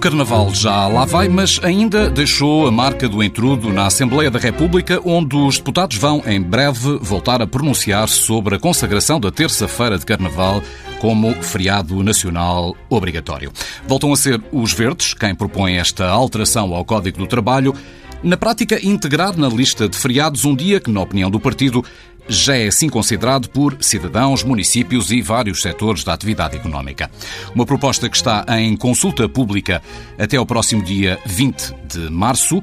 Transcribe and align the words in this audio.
Carnaval 0.00 0.54
já 0.54 0.88
lá 0.88 1.04
vai, 1.04 1.28
mas 1.28 1.60
ainda 1.62 2.08
deixou 2.08 2.66
a 2.66 2.70
marca 2.70 3.06
do 3.06 3.22
entrudo 3.22 3.70
na 3.70 3.84
Assembleia 3.84 4.30
da 4.30 4.38
República, 4.38 4.98
onde 5.04 5.36
os 5.36 5.58
deputados 5.58 5.98
vão, 5.98 6.22
em 6.26 6.40
breve, 6.40 6.98
voltar 7.02 7.42
a 7.42 7.46
pronunciar 7.46 8.08
sobre 8.08 8.54
a 8.54 8.58
consagração 8.58 9.20
da 9.20 9.30
terça-feira 9.30 9.98
de 9.98 10.06
Carnaval 10.06 10.62
como 11.00 11.34
feriado 11.42 12.02
nacional 12.02 12.74
obrigatório. 12.88 13.52
Voltam 13.86 14.10
a 14.10 14.16
ser 14.16 14.42
os 14.50 14.72
verdes 14.72 15.12
quem 15.12 15.34
propõe 15.34 15.76
esta 15.76 16.08
alteração 16.08 16.74
ao 16.74 16.82
Código 16.82 17.18
do 17.18 17.26
Trabalho. 17.26 17.74
Na 18.22 18.38
prática, 18.38 18.78
integrar 18.82 19.36
na 19.36 19.48
lista 19.48 19.86
de 19.86 19.98
feriados 19.98 20.46
um 20.46 20.56
dia 20.56 20.80
que, 20.80 20.90
na 20.90 21.02
opinião 21.02 21.30
do 21.30 21.38
partido, 21.38 21.84
já 22.30 22.56
é 22.56 22.68
assim 22.68 22.88
considerado 22.88 23.48
por 23.50 23.76
cidadãos, 23.80 24.44
municípios 24.44 25.10
e 25.10 25.20
vários 25.20 25.60
setores 25.60 26.04
da 26.04 26.14
atividade 26.14 26.56
económica. 26.56 27.10
Uma 27.54 27.66
proposta 27.66 28.08
que 28.08 28.16
está 28.16 28.46
em 28.60 28.76
consulta 28.76 29.28
pública 29.28 29.82
até 30.16 30.36
ao 30.36 30.46
próximo 30.46 30.82
dia 30.82 31.18
20 31.26 31.74
de 31.88 32.10
março. 32.10 32.62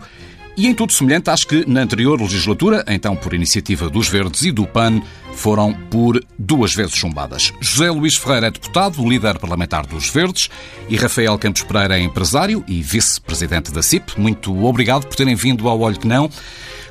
E 0.56 0.66
em 0.66 0.74
tudo 0.74 0.92
semelhante, 0.92 1.30
acho 1.30 1.46
que 1.46 1.70
na 1.70 1.82
anterior 1.82 2.20
legislatura, 2.20 2.84
então 2.88 3.16
por 3.16 3.34
iniciativa 3.34 3.90
dos 3.90 4.08
Verdes 4.08 4.42
e 4.42 4.52
do 4.52 4.66
PAN, 4.66 5.02
foram 5.34 5.72
por 5.92 6.20
duas 6.40 6.74
vezes 6.74 6.96
chumbadas. 6.96 7.54
José 7.62 7.92
Luís 7.92 8.16
Ferreira 8.16 8.48
é 8.48 8.52
deputado, 8.52 9.08
líder 9.08 9.38
parlamentar 9.38 9.86
dos 9.86 10.10
Verdes, 10.10 10.50
e 10.90 10.96
Rafael 10.96 11.38
Campos 11.38 11.62
Pereira 11.62 12.00
é 12.00 12.02
empresário 12.02 12.64
e 12.68 12.82
vice-presidente 12.82 13.72
da 13.72 13.84
CIP. 13.84 14.20
Muito 14.20 14.66
obrigado 14.66 15.06
por 15.06 15.16
terem 15.16 15.36
vindo 15.36 15.70
ao 15.70 15.80
Olho 15.80 16.00
que 16.00 16.08
Não. 16.08 16.28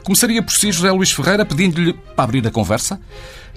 Começaria 0.06 0.40
por 0.40 0.52
si, 0.52 0.70
José 0.70 0.88
Luís 0.92 1.10
Ferreira, 1.10 1.44
pedindo-lhe 1.44 1.92
para 1.92 2.22
abrir 2.22 2.46
a 2.46 2.50
conversa, 2.52 3.00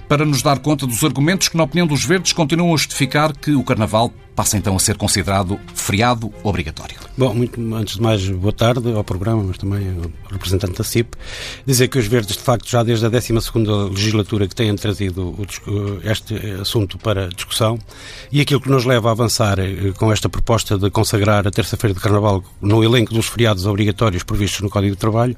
para 0.08 0.24
nos 0.24 0.42
dar 0.42 0.58
conta 0.58 0.84
dos 0.84 1.04
argumentos 1.04 1.46
que, 1.46 1.56
na 1.56 1.62
opinião 1.62 1.86
dos 1.86 2.04
Verdes, 2.04 2.32
continuam 2.32 2.74
a 2.74 2.76
justificar 2.76 3.32
que 3.32 3.52
o 3.52 3.62
Carnaval 3.62 4.12
passa 4.40 4.56
então 4.56 4.74
a 4.74 4.78
ser 4.78 4.96
considerado 4.96 5.60
feriado 5.74 6.32
obrigatório. 6.42 6.96
Bom, 7.16 7.34
muito, 7.34 7.60
antes 7.74 7.96
de 7.96 8.02
mais, 8.02 8.26
boa 8.26 8.54
tarde 8.54 8.90
ao 8.90 9.04
programa, 9.04 9.42
mas 9.42 9.58
também 9.58 9.86
ao 9.90 10.32
representante 10.32 10.78
da 10.78 10.82
CIP. 10.82 11.14
Dizer 11.66 11.88
que 11.88 11.98
os 11.98 12.06
Verdes, 12.06 12.36
de 12.36 12.42
facto, 12.42 12.66
já 12.66 12.82
desde 12.82 13.04
a 13.04 13.10
12 13.10 13.34
legislatura 13.90 14.48
que 14.48 14.54
têm 14.54 14.74
trazido 14.74 15.36
este 16.02 16.34
assunto 16.58 16.96
para 16.96 17.28
discussão 17.28 17.78
e 18.32 18.40
aquilo 18.40 18.62
que 18.62 18.70
nos 18.70 18.86
leva 18.86 19.10
a 19.10 19.12
avançar 19.12 19.58
eh, 19.58 19.92
com 19.98 20.10
esta 20.10 20.28
proposta 20.28 20.78
de 20.78 20.88
consagrar 20.90 21.46
a 21.46 21.50
terça-feira 21.50 21.92
de 21.92 22.00
Carnaval 22.00 22.42
no 22.62 22.82
elenco 22.82 23.12
dos 23.12 23.26
feriados 23.26 23.66
obrigatórios 23.66 24.22
previstos 24.22 24.62
no 24.62 24.70
Código 24.70 24.94
de 24.94 25.00
Trabalho 25.00 25.36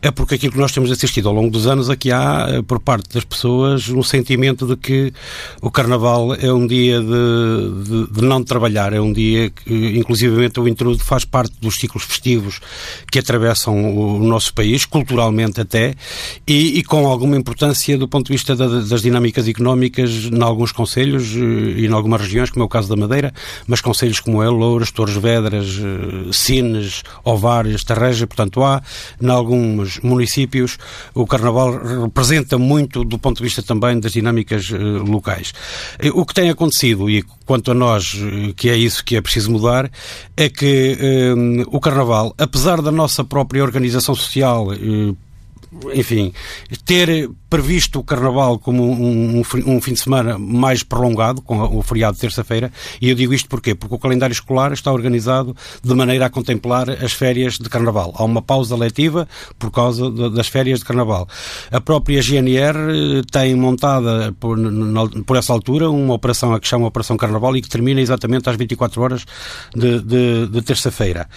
é 0.00 0.12
porque 0.12 0.36
aquilo 0.36 0.45
que 0.50 0.58
nós 0.58 0.72
temos 0.72 0.90
assistido 0.90 1.28
ao 1.28 1.34
longo 1.34 1.50
dos 1.50 1.66
anos 1.66 1.90
aqui 1.90 2.10
há, 2.10 2.46
eh, 2.48 2.62
por 2.62 2.80
parte 2.80 3.12
das 3.12 3.24
pessoas, 3.24 3.88
um 3.88 4.02
sentimento 4.02 4.66
de 4.66 4.76
que 4.76 5.12
o 5.60 5.70
Carnaval 5.70 6.34
é 6.34 6.52
um 6.52 6.66
dia 6.66 7.00
de, 7.00 7.06
de, 7.06 8.12
de 8.12 8.22
não 8.22 8.42
trabalhar. 8.42 8.92
É 8.92 9.00
um 9.00 9.12
dia 9.12 9.50
que, 9.50 9.98
inclusivamente, 9.98 10.60
o 10.60 10.68
intrudo 10.68 11.02
faz 11.02 11.24
parte 11.24 11.54
dos 11.60 11.76
ciclos 11.76 12.04
festivos 12.04 12.60
que 13.10 13.18
atravessam 13.18 13.96
o 13.96 14.18
nosso 14.18 14.52
país, 14.54 14.84
culturalmente 14.84 15.60
até, 15.60 15.94
e, 16.46 16.78
e 16.78 16.82
com 16.82 17.06
alguma 17.06 17.36
importância 17.36 17.96
do 17.98 18.08
ponto 18.08 18.26
de 18.26 18.32
vista 18.32 18.54
da, 18.54 18.80
das 18.80 19.02
dinâmicas 19.02 19.48
económicas 19.48 20.10
em 20.32 20.42
alguns 20.42 20.72
conselhos 20.72 21.34
eh, 21.34 21.80
e 21.80 21.86
em 21.86 21.92
algumas 21.92 22.20
regiões, 22.20 22.50
como 22.50 22.62
é 22.62 22.66
o 22.66 22.68
caso 22.68 22.88
da 22.88 22.96
Madeira, 22.96 23.32
mas 23.66 23.80
conselhos 23.80 24.20
como 24.20 24.42
é 24.42 24.48
Louras, 24.48 24.90
Torres 24.90 25.16
Vedras, 25.16 25.78
eh, 25.78 26.32
Sines, 26.32 27.02
Ovários, 27.24 27.84
Tarreja, 27.84 28.26
portanto 28.26 28.62
há, 28.62 28.82
em 29.20 29.28
alguns 29.28 29.98
municípios, 30.00 30.35
o 31.14 31.26
Carnaval 31.26 32.02
representa 32.04 32.58
muito 32.58 33.04
do 33.04 33.18
ponto 33.18 33.38
de 33.38 33.44
vista 33.44 33.62
também 33.62 33.98
das 33.98 34.12
dinâmicas 34.12 34.70
eh, 34.72 34.76
locais. 34.76 35.52
O 36.14 36.26
que 36.26 36.34
tem 36.34 36.50
acontecido, 36.50 37.08
e 37.08 37.22
quanto 37.44 37.70
a 37.70 37.74
nós 37.74 38.16
que 38.56 38.68
é 38.68 38.76
isso 38.76 39.04
que 39.04 39.16
é 39.16 39.20
preciso 39.20 39.50
mudar, 39.50 39.90
é 40.36 40.48
que 40.48 40.96
o 41.68 41.80
Carnaval, 41.80 42.34
apesar 42.38 42.82
da 42.82 42.90
nossa 42.90 43.24
própria 43.24 43.62
organização 43.62 44.14
social, 44.14 44.68
enfim, 45.92 46.32
ter 46.84 47.30
previsto 47.48 48.00
o 48.00 48.04
Carnaval 48.04 48.58
como 48.58 48.84
um, 48.84 49.38
um, 49.38 49.42
um, 49.66 49.80
fim 49.80 49.92
de 49.92 50.00
semana 50.00 50.38
mais 50.38 50.82
prolongado, 50.82 51.42
com 51.42 51.58
o 51.76 51.82
feriado 51.82 52.14
de 52.14 52.20
terça-feira, 52.20 52.72
e 53.00 53.08
eu 53.08 53.14
digo 53.14 53.32
isto 53.32 53.48
porquê? 53.48 53.74
Porque 53.74 53.94
o 53.94 53.98
calendário 53.98 54.32
escolar 54.32 54.72
está 54.72 54.92
organizado 54.92 55.56
de 55.82 55.94
maneira 55.94 56.26
a 56.26 56.30
contemplar 56.30 56.90
as 56.90 57.12
férias 57.12 57.58
de 57.58 57.68
Carnaval. 57.68 58.12
Há 58.16 58.24
uma 58.24 58.42
pausa 58.42 58.76
letiva 58.76 59.28
por 59.58 59.70
causa 59.70 60.10
de, 60.10 60.30
das 60.30 60.48
férias 60.48 60.80
de 60.80 60.84
Carnaval. 60.84 61.28
A 61.70 61.80
própria 61.80 62.20
GNR 62.20 62.76
eh, 62.76 63.22
tem 63.30 63.54
montada, 63.54 64.34
por, 64.38 64.58
por, 65.24 65.36
essa 65.36 65.52
altura, 65.52 65.90
uma 65.90 66.14
operação 66.14 66.54
a 66.54 66.60
que 66.60 66.66
chama 66.66 66.86
Operação 66.86 67.16
Carnaval 67.16 67.56
e 67.56 67.62
que 67.62 67.68
termina 67.68 68.00
exatamente 68.00 68.48
às 68.48 68.56
24 68.56 69.02
horas 69.02 69.24
de, 69.74 70.00
de, 70.00 70.46
de 70.48 70.62
terça-feira 70.62 71.28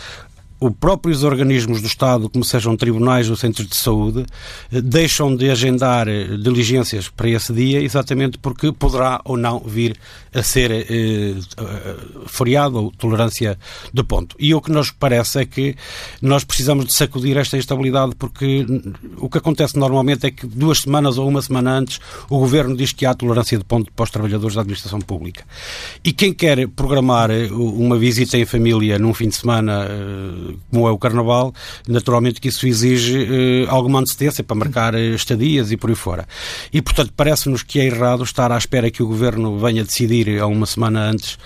os 0.60 0.74
próprios 0.80 1.24
organismos 1.24 1.82
do 1.82 1.88
Estado, 1.88 2.30
como 2.30 2.44
sejam 2.44 2.76
tribunais 2.76 3.30
ou 3.30 3.36
centros 3.36 3.68
de 3.68 3.76
saúde, 3.76 4.26
eh, 4.72 4.82
deixam 4.82 5.36
de 5.36 5.50
agendar 5.50 6.08
eh, 6.08 6.26
diligências 6.38 7.08
para 7.08 7.30
esse 7.30 7.54
dia, 7.54 7.82
exatamente 7.82 8.38
porque 8.38 8.72
poderá 8.72 9.22
ou 9.24 9.38
não 9.38 9.60
vir 9.60 9.96
a 10.34 10.44
ser 10.44 10.72
eh, 10.72 10.86
eh, 10.90 11.96
feriado 12.28 12.92
tolerância 12.98 13.58
de 13.94 14.04
ponto. 14.04 14.36
E 14.40 14.54
o 14.54 14.62
que 14.62 14.72
nos 14.72 14.92
parece 14.92 15.40
é 15.40 15.46
que 15.46 15.76
nós 16.22 16.44
precisamos 16.44 16.86
de 16.86 16.94
sacudir 16.94 17.38
esta 17.38 17.58
instabilidade, 17.58 18.16
porque 18.16 18.66
o 19.18 19.30
que 19.30 19.38
acontece 19.38 19.78
normalmente 19.78 20.28
é 20.28 20.32
que 20.32 20.46
duas 20.46 20.80
semanas 20.80 21.18
ou 21.18 21.28
uma 21.28 21.42
semana 21.42 21.78
antes 21.78 22.00
o 22.30 22.40
Governo 22.40 22.76
diz 22.76 22.92
que 22.94 23.06
há 23.06 23.14
tolerância 23.14 23.58
de 23.58 23.64
ponto 23.64 23.92
para 23.92 24.04
os 24.04 24.10
trabalhadores 24.12 24.56
da 24.56 24.62
administração 24.62 25.00
pública. 25.00 25.44
E 26.04 26.12
quem 26.12 26.34
quer 26.34 26.68
programar 26.68 27.30
uma 27.52 27.98
visita 27.98 28.38
em 28.38 28.46
família 28.46 29.00
num 29.00 29.14
fim 29.14 29.30
de 29.30 29.36
semana 29.36 29.88
como 30.70 30.88
é 30.88 30.92
o 30.92 30.98
Carnaval, 30.98 31.54
naturalmente 31.88 32.40
que 32.40 32.48
isso 32.50 32.68
exige 32.68 33.28
eh, 33.30 33.66
alguma 33.70 34.00
antecedência 34.00 34.44
para 34.44 34.56
marcar 34.56 34.96
eh, 34.96 35.10
estadias 35.10 35.72
e 35.72 35.78
por 35.78 35.90
aí 35.90 35.96
fora. 35.96 36.28
E, 36.72 36.82
portanto, 36.82 37.14
parece-nos 37.16 37.64
que 37.64 37.80
é 37.80 37.86
errado 37.86 38.24
estar 38.24 38.52
à 38.52 38.58
espera 38.58 38.92
que 38.92 39.04
o 39.04 39.08
Governo 39.08 39.58
venha 39.60 39.84
decidir 39.84 40.19
a 40.28 40.48
uma 40.48 40.66
semana 40.66 41.10
antes 41.10 41.38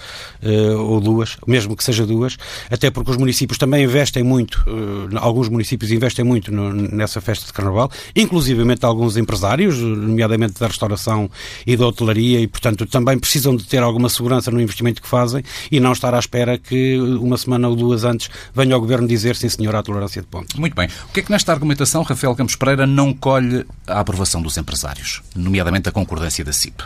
eh, 0.41 0.71
ou 0.71 0.99
duas, 0.99 1.37
mesmo 1.45 1.75
que 1.75 1.83
seja 1.83 2.05
duas, 2.05 2.37
até 2.69 2.89
porque 2.89 3.11
os 3.11 3.17
municípios 3.17 3.57
também 3.57 3.83
investem 3.83 4.23
muito, 4.23 4.63
eh, 4.67 5.17
alguns 5.17 5.49
municípios 5.49 5.91
investem 5.91 6.25
muito 6.25 6.51
no, 6.51 6.73
nessa 6.73 7.21
festa 7.21 7.45
de 7.45 7.53
Carnaval, 7.53 7.91
inclusivamente 8.15 8.85
alguns 8.85 9.17
empresários, 9.17 9.77
nomeadamente 9.77 10.59
da 10.59 10.67
restauração 10.67 11.29
e 11.65 11.77
da 11.77 11.85
hotelaria, 11.85 12.39
e, 12.39 12.47
portanto, 12.47 12.85
também 12.85 13.19
precisam 13.19 13.55
de 13.55 13.65
ter 13.65 13.83
alguma 13.83 14.09
segurança 14.09 14.49
no 14.49 14.61
investimento 14.61 15.01
que 15.01 15.07
fazem 15.07 15.43
e 15.71 15.79
não 15.79 15.91
estar 15.91 16.13
à 16.13 16.19
espera 16.19 16.57
que 16.57 16.97
uma 16.99 17.37
semana 17.37 17.67
ou 17.67 17.75
duas 17.75 18.03
antes 18.03 18.29
venha 18.53 18.75
o 18.75 18.79
Governo 18.79 19.07
dizer 19.07 19.35
sim 19.35 19.49
senhor 19.49 19.75
à 19.75 19.83
tolerância 19.83 20.21
de 20.21 20.27
pontos. 20.27 20.55
Muito 20.55 20.75
bem. 20.75 20.87
O 21.09 21.13
que 21.13 21.19
é 21.19 21.23
que 21.23 21.31
nesta 21.31 21.51
argumentação 21.51 22.03
Rafael 22.03 22.35
Campos 22.35 22.55
Pereira 22.55 22.85
não 22.87 23.13
colhe 23.13 23.65
a 23.87 23.99
aprovação 23.99 24.41
dos 24.41 24.57
empresários, 24.57 25.21
nomeadamente 25.35 25.89
a 25.89 25.91
concordância 25.91 26.43
da 26.43 26.53
CIP? 26.53 26.83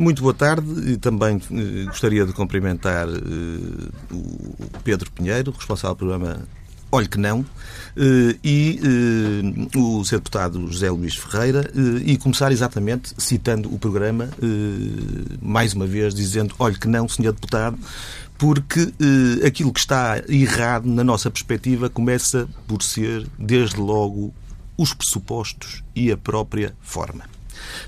Muito 0.00 0.22
boa 0.22 0.32
tarde 0.32 0.92
e 0.92 0.96
também 0.96 1.38
eh, 1.52 1.84
gostaria 1.84 2.24
de 2.24 2.32
cumprimentar 2.32 3.06
eh, 3.06 3.88
o 4.10 4.80
Pedro 4.82 5.10
Pinheiro, 5.10 5.50
responsável 5.50 5.94
pelo 5.94 6.12
programa 6.12 6.48
Olhe 6.90 7.06
que 7.06 7.18
não, 7.18 7.44
eh, 7.94 8.34
e 8.42 8.80
o 9.76 10.02
Sr. 10.02 10.16
Deputado 10.16 10.66
José 10.68 10.88
Luís 10.88 11.16
Ferreira, 11.16 11.70
e 12.02 12.16
começar 12.16 12.50
exatamente 12.50 13.12
citando 13.18 13.72
o 13.72 13.78
programa, 13.78 14.30
mais 15.42 15.74
uma 15.74 15.86
vez 15.86 16.14
dizendo: 16.14 16.54
Olhe 16.58 16.78
que 16.78 16.88
não, 16.88 17.06
Sr. 17.06 17.32
Deputado, 17.32 17.78
porque 18.38 18.80
eh, 18.80 19.46
aquilo 19.46 19.70
que 19.70 19.80
está 19.80 20.22
errado, 20.30 20.86
na 20.86 21.04
nossa 21.04 21.30
perspectiva, 21.30 21.90
começa 21.90 22.48
por 22.66 22.82
ser, 22.82 23.26
desde 23.38 23.76
logo, 23.76 24.32
os 24.78 24.94
pressupostos 24.94 25.84
e 25.94 26.10
a 26.10 26.16
própria 26.16 26.74
forma. 26.80 27.24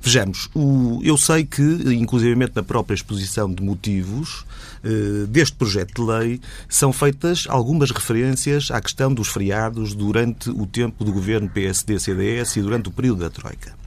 Vejamos, 0.00 0.48
o, 0.54 1.00
eu 1.02 1.16
sei 1.16 1.44
que, 1.44 1.62
inclusivamente 1.94 2.52
na 2.54 2.62
própria 2.62 2.94
exposição 2.94 3.52
de 3.52 3.62
motivos 3.62 4.44
eh, 4.84 5.26
deste 5.28 5.56
projeto 5.56 6.02
de 6.02 6.10
lei, 6.10 6.40
são 6.68 6.92
feitas 6.92 7.46
algumas 7.48 7.90
referências 7.90 8.70
à 8.70 8.80
questão 8.80 9.12
dos 9.12 9.28
feriados 9.28 9.94
durante 9.94 10.50
o 10.50 10.66
tempo 10.66 11.04
do 11.04 11.12
governo 11.12 11.48
PSD-CDS 11.48 12.56
e 12.56 12.62
durante 12.62 12.88
o 12.88 12.92
período 12.92 13.20
da 13.20 13.30
Troika 13.30 13.81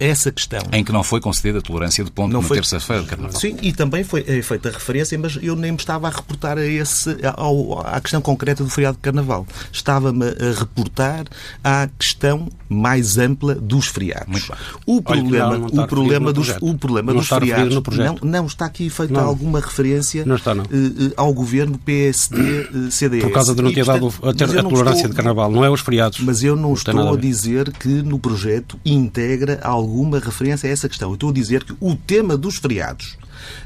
essa 0.00 0.32
questão. 0.32 0.60
Em 0.72 0.82
que 0.82 0.90
não 0.90 1.04
foi 1.04 1.20
concedida 1.20 1.58
a 1.58 1.62
tolerância 1.62 2.02
de 2.02 2.10
ponto 2.10 2.32
não 2.32 2.40
na 2.40 2.48
terça-feira 2.48 3.02
de 3.02 3.08
Carnaval. 3.08 3.38
Sim, 3.38 3.56
e 3.60 3.72
também 3.72 4.02
foi 4.02 4.24
é 4.26 4.40
feita 4.40 4.70
referência, 4.70 5.18
mas 5.18 5.38
eu 5.42 5.54
nem 5.54 5.72
me 5.72 5.76
estava 5.76 6.08
a 6.08 6.10
reportar 6.10 6.56
a 6.56 6.64
esse, 6.64 7.16
ao, 7.36 7.86
à 7.86 8.00
questão 8.00 8.22
concreta 8.22 8.64
do 8.64 8.70
feriado 8.70 8.96
de 8.96 9.02
Carnaval. 9.02 9.46
Estava-me 9.70 10.24
a 10.24 10.58
reportar 10.58 11.26
à 11.62 11.86
questão 11.98 12.48
mais 12.68 13.18
ampla 13.18 13.54
dos 13.54 13.88
feriados. 13.88 14.50
O 14.86 15.02
problema, 15.02 15.58
não, 15.58 15.68
não 15.68 15.84
o 15.84 15.86
problema 15.86 16.32
dos, 16.32 16.56
o 16.60 16.78
problema 16.78 17.12
dos 17.12 17.28
feriados 17.28 17.74
não, 17.74 18.16
não 18.22 18.46
está 18.46 18.66
aqui 18.66 18.88
feita 18.88 19.12
não. 19.12 19.26
alguma 19.26 19.60
referência 19.60 20.24
não 20.24 20.36
está, 20.36 20.54
não. 20.54 20.64
Uh, 20.64 21.12
ao 21.16 21.34
governo 21.34 21.78
PSD-CDS. 21.78 23.24
Por 23.24 23.32
causa 23.32 23.54
de 23.54 23.60
não 23.60 23.72
ter 23.72 23.84
dado 23.84 24.12
a, 24.22 24.32
ter, 24.32 24.44
a 24.44 24.62
tolerância 24.62 24.94
estou, 24.94 25.10
de 25.10 25.16
Carnaval, 25.16 25.50
não 25.50 25.64
é 25.64 25.68
os 25.68 25.80
feriados. 25.80 26.20
Mas 26.20 26.42
eu 26.42 26.56
não 26.56 26.72
estou 26.72 27.12
a 27.12 27.16
dizer 27.16 27.72
que 27.72 27.88
no 27.88 28.18
projeto 28.18 28.78
integra 28.84 29.60
algo 29.62 29.89
alguma 29.90 30.20
referência 30.20 30.68
a 30.68 30.72
essa 30.72 30.88
questão. 30.88 31.10
Eu 31.10 31.14
estou 31.14 31.30
a 31.30 31.32
dizer 31.32 31.64
que 31.64 31.74
o 31.80 31.96
tema 31.96 32.36
dos 32.36 32.56
feriados 32.56 33.18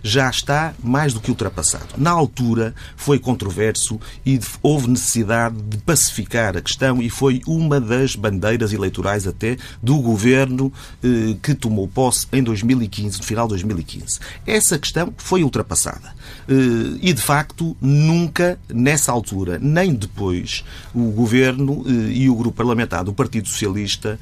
já 0.03 0.29
está 0.29 0.75
mais 0.83 1.13
do 1.13 1.21
que 1.21 1.31
ultrapassado. 1.31 1.95
Na 1.97 2.11
altura 2.11 2.75
foi 2.97 3.19
controverso 3.19 4.01
e 4.25 4.41
houve 4.63 4.89
necessidade 4.89 5.61
de 5.63 5.79
pacificar 5.79 6.57
a 6.57 6.61
questão 6.61 7.01
e 7.03 7.09
foi 7.09 7.41
uma 7.47 7.81
das 7.81 8.17
bandeiras 8.17 8.73
eleitorais 8.73 9.27
até 9.27 9.57
do 9.83 9.97
governo 9.99 10.73
eh, 11.03 11.37
que 11.43 11.55
tomou 11.55 11.89
posse 11.89 12.27
em 12.33 12.43
2015, 12.43 13.19
no 13.19 13.25
final 13.25 13.47
de 13.47 13.51
2015. 13.51 14.19
Essa 14.47 14.79
questão 14.79 15.13
foi 15.17 15.43
ultrapassada. 15.43 16.15
Eh, 16.49 16.99
e, 17.01 17.13
de 17.13 17.23
facto, 17.23 17.77
nunca, 17.81 18.59
nessa 18.69 19.13
altura, 19.13 19.59
nem 19.61 19.95
depois, 19.95 20.65
o 20.95 21.11
governo 21.11 21.85
eh, 21.87 22.13
e 22.13 22.31
o 22.31 22.35
grupo 22.35 22.57
parlamentar 22.57 23.05
do 23.05 23.13
Partido 23.13 23.49
Socialista 23.49 24.19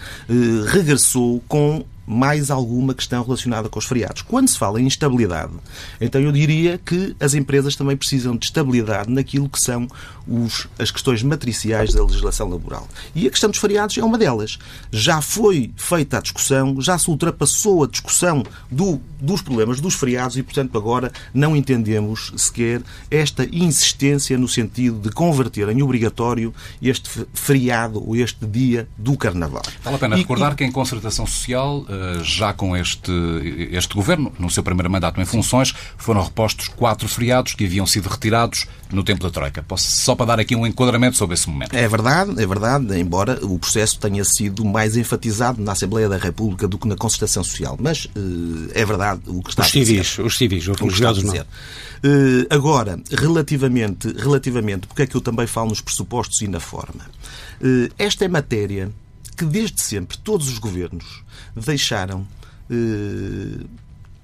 regressou 0.73 1.43
com 1.49 1.85
mais 2.07 2.51
alguma 2.51 2.95
questão 2.95 3.23
relacionada 3.23 3.69
com 3.69 3.79
os 3.79 3.85
feriados. 3.85 4.23
Quando 4.23 4.49
se 4.49 4.59
fala 4.59 4.81
em 4.81 4.87
instabilidade, 4.87 5.53
então 6.01 6.21
eu 6.21 6.33
diria 6.33 6.79
que 6.79 7.15
as 7.21 7.35
empresas 7.35 7.77
também 7.77 7.97
precisam 7.97 8.37
de 8.37 8.47
estabilidade 8.47 9.11
naquilo 9.11 9.49
que 9.49 9.61
são 9.61 9.89
os, 10.27 10.67
as 10.79 10.91
questões 10.91 11.23
matriciais 11.23 11.93
da 11.93 12.03
legislação 12.03 12.49
laboral. 12.49 12.89
E 13.15 13.27
a 13.27 13.31
questão 13.31 13.51
dos 13.51 13.59
feriados 13.59 13.97
é 13.97 14.05
uma 14.05 14.19
delas. 14.19 14.59
Já 14.91 15.21
foi 15.21 15.73
feita 15.77 16.19
a 16.19 16.21
discussão, 16.21 16.81
já 16.81 16.99
se 16.99 17.09
ultrapassou 17.11 17.85
a 17.85 17.87
discussão 17.87 18.43
do, 18.71 19.01
dos 19.21 19.43
problemas 19.43 19.81
dos 19.81 19.95
feriados 19.95 20.37
e, 20.37 20.43
portanto, 20.43 20.77
agora 20.77 21.13
não 21.33 21.57
entendemos 21.57 22.33
sequer 22.37 22.83
esta 23.11 23.45
insistência 23.53 24.37
no 24.39 24.49
sentido 24.49 24.99
de 24.99 25.11
converter 25.11 25.69
em 25.69 25.83
obrigatório 25.83 26.55
este 26.81 27.27
feriado 27.33 28.03
ou 28.07 28.17
este 28.17 28.47
dia 28.47 28.89
do 28.97 29.17
Carnaval. 29.17 29.63
Vale 29.83 29.97
a 29.97 29.99
pena 29.99 30.17
e, 30.17 30.21
recordar 30.21 30.53
e... 30.53 30.57
que 30.57 30.65
em 30.65 30.73
concertação 30.73 31.27
social 31.27 31.85
já 32.23 32.53
com 32.53 32.77
este, 32.77 33.13
este 33.71 33.95
governo, 33.95 34.33
no 34.39 34.51
seu 34.51 34.63
primeiro 34.63 34.91
mandato 34.91 35.21
em 35.21 35.25
funções, 35.25 35.75
foram 35.97 36.23
repostos 36.23 36.69
quatro 36.69 37.09
feriados 37.09 37.55
que 37.55 37.65
haviam 37.65 37.87
sido 37.87 38.09
retirados 38.09 38.67
no 38.91 39.03
tempo 39.03 39.23
da 39.23 39.31
Troika. 39.31 39.63
Posso, 39.63 39.89
só 39.89 40.15
para 40.15 40.27
dar 40.27 40.41
aqui 40.41 40.55
um 40.55 40.67
enquadramento 40.67 41.17
sobre 41.17 41.35
esse 41.35 41.49
momento. 41.49 41.75
É 41.75 41.89
verdade, 41.89 42.43
é 42.43 42.47
verdade, 42.47 42.99
embora 42.99 43.39
o 43.45 43.59
processo 43.59 43.99
tenha 43.99 44.25
sido 44.25 44.65
mais 44.65 44.97
enfatizado 44.97 45.63
na 45.63 45.73
Assembleia 45.73 46.09
da 46.09 46.17
República 46.17 46.69
do 46.69 46.79
que 46.79 46.87
na 46.87 46.97
concertação 46.97 47.43
social. 47.43 47.77
Mas 47.81 48.05
uh, 48.05 48.71
é 48.75 48.85
verdade 48.85 49.23
o 49.27 49.43
que 49.43 49.51
está 49.51 49.63
os 49.63 49.69
a 49.69 49.73
dizer. 49.73 50.05
Civis, 50.05 50.19
os 50.19 50.37
civis, 50.37 50.69
os 50.69 50.79
religiosos 50.79 51.23
não. 51.25 51.35
Uh, 51.35 52.47
agora, 52.51 53.01
relativamente, 53.11 54.13
relativamente, 54.19 54.87
porque 54.87 55.03
é 55.03 55.07
que 55.07 55.17
eu 55.17 55.21
também 55.21 55.47
falo 55.47 55.71
nos 55.71 55.81
pressupostos 55.81 56.43
e 56.43 56.49
na 56.49 56.61
forma? 56.61 57.07
Uh, 57.61 57.93
esta 57.99 58.25
é 58.25 58.29
matéria 58.29 58.91
que 59.37 59.45
desde 59.45 59.81
sempre 59.81 60.19
todos 60.19 60.49
os 60.49 60.59
governos 60.59 61.23
deixaram, 61.55 62.27
eh, 62.71 63.65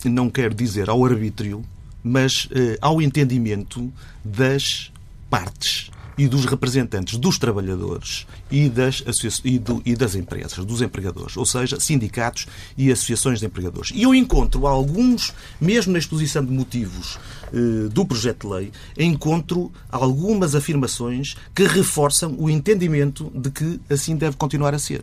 não 0.05 0.31
quero 0.31 0.55
dizer 0.55 0.89
ao 0.89 1.05
arbítrio, 1.05 1.65
mas 2.03 2.49
eh, 2.53 2.79
ao 2.81 3.03
entendimento 3.03 3.93
das 4.25 4.93
partes 5.29 5.91
e 6.17 6.27
dos 6.27 6.45
representantes 6.45 7.19
dos 7.19 7.39
trabalhadores 7.39 8.27
e 8.51 8.69
das, 8.69 9.03
e, 9.45 9.59
do, 9.59 9.83
e 9.85 9.95
das 9.95 10.15
empresas, 10.15 10.65
dos 10.65 10.83
empregadores, 10.83 11.37
ou 11.37 11.47
seja, 11.47 11.79
sindicatos 11.81 12.47
e 12.77 12.91
associações 12.91 13.41
de 13.41 13.47
empregadores. 13.47 13.91
E 13.95 14.03
eu 14.03 14.15
encontro 14.15 14.67
alguns, 14.67 15.35
mesmo 15.61 15.93
na 15.93 15.99
exposição 15.99 16.45
de 16.45 16.53
motivos 16.53 17.19
eh, 17.53 17.89
do 17.91 18.05
projeto 18.05 18.47
de 18.47 18.55
lei, 18.55 18.73
encontro 18.99 19.73
algumas 19.91 20.55
afirmações 20.55 21.35
que 21.55 21.65
reforçam 21.65 22.35
o 22.39 22.51
entendimento 22.51 23.31
de 23.35 23.51
que 23.51 23.81
assim 23.89 24.17
deve 24.17 24.37
continuar 24.37 24.75
a 24.75 24.79
ser. 24.79 25.03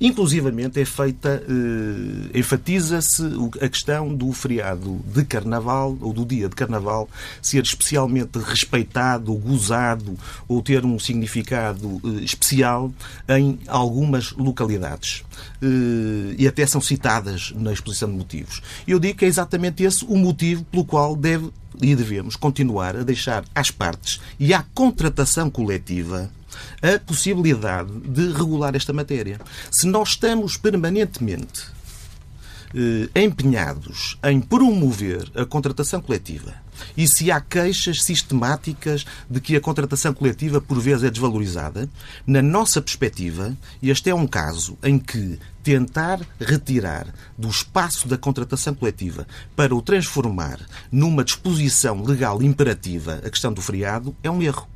Inclusivamente 0.00 0.80
é 0.80 0.84
feita, 0.84 1.42
eh, 1.48 2.38
enfatiza-se 2.38 3.22
a 3.60 3.68
questão 3.68 4.14
do 4.14 4.32
feriado 4.32 5.00
de 5.12 5.24
Carnaval, 5.24 5.96
ou 6.00 6.12
do 6.12 6.24
dia 6.24 6.48
de 6.48 6.54
Carnaval, 6.54 7.08
ser 7.42 7.62
especialmente 7.62 8.38
respeitado, 8.38 9.34
gozado 9.34 10.16
ou 10.46 10.62
ter 10.62 10.84
um 10.84 10.98
significado 10.98 12.00
eh, 12.04 12.24
especial 12.24 12.79
em 13.28 13.58
algumas 13.66 14.32
localidades. 14.32 15.24
E 16.38 16.46
até 16.46 16.64
são 16.66 16.80
citadas 16.80 17.52
na 17.56 17.72
exposição 17.72 18.08
de 18.08 18.16
motivos. 18.16 18.62
Eu 18.86 18.98
digo 18.98 19.18
que 19.18 19.24
é 19.24 19.28
exatamente 19.28 19.82
esse 19.82 20.04
o 20.04 20.16
motivo 20.16 20.64
pelo 20.64 20.84
qual 20.84 21.16
deve 21.16 21.50
e 21.80 21.94
devemos 21.94 22.36
continuar 22.36 22.96
a 22.96 23.02
deixar 23.02 23.44
às 23.54 23.70
partes 23.70 24.20
e 24.38 24.52
à 24.52 24.64
contratação 24.74 25.50
coletiva 25.50 26.30
a 26.82 26.98
possibilidade 26.98 27.92
de 28.00 28.32
regular 28.32 28.74
esta 28.74 28.92
matéria. 28.92 29.40
Se 29.70 29.86
nós 29.86 30.10
estamos 30.10 30.56
permanentemente 30.56 31.66
eh, 32.74 33.24
empenhados 33.24 34.18
em 34.22 34.40
promover 34.40 35.30
a 35.34 35.44
contratação 35.44 36.00
coletiva 36.00 36.54
e 36.96 37.06
se 37.06 37.30
há 37.30 37.40
queixas 37.40 38.02
sistemáticas 38.02 39.04
de 39.28 39.40
que 39.40 39.56
a 39.56 39.60
contratação 39.60 40.12
coletiva 40.12 40.60
por 40.60 40.80
vezes 40.80 41.04
é 41.04 41.10
desvalorizada, 41.10 41.88
na 42.26 42.42
nossa 42.42 42.80
perspectiva, 42.80 43.56
este 43.82 44.10
é 44.10 44.14
um 44.14 44.26
caso 44.26 44.76
em 44.82 44.98
que 44.98 45.38
tentar 45.62 46.20
retirar 46.40 47.06
do 47.36 47.48
espaço 47.48 48.08
da 48.08 48.16
contratação 48.16 48.74
coletiva 48.74 49.26
para 49.54 49.74
o 49.74 49.82
transformar 49.82 50.58
numa 50.90 51.24
disposição 51.24 52.02
legal 52.02 52.42
imperativa 52.42 53.20
a 53.24 53.30
questão 53.30 53.52
do 53.52 53.60
feriado 53.60 54.14
é 54.22 54.30
um 54.30 54.42
erro. 54.42 54.66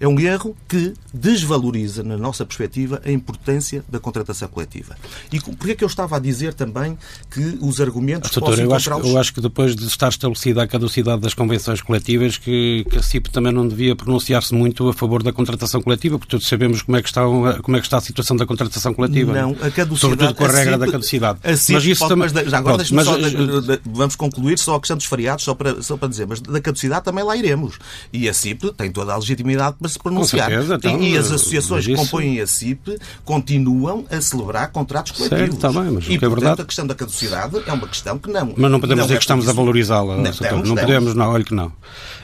É 0.00 0.08
um 0.08 0.18
erro 0.18 0.56
que 0.68 0.94
desvaloriza, 1.12 2.02
na 2.02 2.16
nossa 2.16 2.44
perspectiva, 2.44 3.00
a 3.04 3.10
importância 3.10 3.84
da 3.88 3.98
contratação 3.98 4.48
coletiva. 4.48 4.96
E 5.32 5.40
por 5.40 5.70
é 5.70 5.74
que 5.74 5.84
eu 5.84 5.88
estava 5.88 6.16
a 6.16 6.18
dizer 6.18 6.54
também 6.54 6.98
que 7.30 7.58
os 7.60 7.80
argumentos 7.80 8.30
Doutor, 8.30 8.58
eu 8.58 8.74
acho, 8.74 8.90
eu 8.90 9.18
acho 9.18 9.32
que 9.32 9.40
depois 9.40 9.76
de 9.76 9.86
estar 9.86 10.08
estabelecida 10.08 10.62
a 10.62 10.66
caducidade 10.66 11.22
das 11.22 11.34
convenções 11.34 11.80
coletivas, 11.80 12.36
que, 12.36 12.84
que 12.90 12.98
a 12.98 13.02
CIP 13.02 13.30
também 13.30 13.52
não 13.52 13.66
devia 13.66 13.94
pronunciar-se 13.94 14.54
muito 14.54 14.88
a 14.88 14.92
favor 14.92 15.22
da 15.22 15.32
contratação 15.32 15.80
coletiva, 15.80 16.18
porque 16.18 16.30
todos 16.30 16.46
sabemos 16.46 16.82
como 16.82 16.96
é 16.96 17.02
que 17.02 17.08
está, 17.08 17.22
como 17.62 17.76
é 17.76 17.80
que 17.80 17.86
está 17.86 17.98
a 17.98 18.00
situação 18.00 18.36
da 18.36 18.46
contratação 18.46 18.92
coletiva. 18.92 19.32
Não, 19.32 19.52
a 19.52 19.70
caducidade... 19.70 19.98
Sobretudo 20.00 20.34
com 20.34 20.44
a, 20.44 20.48
a 20.48 20.52
regra 20.52 20.72
CIP, 20.72 20.86
da 20.86 20.92
caducidade. 20.92 21.38
A 21.44 21.56
CIP 21.56 21.74
mas 21.74 21.84
isso 21.84 21.98
pode, 22.00 22.08
também... 22.10 22.30
Mas, 22.34 22.50
já 22.50 22.58
agora 22.58 22.76
Pronto, 22.76 22.94
mas, 22.94 23.06
só, 23.06 23.16
eh, 23.18 23.80
vamos 23.84 24.16
concluir 24.16 24.58
só 24.58 24.74
a 24.74 24.80
questão 24.80 24.96
dos 24.96 25.06
feriados, 25.06 25.44
só 25.44 25.54
para, 25.54 25.82
só 25.82 25.96
para 25.96 26.08
dizer, 26.08 26.26
mas 26.26 26.40
da 26.40 26.60
caducidade 26.60 27.04
também 27.04 27.24
lá 27.24 27.36
iremos. 27.36 27.78
E 28.12 28.28
a 28.28 28.34
CIP 28.34 28.72
tem 28.72 28.90
toda 28.90 29.12
a 29.12 29.16
legitimidade 29.16 29.76
para 29.84 29.90
se 29.90 29.98
pronunciar. 29.98 30.48
Certeza, 30.48 30.74
então, 30.76 31.02
e 31.02 31.18
as 31.18 31.26
associações 31.26 31.84
que 31.84 31.94
compõem 31.94 32.40
a 32.40 32.46
CIP 32.46 32.98
continuam 33.22 34.06
a 34.10 34.18
celebrar 34.18 34.72
contratos 34.72 35.12
coletivos. 35.12 35.44
Certo, 35.44 35.54
está 35.56 35.68
bem, 35.68 35.90
mas 35.90 36.04
e, 36.08 36.14
é 36.14 36.18
portanto, 36.18 36.40
verdade... 36.40 36.62
a 36.62 36.64
questão 36.64 36.86
da 36.86 36.94
caducidade 36.94 37.62
é 37.66 37.72
uma 37.72 37.86
questão 37.86 38.18
que 38.18 38.30
não... 38.30 38.54
Mas 38.56 38.70
não 38.70 38.80
podemos 38.80 39.00
não 39.00 39.04
dizer 39.04 39.14
é 39.14 39.16
que 39.18 39.24
estamos 39.24 39.46
a 39.46 39.52
valorizá-la. 39.52 40.16
Não, 40.16 40.62
não 40.64 40.74
podemos, 40.74 41.14
não, 41.14 41.28
olha 41.28 41.44
que 41.44 41.54
não. 41.54 41.70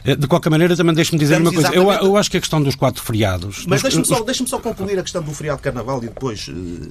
Eh, 0.04 0.16
de 0.16 0.26
qualquer 0.26 0.48
maneira, 0.48 0.74
também 0.74 0.94
deixe-me 0.94 1.18
dizer 1.18 1.38
uma 1.38 1.52
coisa. 1.52 1.68
Eu, 1.74 1.92
eu, 1.92 2.16
acho 2.16 2.30
que 2.30 2.38
a 2.38 2.40
questão 2.40 2.62
dos 2.62 2.74
quatro 2.74 3.02
feriados... 3.02 3.66
Mas 3.68 3.82
deixe-me 3.82 4.06
só, 4.06 4.22
deixe 4.22 4.46
só 4.46 4.58
concluir 4.58 4.98
a 4.98 5.02
questão 5.02 5.22
do 5.22 5.32
feriado 5.32 5.58
de 5.58 5.64
Carnaval 5.64 5.98
e 6.02 6.06
depois... 6.06 6.48
Uh, 6.48 6.90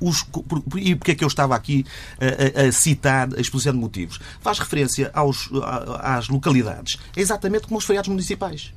os, 0.00 0.24
e 0.76 0.94
porque 0.94 1.12
é 1.12 1.14
que 1.14 1.24
eu 1.24 1.28
estava 1.28 1.54
aqui 1.54 1.84
a, 2.18 2.62
a, 2.62 2.66
a, 2.66 2.72
citar 2.72 3.28
a 3.36 3.40
exposição 3.40 3.72
de 3.72 3.78
motivos? 3.78 4.18
Faz 4.40 4.58
referência 4.58 5.10
aos, 5.14 5.48
às 6.00 6.28
localidades. 6.28 6.98
É 7.16 7.20
exatamente 7.20 7.66
como 7.66 7.78
os 7.78 7.84
feriados 7.84 8.08
municipais 8.08 8.72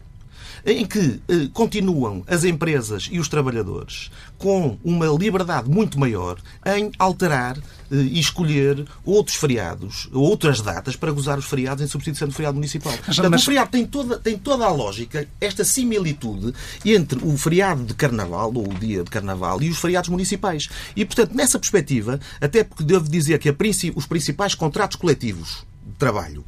em 0.66 0.86
que 0.86 1.20
eh, 1.28 1.50
continuam 1.54 2.24
as 2.28 2.44
empresas 2.44 3.08
e 3.12 3.20
os 3.20 3.28
trabalhadores 3.28 4.12
com 4.38 4.78
uma 4.84 5.08
liberdade 5.08 5.70
muito 5.70 6.00
maior 6.00 6.38
em 6.66 6.92
alterar 6.98 7.58
eh, 7.58 7.96
e 7.96 8.20
escolher 8.20 8.86
outros 9.06 9.36
feriados, 9.36 10.10
outras 10.14 10.62
datas 10.62 10.96
para 10.96 11.12
gozar 11.12 11.38
os 11.38 11.46
feriados 11.46 11.84
em 11.84 11.88
substituição 11.88 12.28
do 12.28 12.34
feriado 12.34 12.56
municipal. 12.56 12.94
Mas, 13.06 13.16
Portanto, 13.16 13.32
mas... 13.32 13.42
o 13.42 13.46
feriado 13.46 13.72
tem 13.72 13.86
toda, 13.86 14.18
tem 14.20 14.38
toda 14.38 14.66
a 14.66 14.72
lógica, 14.72 15.28
esta 15.40 15.64
similitude 15.64 16.54
entre 16.86 17.20
o 17.24 17.38
feriado 17.38 17.84
de 17.84 17.94
Carnaval, 17.94 18.52
ou 18.54 18.70
o 18.70 18.74
dia 18.74 19.04
de 19.04 19.10
Carnaval, 19.10 19.62
e 19.62 19.70
os 19.70 19.78
feriados 19.78 20.10
municipais. 20.10 20.70
E, 20.96 21.06
portanto, 21.06 21.34
nessa 21.34 21.58
perspectiva, 21.58 22.20
até 22.40 22.64
porque 22.64 22.84
devo 22.84 23.10
dizer 23.10 23.40
que 23.40 23.50
a, 23.50 23.56
os 23.96 24.06
principais 24.06 24.56
contratos 24.56 24.98
coletivos 24.98 25.66
de 25.86 25.94
trabalho 25.98 26.44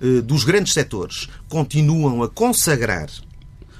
eh, 0.00 0.20
dos 0.20 0.44
grandes 0.44 0.72
setores 0.72 1.28
continuam 1.48 2.22
a 2.22 2.28
consagrar 2.28 3.08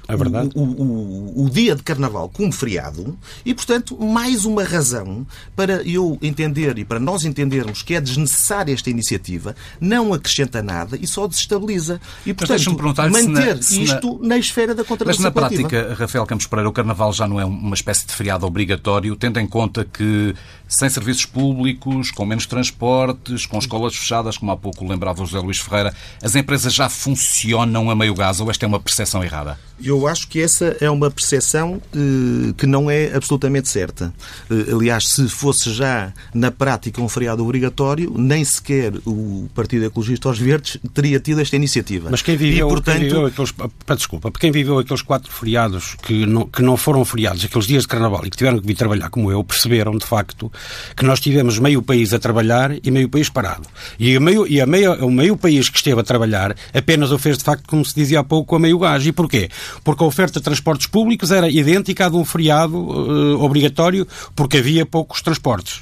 é 0.07 0.15
verdade. 0.15 0.51
O, 0.53 0.61
o, 0.61 1.45
o, 1.45 1.49
dia 1.49 1.75
de 1.75 1.81
Carnaval 1.81 2.29
como 2.29 2.51
feriado 2.51 3.17
e, 3.45 3.53
portanto, 3.53 3.97
mais 3.99 4.45
uma 4.45 4.63
razão 4.63 5.25
para 5.55 5.81
eu 5.83 6.17
entender 6.21 6.77
e 6.77 6.85
para 6.85 6.99
nós 6.99 7.25
entendermos 7.25 7.81
que 7.81 7.95
é 7.95 8.01
desnecessária 8.01 8.73
esta 8.73 8.89
iniciativa, 8.89 9.55
não 9.79 10.13
acrescenta 10.13 10.61
nada 10.61 10.97
e 10.99 11.07
só 11.07 11.27
desestabiliza. 11.27 11.99
E, 12.25 12.33
portanto, 12.33 12.77
manter 13.11 13.63
se 13.63 13.77
na, 13.77 13.83
isto 13.83 14.19
na... 14.21 14.29
na... 14.29 14.37
esfera 14.37 14.75
da 14.75 14.83
contratação 14.83 15.23
Mas 15.23 15.23
na 15.23 15.31
prática, 15.31 15.95
Rafael 15.97 16.25
Campos 16.25 16.45
Pereira, 16.45 16.69
o 16.69 16.73
Carnaval 16.73 17.11
já 17.11 17.27
não 17.27 17.39
é 17.39 17.45
uma 17.45 17.75
espécie 17.75 18.05
de 18.05 18.13
feriado 18.13 18.45
obrigatório, 18.45 19.15
tendo 19.15 19.39
em 19.39 19.47
conta 19.47 19.85
que 19.85 20.35
sem 20.67 20.89
serviços 20.89 21.25
públicos, 21.25 22.11
com 22.11 22.25
menos 22.25 22.45
transportes, 22.45 23.45
com 23.45 23.57
escolas 23.57 23.95
fechadas, 23.95 24.37
como 24.37 24.51
há 24.51 24.57
pouco 24.57 24.87
lembrava 24.87 25.23
o 25.23 25.25
José 25.25 25.39
Luís 25.39 25.59
Ferreira, 25.59 25.93
as 26.21 26.35
empresas 26.35 26.73
já 26.73 26.89
funcionam 26.89 27.89
a 27.89 27.95
meio 27.95 28.13
gás 28.13 28.39
ou 28.39 28.49
esta 28.49 28.65
é 28.65 28.67
uma 28.67 28.79
percepção 28.79 29.23
errada? 29.23 29.57
Eu 29.83 30.07
acho 30.07 30.27
que 30.29 30.39
essa 30.39 30.77
é 30.79 30.89
uma 30.89 31.11
percepção 31.11 31.81
eh, 31.93 32.53
que 32.57 32.65
não 32.65 32.89
é 32.89 33.13
absolutamente 33.13 33.67
certa. 33.67 34.13
Eh, 34.49 34.71
aliás, 34.71 35.09
se 35.09 35.27
fosse 35.27 35.73
já 35.73 36.13
na 36.33 36.49
prática 36.49 37.01
um 37.01 37.09
feriado 37.09 37.43
obrigatório, 37.43 38.13
nem 38.17 38.43
sequer 38.45 38.93
o 39.05 39.49
Partido 39.53 39.85
Ecologista 39.85 40.29
aos 40.29 40.39
Verdes 40.39 40.77
teria 40.93 41.19
tido 41.19 41.41
esta 41.41 41.57
iniciativa. 41.57 42.07
Mas 42.09 42.21
quem 42.21 42.37
viveu, 42.37 42.67
e, 42.67 42.69
portanto... 42.69 42.95
quem 42.95 43.03
viveu 43.03 43.25
aqueles. 43.25 43.53
Desculpa, 43.97 44.31
quem 44.31 44.51
viveu 44.51 44.79
aqueles 44.79 45.01
quatro 45.01 45.31
feriados 45.31 45.95
que 46.01 46.25
não, 46.25 46.47
que 46.47 46.61
não 46.61 46.77
foram 46.77 47.03
feriados, 47.03 47.43
aqueles 47.43 47.67
dias 47.67 47.83
de 47.83 47.89
carnaval 47.89 48.25
e 48.25 48.29
que 48.29 48.37
tiveram 48.37 48.59
que 48.59 48.65
vir 48.65 48.75
trabalhar 48.75 49.09
como 49.09 49.29
eu, 49.29 49.43
perceberam 49.43 49.97
de 49.97 50.05
facto 50.05 50.49
que 50.95 51.05
nós 51.05 51.19
tivemos 51.19 51.59
meio 51.59 51.81
país 51.81 52.13
a 52.13 52.19
trabalhar 52.19 52.71
e 52.83 52.91
meio 52.91 53.09
país 53.09 53.29
parado. 53.29 53.67
E, 53.99 54.15
a 54.15 54.19
meio, 54.19 54.47
e 54.47 54.61
a 54.61 54.65
meio, 54.65 54.93
o 55.05 55.11
meio 55.11 55.37
país 55.37 55.69
que 55.69 55.77
esteve 55.77 56.01
a 56.01 56.03
trabalhar 56.03 56.55
apenas 56.73 57.11
o 57.11 57.17
fez 57.17 57.37
de 57.37 57.43
facto, 57.43 57.63
como 57.67 57.83
se 57.83 57.95
dizia 57.95 58.19
há 58.19 58.23
pouco, 58.23 58.55
a 58.55 58.59
meio 58.59 58.79
gás. 58.79 59.05
E 59.05 59.11
porquê? 59.11 59.49
Porque 59.83 60.03
a 60.03 60.07
oferta 60.07 60.39
de 60.39 60.43
transportes 60.43 60.87
públicos 60.87 61.31
era 61.31 61.49
idêntica 61.49 62.05
à 62.05 62.09
de 62.09 62.15
um 62.15 62.25
feriado 62.25 62.77
uh, 62.77 63.41
obrigatório, 63.43 64.07
porque 64.35 64.57
havia 64.57 64.85
poucos 64.85 65.21
transportes. 65.21 65.81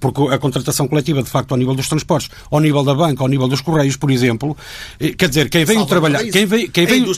Porque 0.00 0.22
a 0.22 0.38
contratação 0.38 0.88
coletiva, 0.88 1.22
de 1.22 1.30
facto, 1.30 1.52
ao 1.52 1.58
nível 1.58 1.74
dos 1.74 1.88
transportes, 1.88 2.30
ao 2.50 2.60
nível 2.60 2.82
da 2.82 2.94
banca, 2.94 3.22
ao 3.22 3.28
nível 3.28 3.48
dos 3.48 3.60
correios, 3.60 3.96
por 3.96 4.10
exemplo, 4.10 4.56
eh, 5.00 5.12
quer 5.12 5.28
dizer, 5.28 5.48
quem 5.48 5.64
veio 5.64 5.84
trabalhar, 5.86 6.24
quem 6.24 6.46
veio, 6.46 6.70
quem 6.70 6.86
veio, 6.86 7.14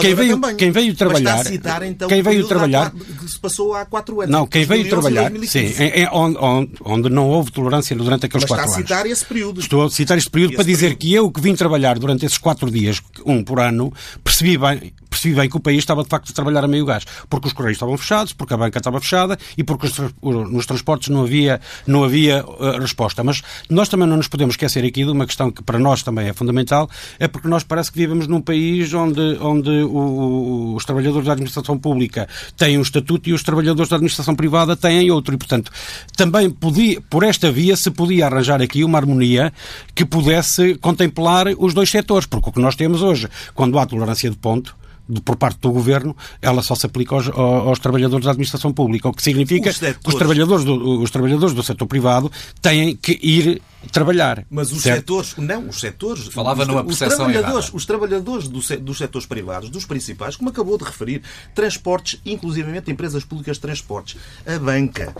quem 0.00 0.14
veio, 0.14 0.56
quem 0.56 0.70
veio 0.70 0.94
trabalhar, 0.94 1.44
citar, 1.44 1.82
então, 1.82 2.08
quem 2.08 2.22
veio 2.22 2.46
trabalhar, 2.46 2.90
que 2.90 3.28
se 3.28 3.38
passou 3.38 3.74
há 3.74 3.84
quatro 3.84 4.20
anos. 4.20 4.32
Não, 4.32 4.46
quem 4.46 4.64
veio 4.64 4.88
trabalhar, 4.88 5.32
sim, 5.44 5.72
é, 5.78 6.07
é 6.08 6.16
onde, 6.16 6.70
onde, 6.84 7.08
não 7.08 7.28
houve 7.28 7.50
tolerância 7.50 7.94
durante 7.94 8.26
aqueles 8.26 8.44
Mas 8.44 8.50
quatro 8.50 8.64
anos. 8.64 8.78
Está 8.78 8.94
a 8.94 8.98
citar 8.98 9.10
esse 9.10 9.24
período. 9.24 9.60
Estou 9.60 9.84
a 9.84 9.90
citar 9.90 10.18
este 10.18 10.30
período 10.30 10.50
esse 10.50 10.56
para 10.56 10.64
dizer 10.64 10.96
período. 10.96 10.98
que 10.98 11.14
eu 11.14 11.30
que 11.30 11.40
vim 11.40 11.54
trabalhar 11.54 11.98
durante 11.98 12.24
esses 12.26 12.38
quatro 12.38 12.70
dias, 12.70 13.00
um 13.24 13.42
por 13.42 13.60
ano, 13.60 13.92
percebi 14.24 14.56
bem, 14.56 14.92
percebi 15.08 15.34
bem 15.34 15.48
que 15.48 15.56
o 15.56 15.60
país 15.60 15.78
estava 15.78 16.02
de 16.02 16.08
facto 16.08 16.30
a 16.30 16.32
trabalhar 16.32 16.64
a 16.64 16.68
meio 16.68 16.84
gás. 16.84 17.04
Porque 17.28 17.48
os 17.48 17.52
correios 17.52 17.76
estavam 17.76 17.96
fechados, 17.96 18.32
porque 18.32 18.54
a 18.54 18.56
banca 18.56 18.78
estava 18.78 19.00
fechada 19.00 19.38
e 19.56 19.64
porque 19.64 19.88
nos 20.22 20.66
transportes 20.66 21.08
não 21.08 21.22
havia, 21.22 21.60
não 21.86 22.04
havia 22.04 22.44
uh, 22.44 22.78
resposta. 22.80 23.24
Mas 23.24 23.42
nós 23.68 23.88
também 23.88 24.06
não 24.06 24.16
nos 24.16 24.28
podemos 24.28 24.54
esquecer 24.54 24.84
aqui 24.84 25.04
de 25.04 25.10
uma 25.10 25.26
questão 25.26 25.50
que 25.50 25.62
para 25.62 25.78
nós 25.78 26.02
também 26.02 26.28
é 26.28 26.32
fundamental, 26.32 26.88
é 27.18 27.28
porque 27.28 27.48
nós 27.48 27.64
parece 27.64 27.90
que 27.90 27.98
vivemos 27.98 28.26
num 28.26 28.40
país 28.40 28.92
onde, 28.94 29.38
onde 29.40 29.70
o, 29.82 30.74
os 30.76 30.84
trabalhadores 30.84 31.26
da 31.26 31.32
administração 31.32 31.78
pública 31.78 32.28
têm 32.56 32.78
um 32.78 32.82
estatuto 32.82 33.28
e 33.28 33.32
os 33.32 33.42
trabalhadores 33.42 33.88
da 33.88 33.96
administração 33.96 34.34
privada 34.34 34.76
têm 34.76 35.10
outro. 35.10 35.34
E, 35.34 35.38
portanto, 35.38 35.70
também 36.16 36.50
podia, 36.50 37.00
por 37.02 37.22
esta 37.22 37.50
via 37.50 37.76
se 37.76 37.90
podia 37.90 38.26
arranjar 38.26 38.60
aqui 38.62 38.84
uma 38.84 38.98
harmonia 38.98 39.52
que 39.94 40.04
pudesse 40.04 40.74
contemplar 40.76 41.46
os 41.58 41.74
dois 41.74 41.90
setores, 41.90 42.26
porque 42.26 42.50
o 42.50 42.52
que 42.52 42.60
nós 42.60 42.76
temos 42.76 43.02
hoje, 43.02 43.28
quando 43.54 43.78
há 43.78 43.86
tolerância 43.86 44.30
de 44.30 44.36
ponto, 44.36 44.76
por 45.24 45.36
parte 45.36 45.58
do 45.60 45.70
governo, 45.70 46.16
ela 46.40 46.62
só 46.62 46.74
se 46.74 46.86
aplica 46.86 47.14
aos, 47.14 47.28
aos, 47.28 47.78
trabalhadores 47.78 48.24
da 48.24 48.32
administração 48.32 48.72
pública, 48.72 49.08
o 49.08 49.12
que 49.12 49.22
significa 49.22 49.70
os 49.70 49.78
que 49.78 50.08
os 50.08 50.14
trabalhadores, 50.14 50.64
do, 50.64 51.00
os 51.00 51.10
trabalhadores 51.10 51.54
do 51.54 51.62
setor 51.62 51.86
privado 51.86 52.30
têm 52.60 52.96
que 52.96 53.18
ir 53.22 53.62
trabalhar. 53.92 54.44
Mas 54.50 54.72
os 54.72 54.82
certo? 54.82 54.96
setores, 54.96 55.34
não, 55.36 55.68
os 55.68 55.80
setores, 55.80 56.26
falava 56.26 56.62
os, 56.62 56.68
numa 56.68 56.84
percepção 56.84 57.26
os 57.26 57.32
trabalhadores, 57.32 57.70
os 57.72 57.86
trabalhadores 57.86 58.48
do, 58.48 58.78
dos 58.80 58.98
setores 58.98 59.26
privados, 59.26 59.70
dos 59.70 59.84
principais, 59.84 60.36
como 60.36 60.50
acabou 60.50 60.76
de 60.76 60.84
referir, 60.84 61.22
transportes, 61.54 62.20
inclusivamente 62.26 62.90
empresas 62.90 63.24
públicas 63.24 63.56
de 63.56 63.60
transportes, 63.60 64.16
a 64.46 64.58
banca, 64.58 65.14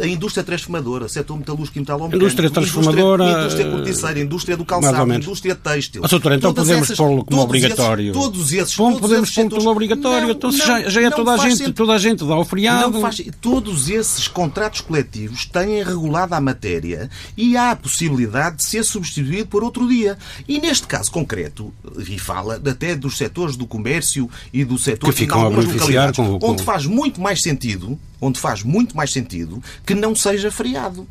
a 0.00 0.06
indústria 0.06 0.44
transformadora, 0.44 1.08
setor 1.08 1.38
metalúrgico 1.38 1.78
e 1.78 1.80
metalomecânico, 1.80 2.24
indústria 2.24 2.50
transformadora, 2.50 3.24
indústria, 3.24 3.44
indústria 3.44 3.70
corticeira, 3.70 4.20
indústria 4.20 4.56
do 4.56 4.64
calçado, 4.64 5.14
indústria 5.14 5.54
têxtil. 5.54 6.02
Ah, 6.04 6.08
doutor, 6.08 6.32
então 6.32 6.54
podemos 6.54 6.90
pô-lo 6.92 7.24
como 7.24 7.40
obrigatório. 7.40 8.10
Esses, 8.10 8.22
todos 8.22 8.52
esses, 8.52 8.76
Bom, 8.76 8.92
todos 8.92 9.00
podemos 9.00 9.30
pô-lo 9.34 9.54
como 9.54 9.70
obrigatório. 9.70 10.28
Não, 10.28 10.34
então 10.34 10.50
não, 10.50 10.58
já, 10.58 10.88
já 10.88 11.02
é 11.02 11.10
toda 11.10 11.32
a 11.32 11.36
gente, 11.38 11.56
sentido. 11.56 11.74
toda 11.74 11.92
a 11.94 11.98
gente 11.98 12.24
dá 12.24 12.36
o 12.36 12.44
feriado. 12.44 13.00
Faz, 13.00 13.22
todos 13.40 13.88
esses 13.88 14.28
contratos 14.28 14.80
coletivos 14.82 15.46
têm 15.46 15.82
regulada 15.82 16.36
a 16.36 16.40
matéria 16.40 17.10
e 17.36 17.56
há 17.56 17.70
a 17.70 17.76
possibilidade 17.76 18.11
de 18.56 18.64
ser 18.64 18.84
substituído 18.84 19.46
por 19.46 19.62
outro 19.62 19.88
dia. 19.88 20.18
E 20.48 20.60
neste 20.60 20.86
caso 20.86 21.10
concreto, 21.10 21.72
e 21.98 22.18
fala 22.18 22.56
até 22.56 22.94
dos 22.94 23.16
setores 23.16 23.56
do 23.56 23.66
comércio 23.66 24.28
e 24.52 24.64
do 24.64 24.78
setor 24.78 25.10
que 25.10 25.16
ficam 25.20 25.40
algumas 25.40 25.66
localidades, 25.66 26.16
com, 26.16 26.38
com... 26.38 26.50
onde 26.50 26.62
faz 26.62 26.86
muito 26.86 27.20
mais 27.20 27.42
sentido, 27.42 27.98
onde 28.20 28.38
faz 28.38 28.62
muito 28.62 28.96
mais 28.96 29.12
sentido 29.12 29.62
que 29.84 29.94
não 29.94 30.14
seja 30.14 30.50
feriado 30.50 31.06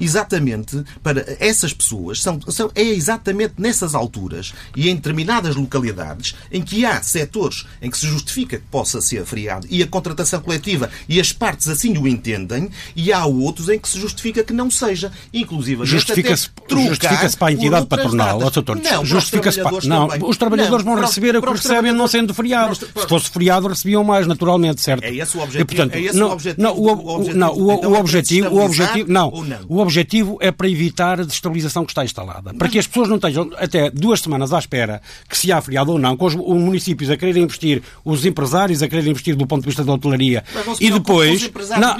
exatamente 0.00 0.82
para 1.02 1.24
essas 1.38 1.72
pessoas, 1.72 2.20
são, 2.20 2.40
são, 2.48 2.70
é 2.74 2.82
exatamente 2.82 3.54
nessas 3.58 3.94
alturas 3.94 4.52
e 4.76 4.88
em 4.88 4.94
determinadas 4.94 5.56
localidades 5.56 6.34
em 6.50 6.62
que 6.62 6.84
há 6.84 7.02
setores 7.02 7.66
em 7.80 7.90
que 7.90 7.98
se 7.98 8.06
justifica 8.06 8.58
que 8.58 8.66
possa 8.70 9.00
ser 9.00 9.24
feriado 9.24 9.66
e 9.70 9.82
a 9.82 9.86
contratação 9.86 10.40
coletiva 10.40 10.90
e 11.08 11.20
as 11.20 11.32
partes 11.32 11.68
assim 11.68 11.96
o 11.96 12.08
entendem, 12.08 12.70
e 12.94 13.12
há 13.12 13.24
outros 13.24 13.68
em 13.68 13.78
que 13.78 13.88
se 13.88 13.98
justifica 13.98 14.42
que 14.42 14.52
não 14.52 14.70
seja. 14.70 15.12
Inclusive, 15.32 15.84
justifica-se 15.84 16.50
justifica 16.68 17.30
para 17.38 17.48
a 17.48 17.52
entidade 17.52 17.86
patronal, 17.86 18.40
ó, 18.42 18.50
doutor, 18.50 18.76
não, 18.76 19.04
justifica-se 19.04 19.62
para, 19.62 19.78
não, 19.84 20.08
os 20.28 20.36
trabalhadores 20.36 20.84
não, 20.84 20.94
vão 20.94 21.02
receber 21.02 21.36
o 21.36 21.42
que 21.42 21.50
recebem 21.50 21.92
não 21.92 22.08
sendo 22.08 22.34
feriado. 22.34 22.74
Se 22.74 22.86
fosse 23.08 23.30
feriado, 23.30 23.68
recebiam 23.68 24.02
mais, 24.04 24.26
naturalmente, 24.26 24.80
certo? 24.80 25.04
É 25.04 25.14
esse 25.14 25.36
o 25.36 25.40
objetivo. 25.40 25.62
E, 25.62 25.64
portanto, 25.64 25.94
é 25.94 26.00
esse 26.00 26.16
não, 26.16 26.28
o 26.28 26.32
objetivo. 26.32 26.62
Não, 26.62 26.76
o, 26.76 26.82
o, 26.82 27.34
não, 27.34 27.56
o, 27.56 27.72
então 27.72 27.92
o 27.92 27.98
objetivo, 27.98 28.48
o 28.48 28.64
objetivo, 28.64 29.12
não, 29.12 29.32
o 29.68 29.80
objetivo 29.84 30.38
é 30.40 30.50
para 30.50 30.68
evitar 30.68 31.20
a 31.20 31.24
destabilização 31.24 31.84
que 31.84 31.92
está 31.92 32.04
instalada. 32.04 32.52
Para 32.54 32.68
que 32.68 32.78
as 32.78 32.86
pessoas 32.86 33.08
não 33.08 33.16
estejam 33.16 33.50
até 33.56 33.90
duas 33.90 34.20
semanas 34.20 34.52
à 34.52 34.58
espera 34.58 35.00
que 35.28 35.36
se 35.36 35.52
há 35.52 35.60
feriado 35.60 35.92
ou 35.92 35.98
não, 35.98 36.16
com 36.16 36.26
os, 36.26 36.34
os 36.34 36.40
municípios 36.40 37.10
a 37.10 37.16
quererem 37.16 37.44
investir, 37.44 37.82
os 38.04 38.24
empresários 38.24 38.82
a 38.82 38.88
quererem 38.88 39.10
investir 39.10 39.36
do 39.36 39.46
ponto 39.46 39.62
de 39.62 39.66
vista 39.66 39.84
da 39.84 39.92
hotelaria 39.92 40.44
e 40.80 40.90
depois. 40.90 41.50
Não, 41.78 41.96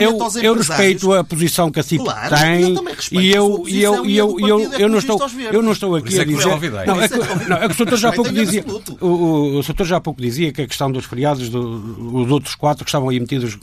eu, 0.00 0.18
eu 0.42 0.54
respeito 0.54 1.12
a 1.12 1.24
posição 1.24 1.70
que 1.70 1.80
a 1.80 1.82
CIP 1.82 2.04
claro, 2.04 2.36
tem 2.36 2.74
e 3.12 3.30
eu, 3.30 3.64
e 3.66 3.82
eu, 3.82 4.06
e 4.06 4.16
eu, 4.16 4.36
eu, 4.40 4.72
eu, 4.74 4.88
não 4.88 4.98
estou, 4.98 5.18
eu 5.52 5.62
não 5.62 5.72
estou 5.72 5.96
aqui 5.96 6.18
a 6.18 6.24
dizer. 6.24 6.46
Não, 6.86 7.00
é 7.00 7.08
que, 7.08 7.48
não, 7.48 7.56
é 7.56 7.68
que 7.68 7.74
o 7.74 7.76
Soutor 7.76 7.98
já 7.98 8.08
há 8.08 8.12
pouco 8.12 8.32
dizia. 8.32 8.64
O, 9.00 9.58
o 9.58 9.62
Soutor 9.62 9.86
já 9.86 9.96
há 9.96 10.00
pouco 10.00 10.20
dizia 10.20 10.52
que 10.52 10.62
a 10.62 10.66
questão 10.66 10.90
dos 10.90 11.04
feriados, 11.04 11.48
do, 11.48 12.22
os 12.22 12.30
outros 12.30 12.54
quatro 12.54 12.84
que 12.84 12.90
estavam 12.90 13.08
aí 13.08 13.20
metidos 13.20 13.58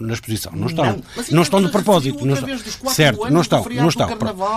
na 0.00 0.12
exposição, 0.12 0.52
não 0.54 0.66
estão. 0.66 1.02
Não 1.30 1.42
estão 1.42 1.62
de 1.62 1.68
propósito. 1.84 2.24
Não 2.24 2.34
estão. 2.34 2.92
Certo, 2.92 3.30
não 3.30 3.40
estão. 3.40 3.64
Não 3.70 3.88
estão. 3.88 4.08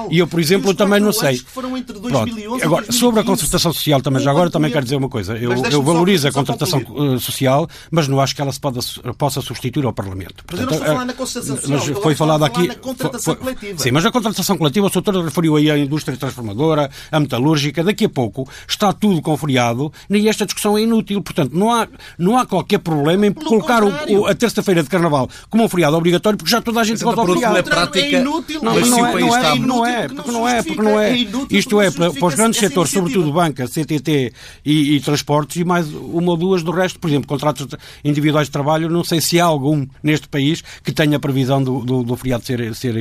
E 0.09 0.19
eu, 0.19 0.27
por 0.27 0.39
exemplo, 0.39 0.73
também 0.73 0.99
não 0.99 1.11
sei. 1.11 1.41
Pronto. 1.53 2.63
Agora, 2.63 2.91
sobre 2.91 3.19
a 3.19 3.23
concertação 3.23 3.73
social, 3.73 4.01
também 4.01 4.21
já 4.21 4.31
agora 4.31 4.49
também 4.49 4.71
quero 4.71 4.83
dizer 4.83 4.95
uma 4.95 5.09
coisa. 5.09 5.37
Eu, 5.37 5.51
eu 5.65 5.83
valorizo 5.83 6.27
a 6.27 6.31
contratação 6.31 6.81
social, 7.19 7.67
mas 7.91 8.07
não 8.07 8.19
acho 8.21 8.35
que 8.35 8.41
ela 8.41 8.51
se 8.51 8.59
pode, 8.59 8.79
possa 9.17 9.41
substituir 9.41 9.85
ao 9.85 9.93
Parlamento. 9.93 10.43
Portanto, 10.45 10.47
mas 10.51 10.59
eu 10.59 10.65
não 10.65 10.73
estou 10.73 10.83
a 10.83 10.93
falar 10.93 11.05
na 11.05 11.13
concertação 11.13 11.57
social. 11.57 12.01
Foi 12.01 12.15
falado 12.15 12.45
aqui. 12.45 12.67
Na 12.67 12.75
contratação 12.75 13.35
foi, 13.35 13.43
coletiva. 13.43 13.79
Sim, 13.79 13.91
mas 13.91 14.05
a 14.05 14.11
contratação 14.11 14.57
coletiva, 14.57 14.87
o 14.87 14.89
Soutor 14.89 15.23
referiu 15.23 15.55
aí 15.55 15.69
a 15.69 15.77
indústria 15.77 16.17
transformadora, 16.17 16.89
a 17.11 17.19
metalúrgica. 17.19 17.83
Daqui 17.83 18.05
a 18.05 18.09
pouco 18.09 18.47
está 18.67 18.93
tudo 18.93 19.21
com 19.21 19.35
feriado 19.37 19.91
e 20.09 20.27
esta 20.27 20.45
discussão 20.45 20.77
é 20.77 20.81
inútil. 20.81 21.21
Portanto, 21.21 21.53
não 21.53 21.73
há, 21.73 21.87
não 22.17 22.37
há 22.37 22.45
qualquer 22.45 22.79
problema 22.79 23.27
em 23.27 23.31
Pelo 23.31 23.45
colocar 23.45 23.83
o, 23.83 24.25
a 24.25 24.35
terça-feira 24.35 24.83
de 24.83 24.89
carnaval 24.89 25.29
como 25.49 25.63
um 25.63 25.69
feriado 25.69 25.95
obrigatório, 25.97 26.37
porque 26.37 26.51
já 26.51 26.61
toda 26.61 26.79
a 26.79 26.83
gente 26.83 27.03
volta 27.03 27.16
feriado. 27.25 27.57
É 27.57 27.63
prática, 27.63 27.99
é 27.99 28.21
inútil. 28.21 28.61
Não, 28.61 28.73
mas 28.73 28.89
não, 28.89 29.07
é, 29.07 29.19
não, 29.19 29.35
é, 29.35 29.57
não 29.57 29.85
é, 29.85 30.07
porque 30.07 30.31
não 30.31 30.47
é, 30.47 30.63
porque 30.63 30.81
não 30.81 30.99
é. 30.99 31.17
Isto 31.49 31.81
é 31.81 31.91
para, 31.91 32.09
os 32.09 32.35
grandes 32.35 32.59
setores, 32.59 32.91
sobretudo 32.91 33.31
banca, 33.31 33.67
CTT 33.67 34.33
e, 34.65 34.95
e, 34.95 34.99
transportes, 35.01 35.57
e 35.57 35.63
mais 35.63 35.87
uma 35.91 36.31
ou 36.31 36.37
duas 36.37 36.63
do 36.63 36.71
resto. 36.71 36.99
Por 36.99 37.09
exemplo, 37.09 37.27
contratos 37.27 37.67
individuais 38.03 38.47
de 38.47 38.51
trabalho, 38.51 38.89
não 38.89 39.03
sei 39.03 39.21
se 39.21 39.39
há 39.39 39.45
algum 39.45 39.85
neste 40.01 40.27
país 40.27 40.63
que 40.83 40.91
tenha 40.91 41.19
previsão 41.19 41.63
do, 41.63 41.79
do, 41.79 42.03
do 42.03 42.15
feriado 42.15 42.45
ser, 42.45 42.75
ser 42.75 42.93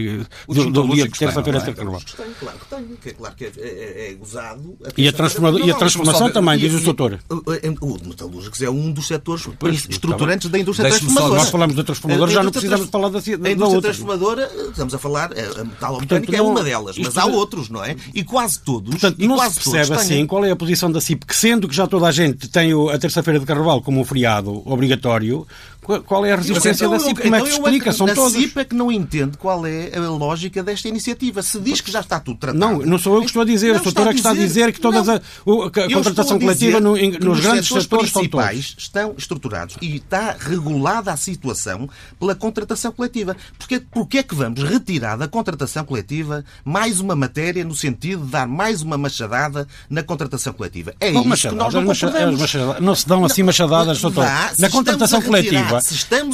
do, 0.48 0.70
do 0.70 0.88
dia 0.94 1.04
de 1.04 1.18
terça-feira 1.18 1.60
ser 1.60 1.74
carnaval. 1.74 2.00
Claro 2.38 2.58
que 2.58 2.66
tem, 2.74 2.96
que 3.00 3.08
é 3.08 3.12
claro 3.12 3.34
que 3.34 3.44
é, 3.44 3.52
é, 3.58 4.10
é 4.10 4.14
gozado. 4.14 4.76
E 4.96 5.08
a, 5.08 5.12
e 5.66 5.70
a 5.70 5.74
transformação 5.74 6.30
também, 6.30 6.58
diz 6.58 6.74
o 6.74 6.80
doutor. 6.80 7.18
O 7.30 8.06
metalúrgicos 8.06 8.60
é 8.62 8.70
um 8.70 8.92
dos 8.92 9.06
setores 9.06 9.48
estruturantes 9.88 10.50
da 10.50 10.58
indústria 10.58 10.88
transformadora. 10.88 11.40
Nós 11.40 11.50
falamos 11.50 11.76
da 11.76 11.84
transformadora, 11.84 12.30
já 12.30 12.42
não 12.42 12.50
precisamos 12.50 12.88
falar 12.88 13.08
da, 13.08 13.18
da, 13.18 13.50
transformadora, 14.06 14.50
estamos 14.70 14.94
a 14.94 14.98
falar, 14.98 15.30
a 15.32 15.64
metalomecânica 15.64 16.36
é 16.36 16.40
uma 16.40 16.62
delas, 16.62 16.96
mas 16.96 17.18
há 17.18 17.26
outros, 17.26 17.68
não 17.68 17.84
é? 17.84 17.96
E 18.14 18.22
quase 18.22 18.60
todos. 18.60 18.90
Portanto, 18.90 19.18
não 19.18 19.50
se 19.50 19.54
percebe 19.60 19.94
assim 19.94 20.26
qual 20.26 20.44
é 20.44 20.50
a 20.52 20.56
posição 20.56 20.90
da 20.90 21.00
CIP, 21.00 21.26
que 21.26 21.36
sendo 21.36 21.68
que 21.68 21.74
já 21.74 21.86
toda 21.86 22.06
a 22.06 22.12
gente 22.12 22.48
tem 22.48 22.72
a 22.90 22.98
terça-feira 22.98 23.40
de 23.40 23.44
carnaval 23.44 23.82
como 23.82 24.00
um 24.00 24.04
feriado 24.04 24.62
obrigatório, 24.64 25.46
qual 26.04 26.26
é 26.26 26.32
a 26.32 26.36
resistência 26.36 26.88
da 26.88 26.98
CIP? 26.98 27.22
Como 27.22 27.36
é 27.36 27.40
que 27.40 27.46
então 27.46 27.58
explica? 27.58 27.92
São 27.92 28.06
todos. 28.06 28.34
A 28.34 28.38
CIP 28.38 28.58
é 28.58 28.64
que 28.64 28.74
não 28.74 28.90
entende 28.90 29.38
qual 29.38 29.64
é 29.64 29.92
a 29.96 30.00
lógica 30.00 30.62
desta 30.62 30.88
iniciativa. 30.88 31.42
Se 31.42 31.60
diz 31.60 31.80
que 31.80 31.92
já 31.92 32.00
está 32.00 32.18
tudo 32.18 32.38
tratado. 32.38 32.58
Não, 32.58 32.78
não 32.80 32.98
sou 32.98 33.14
eu 33.14 33.20
que 33.20 33.26
estou 33.26 33.42
a 33.42 33.44
dizer. 33.44 33.74
Não, 33.74 33.80
o 33.80 33.84
doutor 33.84 34.08
é 34.08 34.10
que 34.10 34.16
está 34.16 34.30
a 34.30 34.34
dizer 34.34 34.72
que 34.72 34.80
toda 34.80 35.00
a, 35.00 35.92
contratação 35.92 36.38
coletiva 36.38 36.80
no, 36.80 36.96
em, 36.96 37.12
nos 37.12 37.40
grandes 37.40 37.68
setores 37.68 38.08
estão 38.08 38.26
todos. 38.26 38.74
estão 38.76 39.14
estruturados 39.16 39.76
e 39.80 39.96
está 39.96 40.36
regulada 40.38 41.12
a 41.12 41.16
situação 41.16 41.88
pela 42.18 42.34
contratação 42.34 42.90
coletiva. 42.90 43.36
Porque, 43.56 43.80
porque 43.80 44.18
é 44.18 44.22
que 44.24 44.34
vamos 44.34 44.62
retirar 44.64 45.16
da 45.16 45.28
contratação 45.28 45.84
coletiva 45.84 46.44
mais 46.64 46.98
uma 46.98 47.14
matéria 47.14 47.64
no 47.64 47.76
sentido 47.76 48.24
de 48.24 48.32
dar 48.32 48.48
mais 48.48 48.82
uma 48.82 48.98
machadada 48.98 49.68
na 49.88 50.02
contratação 50.02 50.52
coletiva? 50.52 50.94
É 50.98 51.12
Bom, 51.12 51.32
isso 51.32 51.48
que 51.48 51.54
nós 51.54 51.72
não 51.72 51.84
concordamos. 51.84 52.54
Não 52.80 52.94
se 52.94 53.06
dão 53.06 53.24
assim 53.24 53.44
machadadas, 53.44 54.00
doutor. 54.00 54.24
Na 54.58 54.68
contratação 54.68 55.22
coletiva 55.22 55.75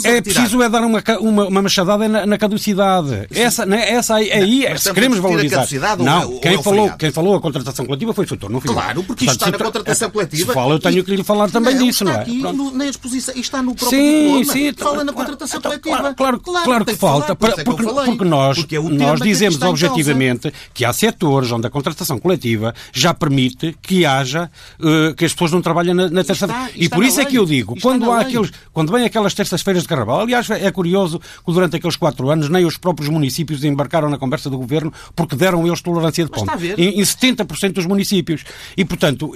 é 0.04 0.20
preciso 0.20 0.62
é 0.62 0.68
dar 0.68 0.82
uma, 0.82 1.02
uma, 1.20 1.46
uma 1.49 1.62
machadada 1.62 2.08
na, 2.08 2.26
na 2.26 2.38
caducidade. 2.38 3.26
Essa, 3.34 3.66
né, 3.66 3.90
essa 3.90 4.16
aí, 4.16 4.32
aí 4.32 4.66
é, 4.66 4.76
se 4.76 4.92
queremos 4.92 5.18
valorizar. 5.18 5.66
Não, 5.99 6.38
quem, 6.38 6.54
é 6.54 6.62
falou, 6.62 6.90
quem 6.92 7.11
falou 7.11 7.37
a 7.37 7.40
contratação 7.40 7.87
coletiva 7.87 8.12
foi 8.12 8.25
o 8.25 8.28
doutor, 8.28 8.50
não 8.50 8.61
fui 8.61 8.72
Claro, 8.72 9.02
porque 9.04 9.25
isto 9.25 9.34
está 9.34 9.50
na 9.50 9.58
contratação 9.58 10.11
coletiva. 10.11 10.52
Se 10.52 10.54
fala, 10.54 10.75
eu 10.75 10.78
tenho 10.78 11.04
que 11.04 11.16
lhe 11.16 11.25
falar 11.25 11.50
também 11.50 11.75
não, 11.75 11.87
disso, 11.87 12.04
não 12.04 12.12
é? 12.12 12.25
No, 12.26 12.70
na 12.72 12.87
exposição, 12.87 13.34
está 13.37 13.62
no 13.62 13.75
próprio 13.75 13.99
sim, 13.99 14.42
diploma, 14.42 14.52
sim, 14.52 14.72
fala 14.72 15.04
na 15.04 15.12
contratação 15.12 15.58
então, 15.58 15.70
coletiva. 15.70 16.14
Claro, 16.14 16.40
claro, 16.40 16.64
claro 16.64 16.84
que 16.84 16.94
falta, 16.94 17.37
falar, 17.37 17.64
porque, 17.64 17.84
porque, 17.84 18.25
nós, 18.25 18.58
porque 18.58 18.76
é 18.76 18.80
nós 18.80 19.20
dizemos 19.20 19.58
que 19.58 19.64
objetivamente 19.64 20.52
que 20.72 20.84
há 20.84 20.92
setores 20.92 21.50
onde 21.52 21.66
a 21.66 21.70
contratação 21.70 22.18
coletiva 22.18 22.75
já 22.92 23.14
permite 23.14 23.76
que 23.82 24.04
haja, 24.04 24.50
uh, 24.80 25.14
que 25.14 25.25
as 25.25 25.32
pessoas 25.32 25.52
não 25.52 25.62
trabalhem 25.62 25.94
na, 25.94 26.08
na 26.08 26.25
terça 26.25 26.46
E 26.75 26.88
por 26.88 27.04
isso 27.04 27.20
é 27.20 27.25
que 27.25 27.37
eu 27.37 27.44
digo, 27.44 27.76
quando 27.80 28.11
há 28.11 28.20
aqueles, 28.20 28.50
quando 28.72 28.92
vem 28.92 29.04
aquelas 29.04 29.31
terças-feiras 29.34 29.82
de 29.82 29.88
carnaval, 29.88 30.20
aliás, 30.20 30.48
é 30.50 30.70
curioso 30.70 31.18
que 31.18 31.52
durante 31.52 31.76
aqueles 31.76 31.96
quatro 31.96 32.30
anos 32.30 32.48
nem 32.48 32.64
os 32.64 32.76
próprios 32.76 33.08
municípios 33.08 33.62
embarcaram 33.64 34.08
na 34.08 34.18
conversa 34.18 34.48
do 34.50 34.58
governo 34.58 34.92
porque 35.14 35.36
deram 35.36 35.66
eles 35.66 35.80
tolerância 35.80 36.24
de 36.24 36.30
ponto. 36.30 36.50
Em, 36.78 37.00
em 37.00 37.02
70% 37.02 37.72
dos 37.72 37.86
municípios. 37.86 38.44
E, 38.76 38.84
portanto, 38.84 39.32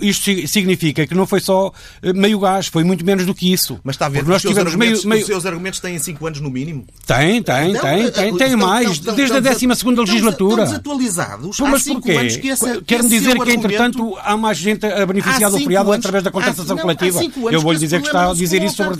isto 0.00 0.48
significa 0.48 1.06
que 1.06 1.14
não 1.14 1.26
foi 1.26 1.40
só 1.40 1.72
eh, 2.02 2.12
meio 2.12 2.38
gás, 2.38 2.66
foi 2.66 2.84
muito 2.84 3.04
menos 3.04 3.26
do 3.26 3.34
que 3.34 3.52
isso. 3.52 3.78
Mas 3.84 3.94
está 3.94 4.06
a 4.06 4.08
ver, 4.08 4.24
nós 4.24 4.42
os, 4.44 4.50
tivemos 4.50 4.74
meio, 4.74 5.06
meio... 5.06 5.20
os 5.20 5.26
seus 5.26 5.46
argumentos 5.46 5.80
têm 5.80 5.98
5 5.98 6.26
anos 6.26 6.40
no 6.40 6.50
mínimo? 6.50 6.84
Tem, 7.06 7.42
tem, 7.42 7.72
não, 7.72 7.80
tem, 7.80 8.10
tem, 8.10 8.36
tem 8.36 8.56
mais, 8.56 8.90
estão, 8.90 9.14
desde 9.14 9.36
a 9.36 9.40
12 9.40 9.66
legislatura. 9.66 10.62
Estão 10.62 10.64
desatualizados. 10.64 11.56
Pô, 11.56 11.66
mas 11.66 11.84
porquê? 11.84 12.40
Quer-me 12.86 13.08
dizer 13.08 13.38
que, 13.38 13.52
entretanto, 13.52 14.16
há 14.22 14.36
mais 14.36 14.58
gente 14.58 14.86
a 14.86 15.06
beneficiar 15.06 15.50
do 15.50 15.58
feriado 15.58 15.92
através 15.92 16.24
da 16.24 16.30
contratação 16.30 16.76
coletiva. 16.76 17.20
Eu 17.50 17.60
vou-lhe 17.60 17.78
dizer 17.78 18.00
que 18.00 18.06
está 18.06 18.30
a 18.30 18.34
dizer 18.34 18.62
isso 18.62 18.76
sobre 18.76 18.94
a 18.94 18.96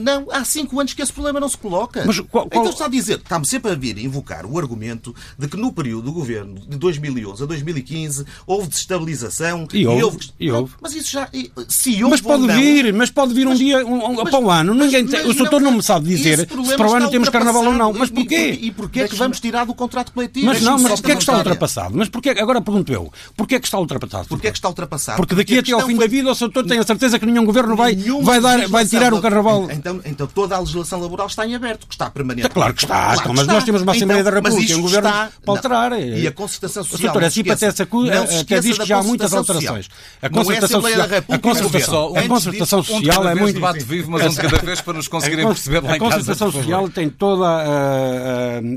Não, 0.00 0.26
há 0.30 0.44
5 0.44 0.80
anos 0.80 0.94
que 0.94 1.02
esse 1.02 1.12
problema 1.12 1.40
não 1.40 1.48
se 1.48 1.58
coloca. 1.58 2.04
Mas 2.06 2.20
qual, 2.20 2.48
qual... 2.48 2.62
Então 2.62 2.72
está 2.72 2.86
a 2.86 2.88
dizer, 2.88 3.18
está-me 3.18 3.46
sempre 3.46 3.72
a 3.72 3.74
vir 3.74 3.98
invocar 3.98 4.46
o 4.46 4.58
argumento 4.58 5.14
de 5.38 5.48
que 5.48 5.56
no 5.56 5.72
período 5.72 6.04
do 6.04 6.12
governo 6.12 6.60
de 6.60 6.76
2011 6.76 7.42
a 7.42 7.46
2015 7.46 8.26
houve 8.46 8.68
desestabilização 8.68 9.66
e 9.72 9.86
houve. 9.86 9.98
E 9.98 10.04
houve... 10.04 10.18
E 10.40 10.50
houve. 10.50 10.74
Mas 10.80 10.94
isso 10.94 11.10
já. 11.10 11.28
Se 11.68 11.90
houve 12.02 12.10
mas 12.10 12.20
pode 12.20 12.46
não, 12.46 12.54
vir, 12.54 12.92
mas 12.92 13.10
pode 13.10 13.34
vir 13.34 13.46
um 13.46 13.50
mas, 13.50 13.58
dia 13.58 13.84
um, 13.84 14.04
um, 14.04 14.14
mas, 14.14 14.30
para 14.30 14.40
o 14.40 14.50
ano. 14.50 14.74
Ninguém 14.74 15.02
mas, 15.04 15.12
tem, 15.12 15.30
o 15.30 15.34
doutor 15.34 15.60
não, 15.60 15.70
não 15.70 15.76
me 15.78 15.82
sabe 15.82 16.06
dizer 16.06 16.38
se 16.40 16.76
para 16.76 16.90
o 16.90 16.94
ano 16.94 17.10
temos 17.10 17.28
carnaval 17.28 17.64
ou 17.64 17.72
não. 17.72 17.92
Mas 17.92 18.10
porquê? 18.10 18.58
E, 18.60 18.66
e 18.66 18.70
porquê 18.70 19.00
é 19.00 19.08
que 19.08 19.16
vamos 19.16 19.40
tirar 19.40 19.64
do 19.64 19.74
contrato 19.74 20.12
coletivo? 20.12 20.46
Mas 20.46 20.60
não, 20.62 20.78
mas 20.78 21.00
porquê 21.00 21.12
é 21.12 21.16
que 21.16 21.22
está 21.22 21.36
ultrapassado? 21.36 21.94
Mas 21.96 22.08
porquê, 22.08 22.30
agora 22.30 22.60
pergunto 22.60 22.92
eu, 22.92 23.12
porquê 23.36 23.56
é 23.56 23.60
que 23.60 23.66
está 23.66 23.78
ultrapassado? 23.78 24.28
Porquê 24.28 24.48
é 24.48 24.50
que 24.50 24.58
está 24.58 24.68
ultrapassado? 24.68 25.16
Porque 25.16 25.34
daqui 25.34 25.58
até 25.58 25.72
ao 25.72 25.86
fim 25.86 25.96
da 25.96 26.06
vida 26.06 26.30
o 26.30 26.34
doutor 26.34 26.66
tem 26.66 26.78
a 26.78 26.82
certeza 26.84 27.18
que 27.18 27.26
nenhum 27.26 27.44
governo 27.44 27.76
vai, 27.76 27.94
vai, 28.22 28.40
dar, 28.40 28.68
vai 28.68 28.86
tirar 28.86 29.12
o 29.14 29.20
carnaval. 29.20 29.53
Então, 29.70 30.00
então 30.04 30.26
toda 30.26 30.56
a 30.56 30.60
legislação 30.60 31.00
laboral 31.00 31.26
está 31.26 31.46
em 31.46 31.54
aberto, 31.54 31.86
que 31.86 31.94
está 31.94 32.10
permanente. 32.10 32.48
Claro 32.48 32.74
que 32.74 32.84
está, 32.84 33.14
claro 33.14 33.34
mas 33.34 33.46
nós 33.46 33.64
temos 33.64 33.82
uma 33.82 33.92
Assembleia 33.92 34.24
da 34.24 34.30
República 34.30 34.72
e 34.72 34.74
um 34.74 34.82
governo 34.82 35.10
pode 35.44 35.58
alterar. 35.58 35.92
E 36.00 36.26
a 36.26 36.32
concertação 36.32 36.84
social. 36.84 37.12
Doutor, 37.12 37.24
a 37.24 37.30
CIP 37.30 37.50
até 37.50 37.68
até 37.68 38.60
diz 38.60 38.78
que 38.78 38.86
já 38.86 38.98
há 38.98 39.02
muitas 39.02 39.32
alterações. 39.32 39.88
A 40.22 40.28
concertação 40.28 40.80
social, 40.80 41.08
a 41.28 41.38
concertação, 41.38 42.16
a 42.16 42.28
concertação 42.28 42.82
social 42.82 43.28
é 43.28 43.34
muito. 43.34 43.54
debate 43.54 43.84
vivo, 43.84 44.10
mas 44.10 44.24
um 44.24 44.28
de 44.30 44.36
cada 44.36 44.58
vez 44.58 44.80
para 44.80 44.94
nos 44.94 45.08
conseguirem 45.08 45.46
perceber 45.46 45.82
lá 45.82 45.94
A 45.94 45.98
concertação 45.98 46.52
social 46.52 46.88
tem 46.88 47.08
toda 47.08 47.46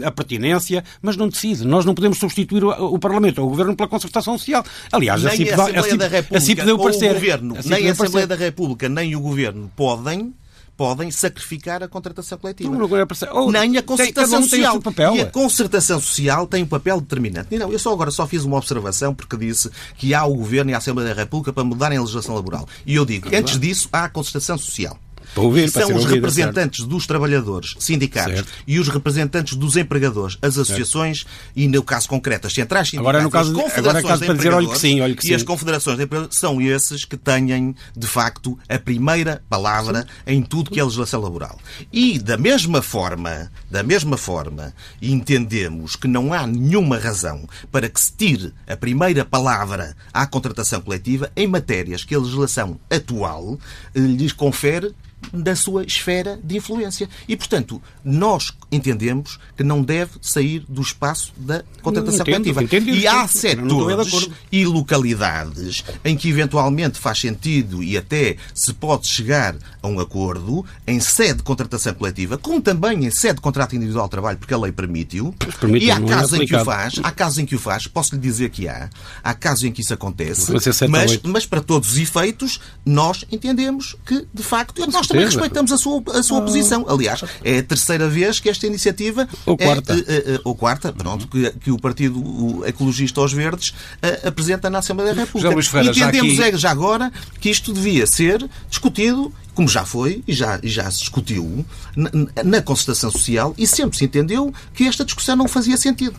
a, 0.06 0.12
pertinência, 0.12 0.84
mas 1.02 1.16
não 1.16 1.28
decide. 1.30 1.66
Nós 1.66 1.86
não 1.86 1.94
podemos 1.94 2.18
substituir 2.18 2.64
o, 2.64 2.98
Parlamento 3.00 3.40
ou 3.40 3.48
o 3.48 3.50
Governo 3.50 3.76
pela 3.76 3.88
concertação 3.88 4.38
social. 4.38 4.64
Aliás, 4.92 5.26
a 5.26 5.32
CIP, 5.32 5.52
a 5.52 5.56
da 5.96 6.08
República, 6.08 6.66
deu 6.66 6.78
parecer. 6.78 7.12
O 7.12 7.14
governo, 7.16 7.58
nem 7.66 7.88
a 7.88 7.92
Assembleia 7.92 8.28
da 8.28 8.36
República, 8.36 8.90
nem 8.90 9.16
o 9.16 9.20
Governo 9.20 9.72
podem 9.76 10.34
podem 10.78 11.10
sacrificar 11.10 11.82
a 11.82 11.88
contratação 11.88 12.38
coletiva. 12.38 12.70
Não, 12.70 12.88
não, 12.88 12.88
oh, 13.34 13.52
Nem 13.52 13.78
a 13.78 13.84
concertação 13.84 14.42
tem, 14.42 14.50
social. 14.50 14.80
Papel, 14.80 15.16
e 15.16 15.22
a 15.22 15.26
concertação 15.26 16.00
social 16.00 16.46
tem 16.46 16.63
um 16.63 16.68
papel 16.68 17.02
determinante. 17.02 17.48
E 17.52 17.58
não, 17.58 17.72
eu 17.72 17.80
só 17.80 17.92
agora 17.92 18.12
só 18.12 18.28
fiz 18.28 18.44
uma 18.44 18.58
observação 18.58 19.13
porque 19.13 19.36
disse 19.36 19.72
que 19.98 20.13
há 20.13 20.24
o 20.24 20.36
Governo 20.36 20.70
e 20.70 20.74
a 20.76 20.78
Assembleia 20.78 21.13
da 21.13 21.20
República 21.20 21.52
para 21.52 21.63
mudarem 21.63 21.98
a 21.98 22.02
legislação 22.02 22.36
laboral. 22.36 22.68
E 22.86 22.94
eu 22.94 23.06
digo, 23.06 23.34
é 23.34 23.40
antes 23.40 23.60
disso, 23.60 23.90
há 23.92 24.04
a 24.04 24.10
concertação 24.10 24.58
social. 24.58 24.98
Ouvir, 25.38 25.69
são 25.69 25.95
os 25.95 26.06
representantes 26.06 26.80
certo. 26.80 26.89
dos 26.89 27.08
trabalhadores, 27.08 27.76
sindicatos, 27.80 28.34
certo. 28.34 28.52
e 28.65 28.80
os 28.80 28.88
representantes 28.88 29.56
dos 29.56 29.76
empregadores, 29.76 30.38
as 30.41 30.58
associações 30.58 31.19
certo. 31.19 31.32
e, 31.56 31.67
no 31.67 31.84
caso 31.84 32.08
concreto, 32.08 32.47
as 32.47 32.54
centrais 32.54 32.89
sindicais, 32.89 33.08
agora, 33.08 33.23
no 33.23 33.30
caso, 33.30 33.52
as 33.52 33.63
confederações 33.63 33.88
agora 33.88 34.15
é 34.15 34.19
caso 34.19 34.26
de 34.26 34.38
dizer, 34.38 34.54
olha 34.54 34.67
que 34.67 34.80
sim, 34.80 35.02
olha 35.02 35.15
que 35.15 35.26
e 35.26 35.28
sim. 35.30 35.34
as 35.34 35.43
confederações 35.43 35.97
de 35.97 36.04
empregadores 36.04 36.38
são 36.38 36.62
esses 36.62 37.06
que 37.06 37.17
têm, 37.17 37.76
de 37.95 38.08
facto, 38.08 38.58
a 38.67 38.80
primeira 38.80 39.41
palavra 39.50 40.02
sim. 40.02 40.34
em 40.34 40.41
tudo 40.41 40.71
que 40.71 40.80
é 40.80 40.84
legislação 40.84 41.21
laboral. 41.21 41.58
E, 41.91 42.19
da 42.19 42.38
mesma 42.38 42.82
forma, 42.82 43.52
da 43.69 43.84
mesma 43.84 44.17
forma, 44.17 44.73
entendemos 45.02 45.95
que 45.95 46.08
não 46.08 46.34
há 46.34 46.45
nenhuma 46.45 46.97
razão 46.97 47.47
para 47.71 47.89
que 47.89 48.00
se 48.00 48.12
tire 48.12 48.54
a 48.67 48.76
primeira 48.76 49.23
palavra 49.23 49.95
à 50.13 50.26
contratação 50.26 50.82
coletiva 50.82 51.32
em 51.36 51.47
matérias 51.47 52.04
que 52.04 52.15
a 52.15 52.19
legislação 52.19 52.80
atual 52.89 53.60
eh, 53.93 54.00
lhes 54.00 54.32
confere 54.32 54.93
da 55.34 55.56
sua 55.56 55.84
esfera 55.84 56.39
de 56.43 56.58
influência. 56.58 57.10
E, 57.27 57.36
portanto, 57.36 57.82
nós 58.03 58.53
entendemos 58.71 59.39
que 59.56 59.63
não 59.63 59.82
deve 59.82 60.12
sair 60.21 60.63
do 60.67 60.82
espaço 60.82 61.34
da 61.38 61.63
contratação 61.82 62.21
entendo, 62.21 62.53
coletiva. 62.53 62.63
Entendo, 62.63 62.89
e 62.89 63.08
há 63.08 63.27
setores 63.27 64.30
e 64.51 64.65
localidades 64.65 65.84
em 66.03 66.15
que 66.15 66.30
eventualmente 66.30 66.99
faz 66.99 67.19
sentido 67.19 67.84
e 67.84 67.97
até 67.97 68.38
se 68.53 68.73
pode 68.73 69.08
chegar 69.08 69.56
a 69.82 69.88
um 69.88 69.99
acordo 69.99 70.65
em 70.86 70.99
sede 70.99 71.38
de 71.38 71.43
contratação 71.43 71.93
coletiva, 71.93 72.38
como 72.38 72.62
também 72.62 73.06
em 73.06 73.12
sede 73.12 73.36
de 73.36 73.41
contrato 73.41 73.75
individual 73.75 74.06
de 74.06 74.12
trabalho, 74.12 74.38
porque 74.38 74.53
a 74.53 74.58
lei 74.58 74.71
permite-o. 74.71 75.34
E 75.80 75.91
há 75.91 75.97
é 75.97 76.01
casos 76.01 76.39
é 76.39 76.43
em 76.43 76.47
que 76.47 76.56
o 76.56 76.63
faz, 76.63 76.93
há 77.03 77.12
casos 77.12 77.39
em 77.39 77.45
que 77.45 77.56
o 77.56 77.60
faz, 77.60 77.88
posso 77.88 78.15
lhe 78.15 78.21
dizer 78.21 78.49
que 78.49 78.67
há, 78.67 78.89
há 79.23 79.34
casos 79.34 79.63
em 79.63 79.71
que 79.71 79.82
isso 79.82 79.93
acontece, 79.93 80.51
mas, 80.89 81.19
mas 81.23 81.45
para 81.45 81.62
todos 81.62 81.91
os 81.91 81.97
efeitos, 81.97 82.60
nós 82.86 83.25
entendemos 83.32 83.95
que, 84.06 84.25
de 84.34 84.43
facto, 84.43 84.86
nós 84.89 85.07
também 85.08 85.26
respeitamos 85.26 85.72
a 85.72 85.78
sua, 85.78 86.04
a 86.13 86.24
sua 86.24 86.39
ah. 86.39 86.41
posição. 86.41 86.86
Aliás, 86.88 87.24
é 87.43 87.60
a 87.60 87.63
terceira 87.63 88.08
vez 88.08 88.39
que 88.39 88.50
esta 88.50 88.67
iniciativa. 88.67 89.28
Ou 89.46 89.58
quarta. 89.58 89.93
É, 89.93 89.98
é, 89.98 90.36
é, 90.36 90.39
ou 90.43 90.56
quarta, 90.56 90.93
pronto, 90.93 91.28
que, 91.28 91.52
que 91.60 91.72
o 91.72 91.80
Partido 91.80 92.63
Ecologista 92.65 93.22
aos 93.22 93.34
Verdes 93.34 93.70
uh, 93.70 94.28
apresenta 94.28 94.70
na 94.70 94.80
Assembleia 94.80 95.13
da 95.13 95.22
República. 95.22 95.62
Ferreira, 95.62 95.91
Entendemos 95.91 96.36
já, 96.36 96.48
aqui... 96.48 96.58
já 96.58 96.72
agora 96.72 97.12
que 97.39 97.50
isto 97.50 97.74
devia 97.74 98.06
ser 98.06 98.48
discutido 98.70 99.34
como 99.58 99.67
já 99.67 99.84
foi 99.84 100.24
e 100.28 100.34
já, 100.34 100.60
já 100.62 100.89
se 100.91 101.00
discutiu 101.00 101.65
na, 101.96 102.12
na, 102.43 102.62
concertação 102.62 103.10
social 103.10 103.56
e 103.58 103.65
sempre 103.65 103.98
se 103.98 104.06
entendeu 104.06 104.54
que 104.72 104.84
esta 104.84 105.04
discussão 105.04 105.36
não 105.36 105.48
fazia 105.48 105.76
sentido. 105.78 106.13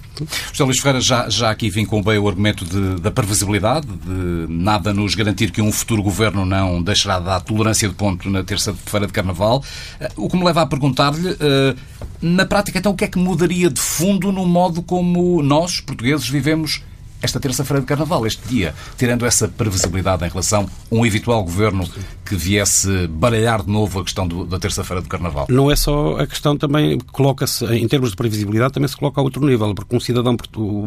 José 0.50 0.64
Luís 0.64 0.78
Ferreira 0.80 1.00
já, 1.00 1.28
já 1.28 1.48
aqui 1.48 1.70
com 1.86 2.02
bem 2.02 2.18
o 2.18 2.26
argumento 2.26 2.64
de, 2.64 3.00
da 3.00 3.12
previsibilidade, 3.12 3.86
de 3.86 4.46
nada 4.52 4.92
nos 4.92 5.14
garantir 5.14 5.52
que 5.52 5.62
um 5.62 5.70
futuro 5.70 6.02
governo 6.02 6.44
não 6.44 6.82
deixará 6.82 7.20
de 7.20 7.26
dar 7.26 7.38
tolerância 7.38 7.88
de 7.88 7.94
ponto 7.94 8.28
na 8.28 8.42
terça-feira 8.42 9.06
de 9.06 9.12
Carnaval. 9.12 9.62
Eh, 10.00 10.10
o 10.16 10.28
que 10.28 10.36
me 10.36 10.44
leva 10.44 10.62
a 10.62 10.66
perguntar-lhe, 10.66 11.36
eh, 11.38 11.76
na 12.20 12.44
prática, 12.44 12.76
então, 12.76 12.90
o 12.90 12.96
que 12.96 13.04
é 13.04 13.06
que 13.06 13.20
mudaria 13.20 13.70
de 13.70 13.80
fundo 13.80 14.32
no 14.32 14.44
modo 14.44 14.82
como 14.82 15.40
nós, 15.44 15.80
portugueses, 15.80 16.28
vivemos 16.28 16.82
esta 17.20 17.40
terça-feira 17.40 17.80
de 17.80 17.86
Carnaval, 17.86 18.26
este 18.26 18.46
dia, 18.48 18.74
tirando 18.96 19.26
essa 19.26 19.48
previsibilidade 19.48 20.24
em 20.24 20.28
relação 20.28 20.68
a 20.90 20.94
um 20.94 21.04
eventual 21.04 21.42
governo 21.42 21.88
que 22.24 22.36
viesse 22.36 23.06
baralhar 23.08 23.62
de 23.62 23.70
novo 23.70 24.00
a 24.00 24.04
questão 24.04 24.26
do, 24.26 24.44
da 24.44 24.58
terça-feira 24.58 25.00
do 25.00 25.08
Carnaval? 25.08 25.46
Não 25.48 25.70
é 25.70 25.76
só 25.76 26.16
a 26.18 26.26
questão 26.26 26.56
também, 26.56 26.98
coloca-se, 27.12 27.64
em 27.66 27.88
termos 27.88 28.10
de 28.10 28.16
previsibilidade, 28.16 28.74
também 28.74 28.88
se 28.88 28.96
coloca 28.96 29.20
a 29.20 29.24
outro 29.24 29.44
nível, 29.44 29.74
porque 29.74 29.94
um 29.94 30.00
cidadão 30.00 30.36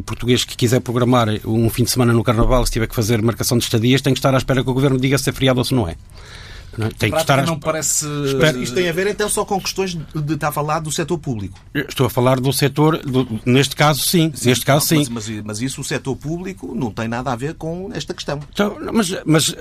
português 0.05 0.43
que 0.43 0.55
quiser 0.55 0.79
programar 0.79 1.27
um 1.45 1.69
fim 1.69 1.83
de 1.83 1.91
semana 1.91 2.13
no 2.13 2.23
Carnaval, 2.23 2.65
se 2.65 2.71
tiver 2.71 2.87
que 2.87 2.95
fazer 2.95 3.21
marcação 3.21 3.57
de 3.57 3.63
estadias, 3.63 4.01
tem 4.01 4.13
que 4.13 4.19
estar 4.19 4.33
à 4.33 4.37
espera 4.37 4.63
que 4.63 4.69
o 4.69 4.73
governo 4.73 4.99
diga 4.99 5.17
se 5.17 5.29
é 5.29 5.33
feriado 5.33 5.59
ou 5.59 5.65
se 5.65 5.73
não 5.73 5.87
é. 5.87 5.95
Não, 6.77 6.87
é? 6.87 6.89
tem 6.89 7.11
que 7.11 7.17
estar 7.17 7.45
não 7.45 7.59
parece. 7.59 8.05
Isto 8.61 8.75
tem 8.75 8.89
a 8.89 8.93
ver 8.93 9.07
então 9.07 9.27
só 9.27 9.43
com 9.43 9.59
questões 9.59 9.93
de 9.93 10.33
estar 10.33 10.49
a 10.49 10.51
falar 10.51 10.79
do 10.79 10.91
setor 10.91 11.17
público. 11.17 11.59
Estou 11.73 12.07
a 12.07 12.09
falar 12.09 12.39
do 12.39 12.51
setor, 12.53 12.97
do, 12.97 13.27
neste 13.45 13.75
caso 13.75 14.01
sim, 14.01 14.31
sim 14.33 14.49
neste 14.49 14.65
caso 14.65 14.85
sim. 14.85 15.05
Mas, 15.09 15.27
mas, 15.27 15.43
mas, 15.43 15.61
isso 15.61 15.81
o 15.81 15.83
setor 15.83 16.15
público 16.15 16.73
não 16.73 16.91
tem 16.91 17.07
nada 17.07 17.31
a 17.31 17.35
ver 17.35 17.55
com 17.55 17.89
esta 17.93 18.13
questão. 18.13 18.39
Então, 18.51 18.77
mas, 18.93 19.13
mas 19.25 19.55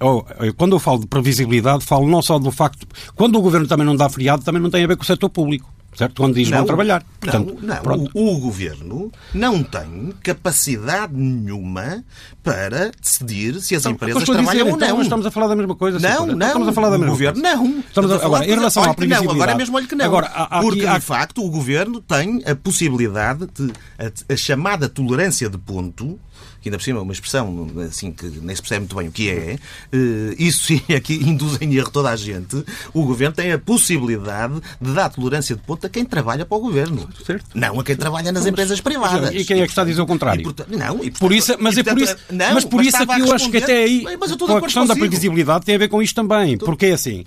oh, 0.00 0.24
quando 0.56 0.76
eu 0.76 0.78
falo 0.78 1.00
de 1.00 1.06
previsibilidade, 1.06 1.84
falo 1.84 2.08
não 2.08 2.22
só 2.22 2.38
do 2.38 2.50
facto. 2.50 2.86
Quando 3.14 3.36
o 3.36 3.42
governo 3.42 3.66
também 3.66 3.86
não 3.86 3.96
dá 3.96 4.08
feriado, 4.08 4.44
também 4.44 4.62
não 4.62 4.70
tem 4.70 4.84
a 4.84 4.86
ver 4.86 4.96
com 4.96 5.02
o 5.02 5.06
setor 5.06 5.28
público 5.28 5.72
certo? 5.94 6.20
Quando 6.20 6.34
diz 6.34 6.48
não, 6.50 6.58
vão 6.58 6.66
trabalhar. 6.66 7.04
Portanto, 7.20 7.58
não, 7.60 7.82
não. 7.82 8.08
O, 8.14 8.36
o, 8.36 8.40
governo 8.40 9.12
não 9.34 9.62
tem 9.62 10.12
capacidade 10.22 11.14
nenhuma 11.14 12.04
para 12.42 12.90
decidir 13.00 13.60
se 13.60 13.74
as 13.74 13.82
então, 13.82 13.92
empresas 13.92 14.24
trabalham 14.24 14.52
dizer, 14.52 14.62
ou 14.62 14.76
então, 14.76 14.96
não. 14.96 15.02
estamos 15.02 15.26
a 15.26 15.30
falar 15.30 15.48
da 15.48 15.56
mesma 15.56 15.74
coisa. 15.74 15.98
Não, 15.98 16.26
não. 16.26 16.46
Estamos 16.46 16.68
a 16.68 16.72
falar 16.72 16.90
da 16.90 16.98
mesma 16.98 17.12
o 17.12 17.16
governo, 17.16 17.42
coisa. 17.42 17.56
Não. 17.56 17.78
Estamos 17.80 18.12
a, 18.12 18.16
agora, 18.16 18.44
em 18.44 18.54
relação 18.54 18.82
à 18.82 18.94
previsibilidade... 18.94 19.26
Não, 19.26 19.34
agora 19.34 19.52
é 19.52 19.54
mesmo 19.54 19.76
olho 19.76 19.88
que 19.88 19.94
não. 19.94 20.04
Agora, 20.04 20.26
há, 20.26 20.58
há, 20.58 20.60
Porque, 20.60 20.86
há... 20.86 20.98
de 20.98 21.04
facto, 21.04 21.44
o 21.44 21.50
governo 21.50 22.00
tem 22.00 22.42
a 22.46 22.54
possibilidade 22.54 23.46
de... 23.54 23.72
a, 23.98 24.32
a 24.32 24.36
chamada 24.36 24.88
tolerância 24.88 25.48
de 25.48 25.58
ponto 25.58 26.18
que 26.62 26.68
ainda 26.68 26.78
por 26.78 26.84
cima 26.84 27.00
é 27.00 27.02
uma 27.02 27.12
expressão 27.12 27.66
assim, 27.86 28.12
que 28.12 28.24
nem 28.24 28.54
se 28.54 28.62
percebe 28.62 28.80
muito 28.80 28.96
bem 28.96 29.08
o 29.08 29.12
que 29.12 29.28
é, 29.28 29.58
eh, 29.92 30.34
isso 30.38 30.66
sim 30.66 30.80
é 30.88 31.00
que 31.00 31.14
induz 31.28 31.60
em 31.60 31.74
erro 31.74 31.90
toda 31.90 32.08
a 32.08 32.16
gente. 32.16 32.64
O 32.94 33.04
Governo 33.04 33.34
tem 33.34 33.50
a 33.52 33.58
possibilidade 33.58 34.54
de 34.80 34.92
dar 34.92 35.10
tolerância 35.10 35.56
de 35.56 35.62
ponto 35.62 35.81
a 35.86 35.90
quem 35.90 36.04
trabalha 36.04 36.44
para 36.44 36.56
o 36.56 36.60
Governo. 36.60 37.08
Certo. 37.24 37.46
Não 37.54 37.78
a 37.80 37.84
quem 37.84 37.96
trabalha 37.96 38.32
nas 38.32 38.46
empresas 38.46 38.80
privadas. 38.80 39.34
E 39.34 39.44
quem 39.44 39.60
é 39.60 39.64
que 39.64 39.70
está 39.70 39.82
a 39.82 39.84
dizer 39.84 40.00
o 40.00 40.06
contrário? 40.06 40.40
E, 40.40 40.44
portanto, 40.44 40.68
não, 40.70 40.94
e, 40.96 41.10
portanto, 41.10 41.18
por 41.18 41.32
isso, 41.32 41.56
mas 41.58 41.76
é 41.76 41.82
por 41.82 41.98
isso, 41.98 42.16
não, 42.30 42.54
mas 42.54 42.64
por 42.64 42.84
isso 42.84 42.96
é 42.96 43.06
que 43.06 43.20
eu 43.20 43.32
acho 43.32 43.50
que 43.50 43.56
até 43.58 43.84
aí, 43.84 44.04
com 44.38 44.56
a 44.56 44.60
questão 44.62 44.86
da 44.86 44.94
previsibilidade 44.94 45.64
tem 45.64 45.74
a 45.74 45.78
ver 45.78 45.88
com 45.88 46.02
isto 46.02 46.14
também. 46.14 46.56
Porque 46.58 46.86
é 46.86 46.92
assim, 46.92 47.24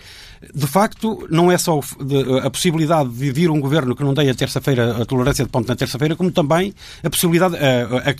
de 0.53 0.67
facto, 0.67 1.27
não 1.29 1.51
é 1.51 1.57
só 1.57 1.79
a 2.43 2.49
possibilidade 2.49 3.09
de 3.09 3.31
vir 3.31 3.49
um 3.49 3.59
governo 3.59 3.95
que 3.95 4.03
não 4.03 4.13
dê 4.13 4.29
a 4.29 4.35
terça-feira 4.35 5.01
a 5.01 5.05
tolerância 5.05 5.43
de 5.43 5.51
ponto 5.51 5.67
na 5.67 5.75
terça-feira, 5.75 6.15
como 6.15 6.31
também 6.31 6.73
a 7.03 7.09
possibilidade, 7.09 7.55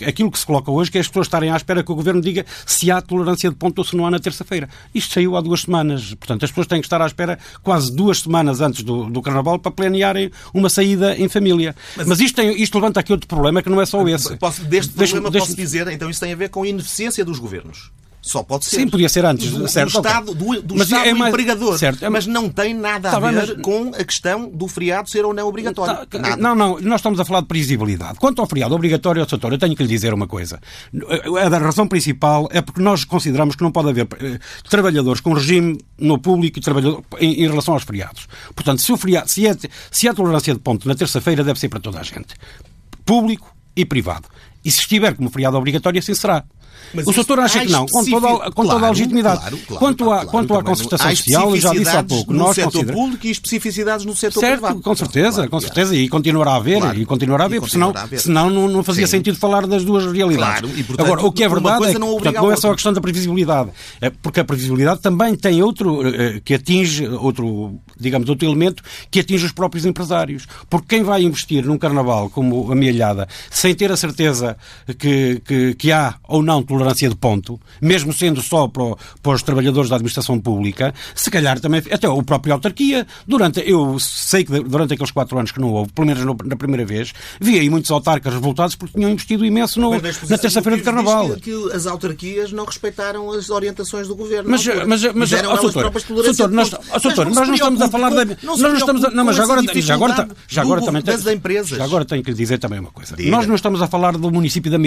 aquilo 0.06 0.30
que 0.30 0.38
se 0.38 0.46
coloca 0.46 0.70
hoje, 0.70 0.90
que 0.90 0.98
é 0.98 1.00
as 1.00 1.08
pessoas 1.08 1.26
estarem 1.26 1.50
à 1.50 1.56
espera 1.56 1.82
que 1.82 1.92
o 1.92 1.94
governo 1.94 2.20
diga 2.20 2.44
se 2.64 2.90
há 2.90 3.00
tolerância 3.00 3.50
de 3.50 3.56
ponto 3.56 3.78
ou 3.78 3.84
se 3.84 3.96
não 3.96 4.06
há 4.06 4.10
na 4.10 4.18
terça-feira. 4.18 4.68
Isto 4.94 5.14
saiu 5.14 5.36
há 5.36 5.40
duas 5.40 5.62
semanas. 5.62 6.14
Portanto, 6.14 6.44
as 6.44 6.50
pessoas 6.50 6.66
têm 6.66 6.80
que 6.80 6.86
estar 6.86 7.00
à 7.00 7.06
espera 7.06 7.38
quase 7.62 7.94
duas 7.94 8.20
semanas 8.20 8.60
antes 8.60 8.82
do, 8.82 9.08
do 9.10 9.22
Carnaval 9.22 9.58
para 9.58 9.70
planearem 9.72 10.30
uma 10.52 10.68
saída 10.68 11.16
em 11.16 11.28
família. 11.28 11.74
Mas, 11.96 12.06
Mas 12.06 12.20
isto, 12.20 12.36
tem, 12.36 12.60
isto 12.60 12.74
levanta 12.74 13.00
aqui 13.00 13.12
outro 13.12 13.28
problema 13.28 13.62
que 13.62 13.68
não 13.68 13.80
é 13.80 13.86
só 13.86 14.06
esse. 14.08 14.36
Posso, 14.36 14.64
deste 14.64 14.92
problema 14.92 15.30
deixa, 15.30 15.46
posso 15.46 15.56
dizer, 15.56 15.86
então 15.88 16.10
isso 16.10 16.20
tem 16.20 16.32
a 16.32 16.36
ver 16.36 16.48
com 16.48 16.62
a 16.62 16.68
ineficiência 16.68 17.24
dos 17.24 17.38
governos. 17.38 17.90
Só 18.26 18.42
pode 18.42 18.64
ser. 18.64 18.78
Sim, 18.78 18.88
podia 18.88 19.08
ser 19.08 19.24
antes. 19.24 19.52
Do, 19.52 19.68
certo, 19.68 19.92
do 19.92 19.98
Estado, 19.98 20.34
do, 20.34 20.60
do 20.60 20.74
mas 20.74 20.88
Estado 20.88 21.06
é 21.06 21.14
mais, 21.14 21.32
empregador. 21.32 21.78
Certo, 21.78 22.04
é 22.04 22.08
mas 22.08 22.26
não 22.26 22.48
tem 22.48 22.74
nada 22.74 23.08
a 23.08 23.12
tá 23.12 23.20
ver 23.20 23.32
mas... 23.32 23.62
com 23.62 23.92
a 23.94 24.02
questão 24.02 24.48
do 24.48 24.66
feriado 24.66 25.08
ser 25.08 25.24
ou 25.24 25.32
não 25.32 25.46
obrigatório. 25.46 26.04
Tá, 26.06 26.36
não, 26.36 26.52
não. 26.52 26.80
Nós 26.80 26.98
estamos 26.98 27.20
a 27.20 27.24
falar 27.24 27.42
de 27.42 27.46
previsibilidade. 27.46 28.18
Quanto 28.18 28.42
ao 28.42 28.48
feriado 28.48 28.74
obrigatório, 28.74 29.24
doutor, 29.24 29.52
eu 29.52 29.58
tenho 29.58 29.76
que 29.76 29.82
lhe 29.84 29.88
dizer 29.88 30.12
uma 30.12 30.26
coisa. 30.26 30.60
A 31.40 31.58
razão 31.58 31.86
principal 31.86 32.48
é 32.50 32.60
porque 32.60 32.80
nós 32.80 33.04
consideramos 33.04 33.54
que 33.54 33.62
não 33.62 33.70
pode 33.70 33.90
haver 33.90 34.08
eh, 34.20 34.40
trabalhadores 34.68 35.20
com 35.20 35.32
regime 35.32 35.78
no 35.96 36.18
público 36.18 36.58
e 36.58 36.60
trabalhador 36.60 37.04
em, 37.20 37.44
em 37.44 37.48
relação 37.48 37.74
aos 37.74 37.84
feriados. 37.84 38.26
Portanto, 38.56 38.82
se, 38.82 38.90
o 38.90 38.96
feriado, 38.96 39.30
se, 39.30 39.46
é, 39.46 39.56
se 39.88 40.08
há 40.08 40.12
tolerância 40.12 40.52
de 40.52 40.58
ponto 40.58 40.88
na 40.88 40.96
terça-feira, 40.96 41.44
deve 41.44 41.60
ser 41.60 41.68
para 41.68 41.78
toda 41.78 42.00
a 42.00 42.02
gente. 42.02 42.34
Público 43.04 43.54
e 43.76 43.84
privado. 43.84 44.26
E 44.66 44.70
se 44.72 44.80
estiver 44.80 45.14
como 45.14 45.30
feriado 45.30 45.56
obrigatório, 45.56 46.00
assim 46.00 46.12
será. 46.12 46.42
Mas 46.94 47.06
o 47.06 47.12
doutor 47.12 47.40
acha 47.40 47.60
que 47.60 47.70
não, 47.70 47.86
com 47.86 48.04
toda, 48.04 48.50
com 48.50 48.66
toda 48.66 48.86
a 48.86 48.90
legitimidade. 48.90 49.40
Claro, 49.40 49.58
claro, 49.58 49.78
quanto, 49.78 50.04
à, 50.04 50.06
claro, 50.16 50.28
quanto 50.28 50.54
à 50.54 50.62
concertação 50.62 51.16
social, 51.16 51.56
já 51.56 51.72
disse 51.72 51.96
há 51.96 52.02
pouco, 52.02 52.32
no 52.32 52.38
nós 52.38 52.54
setor 52.54 52.72
consideramos... 52.72 53.02
público 53.02 53.26
e 53.26 53.30
especificidades 53.30 54.06
no 54.06 54.16
setor 54.16 54.40
certo, 54.40 54.60
privado. 54.60 54.80
com 54.80 54.94
certeza, 54.94 55.48
com 55.48 55.60
certeza, 55.60 55.96
e 55.96 56.08
continuará 56.08 56.52
a 56.52 56.56
haver, 56.56 56.98
e 56.98 57.04
continuará 57.04 57.44
a 57.44 57.46
haver, 57.46 57.60
porque 57.60 57.72
senão, 57.72 57.92
senão 58.16 58.50
não, 58.50 58.68
não 58.68 58.82
fazia 58.82 59.06
Sim. 59.06 59.18
sentido 59.18 59.38
falar 59.38 59.66
das 59.66 59.84
duas 59.84 60.10
realidades. 60.10 60.70
E, 60.76 60.82
portanto, 60.82 61.06
Agora, 61.06 61.26
o 61.26 61.32
que 61.32 61.44
é 61.44 61.48
verdade 61.48 61.84
é 61.84 61.92
que 61.92 61.98
não, 61.98 62.12
portanto, 62.12 62.36
não 62.36 62.52
é 62.52 62.56
só 62.56 62.70
a 62.70 62.74
questão 62.74 62.92
da 62.92 63.00
previsibilidade, 63.00 63.70
é 64.00 64.10
porque 64.10 64.40
a 64.40 64.44
previsibilidade 64.44 65.00
também 65.00 65.34
tem 65.34 65.62
outro 65.62 66.06
eh, 66.06 66.40
que 66.44 66.54
atinge, 66.54 67.06
outro, 67.08 67.78
digamos, 67.98 68.28
outro 68.28 68.46
elemento 68.46 68.82
que 69.10 69.20
atinge 69.20 69.44
os 69.46 69.52
próprios 69.52 69.84
empresários. 69.84 70.46
Porque 70.68 70.96
quem 70.96 71.02
vai 71.02 71.22
investir 71.22 71.64
num 71.64 71.78
carnaval 71.78 72.30
como 72.30 72.70
a 72.70 72.74
Mialhada, 72.74 73.28
sem 73.50 73.74
ter 73.74 73.90
a 73.90 73.96
certeza 73.96 74.56
que, 74.98 75.40
que, 75.44 75.74
que 75.74 75.92
há 75.92 76.14
ou 76.28 76.42
não 76.42 76.62
tolerância 76.66 77.08
de 77.08 77.16
ponto, 77.16 77.60
mesmo 77.80 78.12
sendo 78.12 78.42
só 78.42 78.68
para, 78.68 78.82
o, 78.82 78.98
para, 79.22 79.32
os 79.32 79.42
trabalhadores 79.42 79.88
da 79.88 79.96
administração 79.96 80.38
pública, 80.38 80.94
se 81.14 81.30
calhar 81.30 81.60
também, 81.60 81.82
até 81.90 82.08
o 82.08 82.22
próprio 82.22 82.54
autarquia, 82.54 83.06
durante, 83.26 83.60
eu 83.60 83.98
sei 83.98 84.44
que 84.44 84.60
durante 84.60 84.94
aqueles 84.94 85.10
quatro 85.10 85.38
anos 85.38 85.50
que 85.50 85.60
não 85.60 85.72
houve, 85.72 85.92
pelo 85.92 86.06
menos 86.06 86.24
no, 86.24 86.36
na 86.44 86.56
primeira 86.56 86.84
vez, 86.84 87.12
vi 87.40 87.58
aí 87.58 87.70
muitos 87.70 87.90
autarcas 87.90 88.32
revoltados 88.32 88.74
porque 88.74 88.98
tinham 88.98 89.10
investido 89.10 89.44
imenso 89.44 89.80
no, 89.80 89.92
na 89.92 90.38
terça-feira 90.38 90.76
de 90.76 90.82
Carnaval. 90.82 91.30
Que, 91.36 91.40
que 91.40 91.72
as 91.72 91.86
autarquias 91.86 92.52
não 92.52 92.64
respeitaram 92.64 93.30
as 93.32 93.50
orientações 93.50 94.08
do 94.08 94.14
governo. 94.14 94.50
Mas, 94.50 94.66
mas, 94.86 95.14
mas, 95.14 95.32
ó, 95.32 95.56
doutor, 95.56 95.90
doutor, 95.90 96.50
nós, 96.50 96.72
ó, 96.72 96.98
doutor, 96.98 97.30
nós 97.30 97.48
não 97.48 97.54
estamos 97.54 97.80
a 97.80 97.88
falar 97.88 98.10
da. 98.10 98.24
Nós 98.42 98.60
não 98.60 98.76
estamos 98.76 99.04
a, 99.04 99.10
não, 99.10 99.24
mas 99.24 99.36
já 99.36 99.44
agora, 99.44 99.62
já 99.76 99.94
agora, 99.94 100.28
já 100.48 100.62
agora 100.62 100.82
também 100.82 101.02
já 101.64 101.84
agora 101.84 102.04
tenho 102.04 102.22
que 102.22 102.30
lhe 102.30 102.36
dizer 102.36 102.58
também 102.58 102.80
uma 102.80 102.90
coisa. 102.90 103.16
Nós 103.18 103.46
não 103.46 103.54
estamos 103.54 103.80
a 103.80 103.86
falar 103.86 104.16
do 104.16 104.30
município 104.30 104.70
da. 104.70 104.78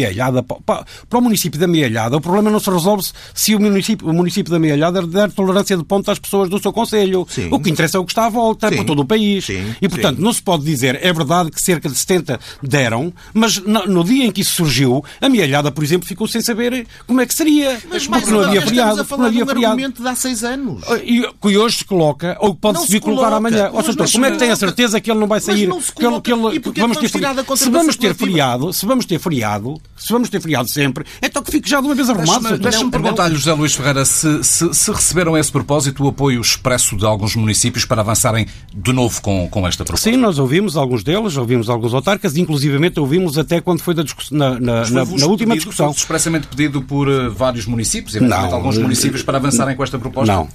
Para, 0.66 0.86
para 1.10 1.20
o 1.20 1.22
município 1.22 1.60
da 1.60 1.68
Mealhada, 1.70 2.18
o 2.18 2.22
problema 2.22 2.50
não 2.50 2.60
se 2.60 2.70
resolve 2.70 3.08
se 3.34 3.56
o 3.56 3.60
município, 3.60 4.08
o 4.08 4.14
município 4.14 4.52
da 4.52 4.60
Mealhada 4.60 5.06
der 5.06 5.32
tolerância 5.32 5.78
de 5.78 5.84
ponto 5.84 6.10
às 6.12 6.20
pessoas 6.20 6.50
do 6.50 6.60
seu 6.60 6.74
Conselho. 6.74 7.26
Sim. 7.30 7.50
O 7.52 7.60
que 7.60 7.70
interessa 7.70 7.98
é 7.98 8.00
o 8.00 8.06
que 8.06 8.12
está 8.12 8.26
à 8.26 8.30
volta, 8.30 8.68
é 8.68 8.72
Sim. 8.72 8.78
por 8.78 8.86
todo 8.86 9.02
o 9.02 9.06
país. 9.06 9.46
Sim. 9.46 9.76
E, 9.82 9.88
portanto, 9.88 10.18
Sim. 10.18 10.24
não 10.24 10.34
se 10.34 10.42
pode 10.42 10.64
dizer, 10.64 11.00
é 11.02 11.14
verdade 11.14 11.52
que 11.52 11.62
cerca 11.62 11.90
de 11.90 11.96
70 11.96 12.40
deram, 12.62 13.14
mas 13.34 13.58
no, 13.60 13.86
no 13.86 14.04
dia 14.04 14.26
em 14.26 14.32
que 14.32 14.42
isso 14.42 14.54
surgiu, 14.54 15.04
a 15.22 15.30
Mealhada, 15.30 15.72
por 15.72 15.84
exemplo, 15.84 16.08
ficou 16.08 16.28
sem 16.28 16.42
saber 16.42 16.88
como 17.06 17.22
é 17.22 17.26
que 17.26 17.34
seria. 17.34 17.80
Mas, 17.90 18.08
porque 18.08 18.32
não 18.32 18.42
havia 18.42 18.62
feriado. 18.62 19.06
Porque 19.06 19.22
não 19.22 19.26
havia 19.28 19.46
um 19.46 19.50
argumento 19.50 20.02
de 20.02 20.08
há 20.08 20.16
seis 20.16 20.44
anos. 20.44 20.84
E 21.04 21.22
que 21.42 21.58
hoje 21.58 21.78
se 21.78 21.86
coloca, 21.86 22.38
ou 22.40 22.56
pode-se 22.56 22.92
vir 22.92 23.02
colocar 23.02 23.34
amanhã. 23.34 23.70
Ó, 23.74 23.82
doutor, 23.82 24.12
como 24.12 24.26
é 24.26 24.32
que 24.32 24.38
tem 24.38 24.52
a 24.52 24.56
certeza 24.56 25.00
que 25.00 25.10
ele 25.12 25.20
não 25.20 25.28
vai 25.28 25.40
sair? 25.40 25.68
Não 25.68 25.80
que 25.80 26.06
ele, 26.06 26.22
que 26.22 26.32
ele, 26.32 26.60
que 26.60 26.80
vamos 26.80 26.98
ter 26.98 27.10
feriado? 27.10 27.58
Se 27.58 27.70
vamos 27.70 27.96
ter 27.96 28.16
feriado, 28.16 28.74
se 28.74 28.86
vamos 28.86 29.06
ter 29.06 29.20
feriado, 29.20 29.82
se 29.98 30.12
vamos 30.12 30.30
ter 30.30 30.42
feriado 30.42 30.70
sempre, 30.70 31.06
então 31.22 31.44
que 31.44 31.52
fique 31.60 31.70
já 31.70 31.82
de 31.82 31.88
uma 31.88 31.96
vez 31.96 32.10
arrumado. 32.10 32.58
Deixa-me 32.58 32.90
perguntar-lhe, 32.90 33.36
José 33.36 33.54
Luís 33.54 33.76
Ferreira, 33.76 34.06
se, 34.06 34.44
se, 34.44 34.74
se, 34.74 34.92
receberam 34.92 35.38
esse 35.38 35.52
propósito 35.52 36.04
o 36.04 36.08
apoio 36.08 36.40
expresso 36.40 36.96
de 36.96 37.06
alguns 37.06 37.36
municípios 37.36 37.86
para 37.86 38.02
avançarem 38.02 38.48
de 38.74 38.94
novo 38.94 39.22
com, 39.22 39.48
com 39.50 39.68
esta 39.68 39.84
proposta. 39.84 40.10
Sim, 40.10 40.18
nós 40.18 40.40
ouvimos 40.40 40.78
alguns 40.78 41.04
deles, 41.04 41.36
ouvimos 41.38 41.70
alguns 41.70 41.94
autarcas, 41.94 42.38
inclusivamente 42.38 43.00
ouvimos 43.00 43.38
até 43.38 43.60
quando 43.62 43.82
foi 43.82 43.94
da 43.94 44.04
na, 44.32 44.60
na, 44.60 44.90
na, 44.90 45.06
na 45.06 45.06
última 45.06 45.54
pedido, 45.54 45.56
discussão. 45.56 45.88
Foi 45.88 45.98
expressamente 45.98 46.48
pedido 46.48 46.82
por 46.82 47.08
uh, 47.08 47.32
vários 47.32 47.66
municípios, 47.66 48.16
eventualmente 48.16 48.54
alguns 48.54 48.78
municípios, 48.78 49.22
para 49.22 49.38
avançarem 49.38 49.76
com 49.76 49.84
esta 49.84 50.00
proposta? 50.00 50.34
Não. 50.34 50.48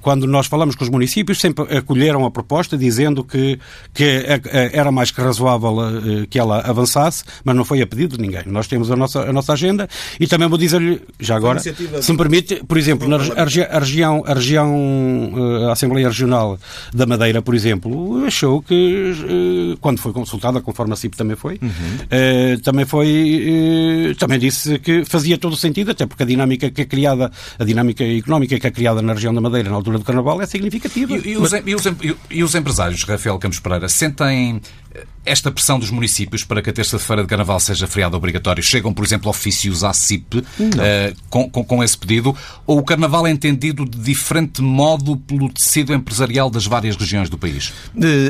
Quando 0.00 0.26
nós 0.26 0.46
falamos 0.46 0.76
com 0.76 0.84
os 0.84 0.90
municípios, 0.90 1.40
sempre 1.40 1.76
acolheram 1.76 2.24
a 2.24 2.30
proposta 2.30 2.76
dizendo 2.78 3.24
que, 3.24 3.58
que 3.92 4.24
era 4.72 4.92
mais 4.92 5.10
que 5.10 5.20
razoável 5.20 5.78
uh, 5.78 6.26
que 6.28 6.38
ela 6.38 6.60
avançasse, 6.60 7.24
mas 7.44 7.56
não 7.56 7.64
foi 7.64 7.82
a 7.82 7.86
pedido 7.86 8.16
de 8.16 8.22
ninguém. 8.22 8.42
Nós 8.46 8.66
temos 8.66 8.90
a 8.90 8.96
nossa, 8.96 9.22
a 9.22 9.32
nossa 9.32 9.52
agenda 9.52 9.88
e 10.20 10.26
também 10.26 10.41
vou 10.48 10.58
dizer-lhe, 10.58 11.00
já 11.18 11.36
agora, 11.36 11.60
se 11.60 12.12
me 12.12 12.18
permite, 12.18 12.62
por 12.64 12.76
exemplo, 12.76 13.08
na 13.08 13.16
a, 13.16 13.44
região, 13.78 14.22
a 14.26 14.34
região, 14.34 15.32
eh, 15.36 15.68
a 15.68 15.72
Assembleia 15.72 16.08
Regional 16.08 16.58
da 16.92 17.06
Madeira, 17.06 17.42
por 17.42 17.54
exemplo, 17.54 18.24
achou 18.24 18.62
que, 18.62 19.12
eh, 19.74 19.76
quando 19.80 19.98
foi 19.98 20.12
consultada, 20.12 20.60
conforme 20.60 20.92
a 20.92 20.96
CIP 20.96 21.16
também 21.16 21.36
foi, 21.36 21.58
uhum. 21.62 22.58
também 22.62 22.84
foi, 22.84 24.16
também 24.18 24.38
disse 24.38 24.78
que 24.78 25.04
fazia 25.04 25.38
todo 25.38 25.52
o 25.52 25.56
sentido, 25.56 25.90
até 25.90 26.06
porque 26.06 26.22
a 26.22 26.26
dinâmica 26.26 26.70
que 26.70 26.82
é 26.82 26.84
criada, 26.84 27.30
a 27.58 27.64
dinâmica 27.64 28.04
económica 28.04 28.58
que 28.58 28.66
é 28.66 28.70
criada 28.70 29.02
na 29.02 29.12
região 29.12 29.34
da 29.34 29.40
Madeira 29.40 29.70
na 29.70 29.76
altura 29.76 29.98
do 29.98 30.04
Carnaval 30.04 30.40
é 30.40 30.46
significativa. 30.46 31.16
E, 31.16 31.32
e, 31.32 31.36
os, 31.36 31.52
e, 31.52 31.74
os, 31.74 31.84
e 32.30 32.42
os 32.42 32.54
empresários, 32.54 33.02
Rafael 33.04 33.38
Campos 33.38 33.60
Pereira, 33.60 33.88
sentem 33.88 34.60
esta 35.24 35.52
pressão 35.52 35.78
dos 35.78 35.90
municípios 35.90 36.42
para 36.42 36.60
que 36.60 36.70
a 36.70 36.72
terça-feira 36.72 37.22
de 37.22 37.28
Carnaval 37.28 37.60
seja 37.60 37.86
feriado 37.86 38.16
obrigatório? 38.16 38.62
Chegam, 38.62 38.92
por 38.92 39.04
exemplo, 39.04 39.30
ofícios 39.30 39.84
à 39.84 39.92
CIP 39.92 40.38
uh, 40.38 40.44
com, 41.30 41.48
com, 41.48 41.64
com, 41.64 41.84
esse 41.84 41.96
pedido? 41.96 42.36
Ou 42.66 42.78
o 42.78 42.82
Carnaval 42.82 43.26
é 43.26 43.30
entendido 43.30 43.84
de 43.84 43.98
diferente 43.98 44.60
modo 44.60 45.16
pelo 45.16 45.48
tecido 45.48 45.94
empresarial 45.94 46.50
das 46.50 46.66
várias 46.66 46.96
regiões 46.96 47.30
do 47.30 47.38
país? 47.38 47.72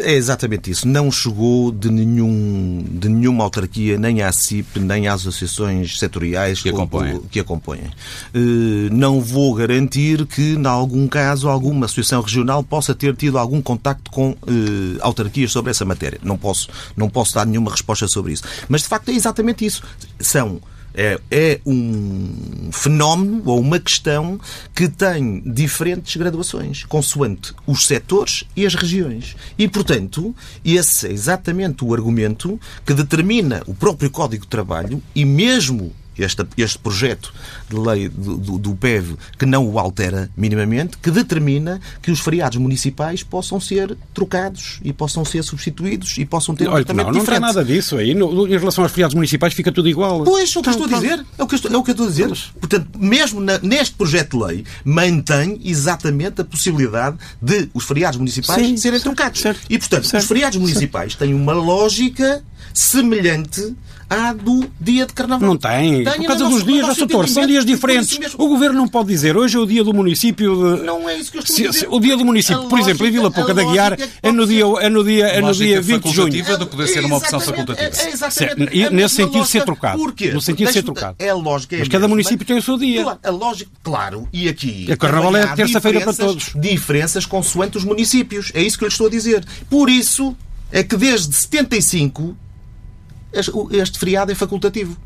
É 0.05 0.13
exatamente 0.13 0.71
isso. 0.71 0.87
Não 0.87 1.11
chegou 1.11 1.73
de, 1.73 1.91
nenhum, 1.91 2.85
de 2.91 3.09
nenhuma 3.09 3.45
autarquia, 3.45 3.97
nem 3.97 4.23
à 4.23 4.31
CIP, 4.31 4.79
nem 4.79 5.09
às 5.09 5.23
associações 5.23 5.99
setoriais 5.99 6.61
que 6.61 6.69
acompanhem. 6.69 7.21
Que 7.31 7.41
acompanhem. 7.41 7.91
Uh, 8.35 8.93
não 8.93 9.21
vou 9.21 9.55
garantir 9.55 10.27
que, 10.27 10.55
em 10.55 10.67
algum 10.67 11.09
caso, 11.09 11.49
alguma 11.49 11.87
associação 11.87 12.21
regional 12.21 12.63
possa 12.63 12.95
ter 12.95 13.17
tido 13.17 13.39
algum 13.39 13.63
contacto 13.63 14.11
com 14.11 14.31
uh, 14.31 14.37
autarquias 15.01 15.51
sobre 15.51 15.71
essa 15.71 15.85
matéria. 15.85 16.21
Não 16.23 16.37
posso 16.37 16.52
posso, 16.53 16.69
não 16.97 17.09
posso 17.09 17.35
dar 17.35 17.47
nenhuma 17.47 17.71
resposta 17.71 18.07
sobre 18.07 18.33
isso. 18.33 18.45
Mas, 18.69 18.83
de 18.83 18.89
facto, 18.89 19.09
é 19.09 19.13
exatamente 19.13 19.65
isso. 19.65 19.83
São 20.21 20.61
É, 20.95 21.19
é 21.31 21.59
um 21.65 22.69
fenómeno 22.71 23.43
ou 23.47 23.59
uma 23.59 23.81
questão 23.81 24.39
que 24.75 24.91
tem 24.91 25.41
diferentes 25.41 26.17
graduações, 26.17 26.85
consoante 26.85 27.55
os 27.67 27.87
setores 27.87 28.45
e 28.55 28.67
as 28.67 28.75
regiões. 28.75 29.35
E, 29.57 29.67
portanto, 29.67 30.37
esse 30.63 31.07
é 31.07 31.11
exatamente 31.11 31.83
o 31.83 31.95
argumento 31.95 32.61
que 32.85 32.93
determina 32.93 33.63
o 33.67 33.73
próprio 33.73 34.11
Código 34.11 34.43
de 34.43 34.51
Trabalho 34.51 35.03
e 35.15 35.25
mesmo 35.25 35.95
este, 36.19 36.45
este 36.57 36.79
projeto 36.79 37.33
de 37.69 37.77
lei 37.77 38.09
do, 38.09 38.37
do, 38.37 38.59
do, 38.59 38.75
PEV 38.75 39.17
que 39.39 39.47
não 39.47 39.69
o 39.69 39.79
altera 39.79 40.31
minimamente, 40.37 40.97
que 40.99 41.11
determina 41.11 41.81
que 42.01 42.11
os 42.11 42.21
feriados 42.21 42.59
municipais 42.59 43.23
possam 43.23 43.61
ser 43.61 43.97
trocados 44.13 44.81
e 44.85 44.93
possam 44.93 45.25
ser 45.25 45.43
substituídos 45.43 46.17
e 46.19 46.25
possam 46.25 46.55
ter 46.55 46.69
Olha, 46.69 46.83
um 46.83 46.85
tratamento 46.85 47.07
não, 47.07 47.13
diferente. 47.13 47.41
Não 47.41 47.49
tem 47.49 47.57
nada 47.57 47.65
disso 47.65 47.97
aí. 47.97 48.15
No, 48.15 48.47
em 48.47 48.59
relação 48.59 48.85
aos 48.85 48.93
feriados 48.93 49.15
municipais 49.15 49.55
fica 49.55 49.73
tudo 49.73 49.89
igual. 49.89 50.25
Pois, 50.25 50.55
é 50.55 50.59
o 50.59 50.63
que 50.63 50.71
estou 50.71 50.87
a 50.87 50.89
dizer. 50.89 51.27
É 51.39 51.43
o 51.43 51.47
que, 51.47 51.55
estou, 51.55 51.71
é 51.71 51.77
o 51.77 51.83
que 51.83 51.91
eu 51.91 51.93
estou 51.93 52.07
a 52.07 52.11
dizer. 52.11 52.29
Portanto, 52.59 52.89
mesmo 52.99 53.41
na, 53.41 53.59
neste 53.59 53.95
projeto 53.95 54.39
de 54.39 54.45
lei, 54.45 54.65
mantém 54.85 55.61
exatamente 55.65 56.41
a 56.41 56.45
possibilidade 56.45 57.17
de 57.41 57.69
os 57.73 57.85
feriados 57.85 58.19
municipais 58.19 58.67
Sim, 58.67 58.77
serem 58.77 58.99
certo, 58.99 59.15
trocados. 59.15 59.41
Certo, 59.41 59.61
e, 59.69 59.79
portanto, 59.79 60.07
certo, 60.07 60.23
os 60.23 60.29
feriados 60.29 60.59
municipais 60.59 61.15
têm 61.15 61.35
uma 61.35 61.53
lógica 61.53 62.43
semelhante 62.73 63.75
à 64.13 64.33
do 64.33 64.65
dia 64.81 65.07
de 65.07 65.13
carnaval. 65.13 65.49
Não 65.49 65.57
tem. 65.57 66.05
tem 66.05 66.15
Por 66.19 66.27
causa 66.27 66.45
dos 66.49 66.65
dias, 66.65 66.89
ó, 66.89 66.95
doutor, 66.95 67.29
são 67.29 67.47
dias 67.47 67.65
diferentes. 67.65 68.19
O 68.37 68.49
governo 68.49 68.77
não 68.77 68.89
pode 68.89 69.09
dizer 69.09 69.37
hoje 69.37 69.57
é 69.57 69.61
o 69.61 69.67
dia 69.67 69.83
do 69.83 69.93
município. 69.93 70.77
De... 70.77 70.83
Não 70.83 71.09
é 71.09 71.17
isso 71.19 71.33
que 71.33 71.39
eu 71.39 71.43
estou 71.43 71.57
se, 71.57 71.67
a 71.67 71.71
dizer. 71.71 71.89
o 71.91 72.01
dia 72.01 72.17
do 72.17 72.25
município, 72.25 72.63
a 72.63 72.69
por 72.69 72.79
exemplo, 72.79 73.07
em 73.07 73.11
Vila 73.11 73.31
Pouca 73.31 73.55
da 73.55 73.63
Guiar, 73.63 73.99
é 74.23 74.33
no 74.33 74.47
dia, 74.47 74.65
é 74.81 74.89
no 74.89 75.05
dia, 75.05 75.27
é 75.27 75.41
no 75.41 75.53
dia 75.53 75.81
20 75.81 76.03
de 76.05 76.13
junho. 76.13 76.31
de 76.31 76.67
poder 76.67 76.89
ser 76.89 77.05
uma 77.05 77.17
opção 77.17 77.41
facultativa. 77.41 77.91
É, 78.03 78.07
é 78.07 78.13
exatamente. 78.13 78.77
E, 78.77 78.91
nesse 78.91 79.17
sentido, 79.17 79.45
ser 79.45 79.65
trocado. 79.65 79.99
Porquê? 79.99 80.31
No 80.33 80.41
sentido 80.41 80.69
de 80.69 80.73
ser 80.75 80.83
trocado. 80.83 81.17
É 81.19 81.33
lógica. 81.33 81.77
É 81.77 81.79
Mas 81.81 81.89
cada 81.89 82.09
município 82.09 82.47
tem 82.47 82.57
o 82.57 82.63
seu 82.63 82.79
dia. 82.79 83.19
A 83.23 83.31
lógica, 83.31 83.71
claro. 83.83 84.29
E 84.33 84.49
aqui. 84.49 84.91
A 84.91 84.97
carnaval 84.97 85.37
é 85.37 85.47
terça-feira 85.55 86.01
para 86.01 86.13
todos. 86.13 86.53
Diferenças 86.55 87.27
consoante 87.27 87.77
os 87.79 87.85
municípios. 87.85 88.51
É 88.55 88.63
isso 88.63 88.79
que 88.79 88.85
eu 88.85 88.89
lhe 88.89 88.93
estou 88.93 89.07
a 89.07 89.11
dizer. 89.11 89.45
Por 89.69 89.89
isso 89.89 90.37
é 90.71 90.83
que 90.83 90.97
desde 90.97 91.35
75 91.35 92.37
este 93.33 93.99
feriado 93.99 94.33
é 94.33 94.35
facultativo. 94.35 94.97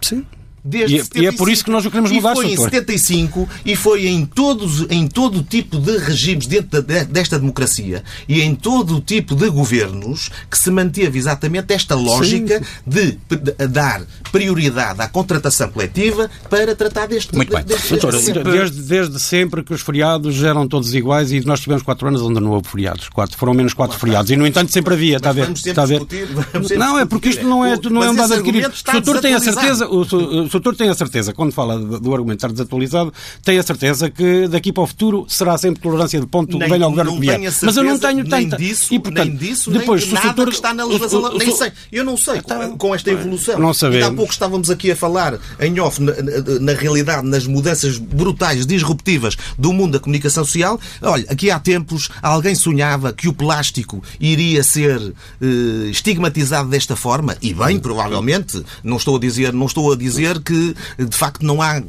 Sim. 0.00 0.26
Desde 0.62 0.96
e, 0.96 0.98
75, 0.98 1.18
é, 1.18 1.22
e 1.22 1.26
é 1.26 1.32
por 1.32 1.50
isso 1.50 1.64
que 1.64 1.70
nós 1.70 1.86
o 1.86 1.90
queremos 1.90 2.10
mudar, 2.10 2.32
e 2.32 2.34
foi 2.34 2.46
doutor. 2.48 2.68
em 2.68 2.70
75 2.70 3.48
e 3.64 3.76
foi 3.76 4.06
em, 4.06 4.26
todos, 4.26 4.86
em 4.90 5.06
todo 5.06 5.38
o 5.38 5.42
tipo 5.42 5.78
de 5.78 5.96
regimes 5.96 6.46
dentro 6.46 6.82
desta 6.82 7.38
democracia 7.38 8.04
e 8.28 8.42
em 8.42 8.54
todo 8.54 8.96
o 8.96 9.00
tipo 9.00 9.34
de 9.34 9.48
governos 9.48 10.30
que 10.50 10.58
se 10.58 10.70
manteve 10.70 11.18
exatamente 11.18 11.72
esta 11.72 11.94
lógica 11.94 12.62
de, 12.86 13.18
de, 13.28 13.66
dar 13.68 14.02
prioridade 14.30 15.00
à 15.00 15.08
contratação 15.08 15.70
coletiva 15.70 16.30
para 16.50 16.74
tratar 16.76 17.06
deste... 17.06 17.34
Muito 17.34 17.54
bem. 17.54 17.64
Deste, 17.64 17.96
doutor, 17.96 18.44
desde, 18.52 18.82
desde 18.82 19.18
sempre 19.18 19.62
que 19.62 19.72
os 19.72 19.80
feriados 19.80 20.42
eram 20.42 20.68
todos 20.68 20.94
iguais 20.94 21.32
e 21.32 21.40
nós 21.40 21.60
tivemos 21.60 21.82
quatro 21.82 22.06
anos 22.06 22.20
onde 22.20 22.38
não 22.38 22.50
houve 22.50 22.68
feriados. 22.68 23.08
Quatro, 23.08 23.36
foram 23.38 23.54
menos 23.54 23.72
quatro 23.72 23.98
feriados. 23.98 24.30
E, 24.30 24.36
no 24.36 24.46
entanto, 24.46 24.72
sempre 24.72 24.94
havia. 24.94 25.16
Está 25.16 25.30
a 25.30 25.32
ver? 25.32 25.50
Está 25.50 25.82
a 25.82 25.86
ver? 25.86 26.00
Discutir, 26.00 26.28
não, 26.76 26.98
é 26.98 27.06
porque 27.06 27.30
isto 27.30 27.46
não 27.46 27.64
é, 27.64 27.78
não 27.90 28.04
é 28.04 28.10
um 28.10 28.14
dado 28.14 28.34
adquirido. 28.34 28.70
O 28.70 28.92
doutor 28.92 29.20
tem 29.20 29.34
a 29.34 29.40
certeza... 29.40 29.88
O, 29.88 30.00
o 30.02 30.49
doutor 30.52 30.76
tem 30.76 30.88
a 30.88 30.94
certeza, 30.94 31.32
quando 31.32 31.52
fala 31.52 31.78
do 31.78 32.14
argumento 32.14 32.38
estar 32.38 32.50
desatualizado, 32.50 33.12
tem 33.44 33.58
a 33.58 33.62
certeza 33.62 34.10
que 34.10 34.48
daqui 34.48 34.72
para 34.72 34.82
o 34.82 34.86
futuro 34.86 35.26
será 35.28 35.56
sempre 35.58 35.82
tolerância 35.82 36.20
de 36.20 36.26
ponto 36.26 36.58
nem, 36.58 36.68
venha 36.68 36.84
ao 36.84 36.90
governo 36.90 37.14
que 37.14 37.20
vier. 37.20 37.40
Mas 37.40 37.76
eu 37.76 37.84
não 37.84 37.98
tenho 37.98 38.28
tanta. 38.28 38.56
Disso, 38.56 38.92
e, 38.92 38.98
portanto, 38.98 39.28
nem 39.28 39.36
disso, 39.36 39.70
depois, 39.70 40.02
nem 40.02 40.20
de 40.20 40.26
nada 40.26 40.44
que 40.44 40.50
está 40.50 40.74
na 40.74 40.84
legislação. 40.84 41.22
O, 41.22 41.34
o, 41.34 41.38
nem 41.38 41.54
sei. 41.54 41.72
Eu 41.92 42.04
não 42.04 42.16
sei 42.16 42.38
então, 42.38 42.76
com 42.76 42.94
esta 42.94 43.10
evolução. 43.10 43.58
Não 43.58 43.72
sabemos. 43.72 44.06
há 44.06 44.12
pouco 44.12 44.32
estávamos 44.32 44.70
aqui 44.70 44.90
a 44.90 44.96
falar 44.96 45.38
em 45.60 45.78
off, 45.80 46.02
na, 46.02 46.12
na, 46.12 46.60
na, 46.60 46.72
realidade, 46.72 47.26
nas 47.26 47.46
mudanças 47.46 47.98
brutais, 47.98 48.66
disruptivas 48.66 49.36
do 49.58 49.72
mundo 49.72 49.92
da 49.92 50.00
comunicação 50.00 50.44
social. 50.44 50.80
Olha, 51.02 51.24
aqui 51.28 51.50
há 51.50 51.58
tempos 51.58 52.08
alguém 52.22 52.54
sonhava 52.54 53.12
que 53.12 53.28
o 53.28 53.32
plástico 53.32 54.02
iria 54.18 54.62
ser 54.62 55.00
eh, 55.40 55.90
estigmatizado 55.90 56.68
desta 56.68 56.96
forma, 56.96 57.36
e 57.40 57.52
bem, 57.52 57.78
provavelmente, 57.78 58.62
não 58.82 58.96
estou 58.96 59.16
a 59.16 59.20
dizer, 59.20 59.52
não 59.52 59.66
estou 59.66 59.92
a 59.92 59.96
dizer 59.96 60.39
que 60.40 60.74
de 60.98 61.16
facto 61.16 61.44
não 61.44 61.60
há 61.62 61.78
eh, 61.78 61.82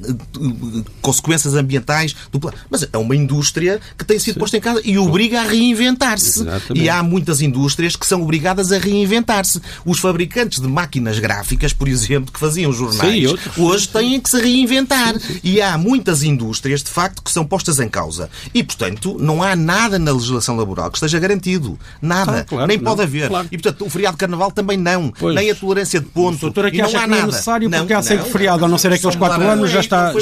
consequências 1.01 1.55
ambientais 1.55 2.15
do 2.31 2.39
Mas 2.69 2.87
é 2.91 2.97
uma 2.97 3.15
indústria 3.15 3.79
que 3.97 4.05
tem 4.05 4.19
sido 4.19 4.35
Sim. 4.35 4.39
posta 4.39 4.57
em 4.57 4.61
casa 4.61 4.81
e 4.83 4.97
obriga 4.97 5.41
a 5.41 5.43
reinventar-se. 5.43 6.45
E 6.73 6.89
há 6.89 7.01
muitas 7.03 7.41
indústrias 7.41 7.95
que 7.95 8.05
são 8.05 8.21
obrigadas 8.21 8.71
a 8.71 8.77
reinventar-se. 8.77 9.61
Os 9.85 9.99
fabricantes 9.99 10.59
de 10.59 10.67
máquinas 10.67 11.19
gráficas, 11.19 11.73
por 11.73 11.87
exemplo, 11.87 12.31
que 12.31 12.39
faziam 12.39 12.71
jornais, 12.71 13.29
Sim, 13.29 13.37
hoje 13.57 13.87
têm 13.87 14.19
que 14.19 14.29
se 14.29 14.41
reinventar. 14.41 15.19
Sim, 15.19 15.39
e 15.43 15.61
há 15.61 15.77
muitas 15.77 16.23
indústrias, 16.23 16.83
de 16.83 16.89
facto, 16.89 17.21
que 17.21 17.31
são 17.31 17.45
postas 17.45 17.79
em 17.79 17.89
causa. 17.89 18.29
E, 18.53 18.63
portanto, 18.63 19.17
não 19.19 19.43
há 19.43 19.55
nada 19.55 19.97
na 19.99 20.11
legislação 20.11 20.55
laboral 20.55 20.89
que 20.89 20.97
esteja 20.97 21.19
garantido. 21.19 21.77
Nada. 22.01 22.39
Ah, 22.39 22.43
claro, 22.43 22.67
Nem 22.67 22.77
não, 22.77 22.83
pode 22.83 23.01
haver. 23.01 23.27
Claro. 23.27 23.47
E, 23.51 23.57
portanto, 23.57 23.85
o 23.85 23.89
feriado 23.89 24.15
de 24.15 24.19
carnaval 24.19 24.51
também 24.51 24.77
não. 24.77 25.09
Pois. 25.09 25.35
Nem 25.35 25.51
a 25.51 25.55
tolerância 25.55 25.99
de 25.99 26.07
ponto. 26.07 26.37
O 26.37 26.39
doutor 26.41 26.65
aqui 26.65 26.77
e 26.77 26.81
não 26.81 26.89
há 26.89 27.07
nada. 27.07 27.23
é 27.23 27.25
necessário 27.25 27.69
porque 27.69 27.93
não, 27.93 27.99
há 27.99 28.03
sempre 28.03 28.29
feriado, 28.41 28.65
a 28.65 28.67
não 28.67 28.77
ser 28.77 28.91
aqueles 28.91 29.15
quatro 29.15 29.47
anos, 29.47 29.69
já 29.69 29.79
está, 29.79 30.13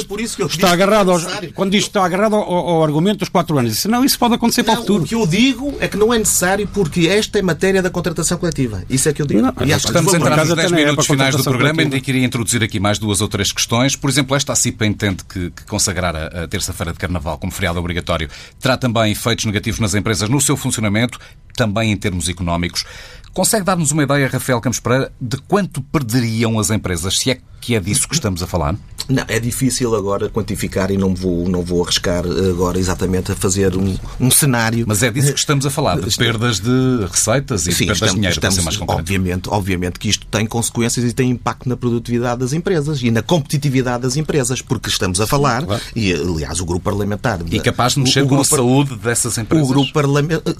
está 0.48 0.72
agarrado 0.72 1.10
aos, 1.10 1.26
quando 1.54 1.72
diz 1.72 1.84
está 1.84 2.04
agarrado 2.04 2.36
ao, 2.36 2.42
ao, 2.42 2.84
argumento 2.84 3.20
dos 3.20 3.28
quatro 3.28 3.58
anos. 3.58 3.72
Disse, 3.72 3.88
não, 3.88 4.04
isso 4.04 4.18
pode 4.18 4.34
acontecer 4.34 4.62
não, 4.62 4.66
para 4.66 4.74
o 4.74 4.82
futuro. 4.82 5.04
O 5.04 5.06
que 5.06 5.14
eu 5.14 5.26
digo 5.26 5.74
é 5.80 5.88
que 5.88 5.96
não 5.96 6.12
é 6.12 6.18
necessário 6.18 6.68
porque 6.68 7.08
esta 7.08 7.38
é 7.38 7.42
matéria 7.42 7.82
da 7.82 7.90
contratação 7.90 8.38
coletiva. 8.38 8.82
Isso 8.88 9.08
é 9.08 9.12
que 9.12 9.22
eu 9.22 9.26
digo. 9.26 9.40
Não, 9.40 9.54
e 9.64 9.70
estamos 9.70 10.12
a 10.12 10.16
entrar 10.16 10.36
nos 10.44 10.54
10 10.54 10.72
minutos 10.72 11.06
finais 11.06 11.34
do 11.34 11.42
programa. 11.42 11.82
Ainda 11.82 12.00
queria 12.00 12.24
introduzir 12.24 12.62
aqui 12.62 12.78
mais 12.78 12.98
duas 12.98 13.20
ou 13.20 13.28
três 13.28 13.52
questões. 13.52 13.96
Por 13.96 14.10
exemplo, 14.10 14.36
esta 14.36 14.52
a 14.52 14.56
CIPA 14.56 14.86
entende 14.86 15.24
que, 15.24 15.50
que 15.50 15.64
consagrar 15.64 16.14
a, 16.14 16.44
a 16.44 16.48
terça-feira 16.48 16.92
de 16.92 16.98
Carnaval 16.98 17.38
como 17.38 17.52
feriado 17.52 17.78
obrigatório 17.78 18.28
terá 18.60 18.76
também 18.76 19.12
efeitos 19.12 19.44
negativos 19.44 19.80
nas 19.80 19.94
empresas 19.94 20.28
no 20.28 20.40
seu 20.40 20.56
funcionamento, 20.56 21.18
também 21.56 21.90
em 21.90 21.96
termos 21.96 22.28
económicos. 22.28 22.84
Consegue 23.32 23.64
dar-nos 23.64 23.92
uma 23.92 24.02
ideia, 24.02 24.28
Rafael 24.28 24.60
Campos 24.60 24.80
Pereira, 24.80 25.12
de 25.20 25.38
quanto 25.38 25.80
perderiam 25.80 26.58
as 26.58 26.70
empresas, 26.70 27.16
se 27.16 27.30
é 27.30 27.40
que 27.60 27.74
é 27.74 27.80
disso 27.80 28.08
que 28.08 28.14
estamos 28.14 28.42
a 28.42 28.46
falar? 28.46 28.76
Não, 29.08 29.24
é 29.26 29.40
difícil 29.40 29.94
agora 29.96 30.28
quantificar 30.28 30.90
e 30.92 30.96
não 30.96 31.14
vou, 31.14 31.48
não 31.48 31.62
vou 31.62 31.82
arriscar 31.82 32.24
agora 32.24 32.78
exatamente 32.78 33.32
a 33.32 33.34
fazer 33.34 33.76
um, 33.76 33.96
um 34.20 34.30
cenário. 34.30 34.84
Mas 34.86 35.02
é 35.02 35.10
disso 35.10 35.32
que 35.32 35.38
estamos 35.38 35.66
a 35.66 35.70
falar, 35.70 36.00
de 36.00 36.16
perdas 36.16 36.60
de 36.60 37.06
receitas 37.10 37.66
e 37.66 37.72
Sim, 37.72 37.86
de 37.86 37.86
perdas 37.86 37.96
estamos, 37.96 38.12
de 38.12 38.16
dinheiro, 38.16 38.34
estamos, 38.34 38.54
para 38.54 38.62
ser 38.62 38.64
mais 38.64 38.76
concreto. 38.76 39.00
Obviamente, 39.00 39.48
obviamente 39.50 39.98
que 39.98 40.08
isto 40.08 40.26
tem 40.26 40.46
consequências 40.46 41.04
e 41.04 41.12
tem 41.12 41.28
impacto 41.30 41.68
na 41.68 41.76
produtividade 41.76 42.40
das 42.40 42.52
empresas 42.52 43.02
e 43.02 43.10
na 43.10 43.20
competitividade 43.20 44.04
das 44.04 44.16
empresas, 44.16 44.62
porque 44.62 44.88
estamos 44.88 45.20
a 45.20 45.26
falar, 45.26 45.66
claro. 45.66 45.82
e 45.96 46.12
aliás 46.12 46.60
o 46.60 46.64
grupo 46.64 46.84
parlamentar... 46.84 47.40
E 47.50 47.58
capaz 47.58 47.94
de 47.94 48.00
mexer 48.00 48.20
o, 48.20 48.28
com 48.28 48.36
grupo, 48.36 48.54
a 48.54 48.58
saúde 48.58 48.96
dessas 48.96 49.36
empresas. 49.38 49.68
O 49.68 49.72
grupo 49.72 49.92
parlamentar... 49.92 50.54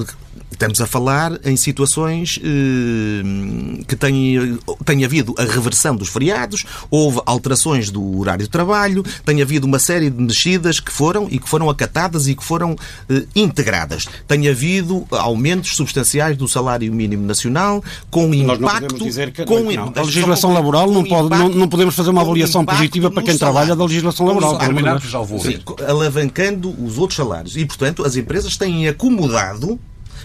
Estamos 0.50 0.80
a 0.80 0.86
falar 0.86 1.40
em 1.42 1.56
situações 1.56 2.38
eh, 2.42 3.82
que 3.88 3.96
têm, 3.96 4.58
tem 4.84 5.04
havido 5.06 5.34
a 5.38 5.44
reversão 5.44 5.96
dos 5.96 6.10
feriados, 6.10 6.66
houve 6.90 7.20
alterações 7.24 7.90
do 7.90 8.18
horário 8.18 8.44
de 8.44 8.50
trabalho, 8.50 9.04
tem 9.24 9.40
havido 9.40 9.66
uma 9.66 9.78
série 9.78 10.10
de 10.10 10.20
mexidas 10.20 10.80
que 10.80 10.92
foram 10.92 11.28
e 11.30 11.38
que 11.38 11.48
foram 11.48 11.70
acatadas 11.70 12.26
e 12.26 12.34
que 12.34 12.44
foram 12.44 12.76
eh, 13.08 13.24
integradas. 13.34 14.06
Tem 14.26 14.48
havido 14.48 15.06
aumentos 15.10 15.76
substanciais 15.76 16.36
do 16.36 16.48
salário 16.48 16.92
mínimo 16.92 17.24
nacional 17.24 17.82
com 18.10 18.26
Nós 18.28 18.58
impacto. 18.58 18.98
Não 18.98 19.06
dizer 19.06 19.32
que, 19.32 19.44
com, 19.44 19.60
não, 19.70 19.92
a 19.94 20.02
legislação 20.02 20.52
laboral 20.52 20.90
não, 20.90 21.04
pode, 21.04 21.26
impacto, 21.26 21.42
não, 21.42 21.48
não, 21.48 21.68
podemos 21.68 21.94
fazer 21.94 22.10
uma 22.10 22.22
avaliação 22.22 22.64
positiva 22.64 23.10
para 23.10 23.22
quem 23.22 23.38
trabalha 23.38 23.76
da 23.76 23.84
legislação 23.84 24.26
laboral. 24.26 24.58
Já 25.00 25.20
vou 25.20 25.38
Sim, 25.38 25.58
alavancando 25.86 26.74
os 26.82 26.98
outros 26.98 27.16
salários. 27.16 27.56
E, 27.56 27.64
portanto, 27.64 28.04
as 28.04 28.16
empresas 28.16 28.56
têm 28.56 28.88
acomodado 28.88 29.78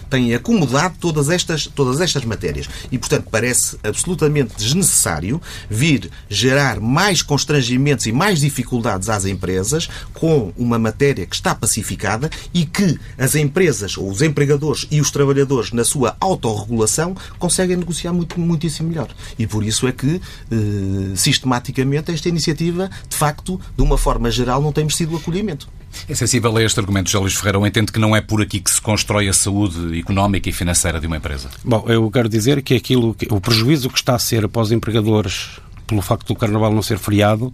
têm 0.08 0.34
acomodado 0.34 0.96
todas 1.00 1.28
estas, 1.30 1.66
todas 1.66 2.00
estas 2.00 2.24
matérias. 2.24 2.68
E, 2.90 2.98
portanto, 2.98 3.28
parece 3.30 3.76
absolutamente 3.82 4.54
desnecessário 4.56 5.40
vir 5.68 6.10
gerar 6.28 6.80
mais 6.80 7.22
constrangimentos 7.22 8.06
e 8.06 8.12
mais 8.12 8.40
dificuldades 8.40 9.08
às 9.08 9.24
empresas 9.24 9.88
com 10.14 10.52
uma 10.56 10.78
matéria 10.78 11.26
que 11.26 11.34
está 11.34 11.54
pacificada 11.54 12.30
e 12.52 12.64
que 12.64 12.98
as 13.18 13.34
empresas, 13.34 13.96
ou 13.96 14.10
os 14.10 14.22
empregadores 14.22 14.86
e 14.90 15.00
os 15.00 15.10
trabalhadores, 15.10 15.72
na 15.72 15.84
sua 15.84 16.16
autorregulação, 16.20 17.16
conseguem 17.38 17.76
negociar 17.76 18.12
muito, 18.12 18.38
muitíssimo 18.38 18.88
melhor. 18.88 19.08
E 19.38 19.46
por 19.46 19.64
isso 19.64 19.86
é 19.86 19.92
que, 19.92 20.20
eh, 20.50 21.16
sistematicamente, 21.16 22.10
esta 22.12 22.28
iniciativa, 22.28 22.90
de 23.08 23.16
facto, 23.16 23.60
de 23.76 23.82
uma 23.82 23.98
forma 23.98 24.30
geral, 24.30 24.60
não 24.62 24.72
tem 24.72 24.84
merecido 24.84 25.16
acolhimento. 25.16 25.68
É 26.08 26.14
sensível 26.14 26.56
a 26.56 26.62
este 26.62 26.78
argumento, 26.78 27.10
José 27.10 27.22
Luís 27.22 27.34
Ferreira, 27.34 27.58
ou 27.58 27.66
entende 27.66 27.90
que 27.90 27.98
não 27.98 28.14
é 28.14 28.20
por 28.20 28.42
aqui 28.42 28.60
que 28.60 28.70
se 28.70 28.80
constrói 28.80 29.28
a 29.28 29.32
saúde 29.32 29.98
económica 29.98 30.48
e 30.48 30.52
financeira 30.52 31.00
de 31.00 31.06
uma 31.06 31.16
empresa? 31.16 31.50
Bom, 31.64 31.84
eu 31.88 32.10
quero 32.10 32.28
dizer 32.28 32.62
que 32.62 32.74
aquilo, 32.74 33.14
que, 33.14 33.26
o 33.30 33.40
prejuízo 33.40 33.88
que 33.88 33.98
está 33.98 34.14
a 34.14 34.18
ser 34.18 34.46
para 34.48 34.62
os 34.62 34.72
empregadores 34.72 35.58
pelo 35.86 36.02
facto 36.02 36.26
do 36.28 36.34
Carnaval 36.34 36.72
não 36.72 36.82
ser 36.82 36.98
feriado 36.98 37.52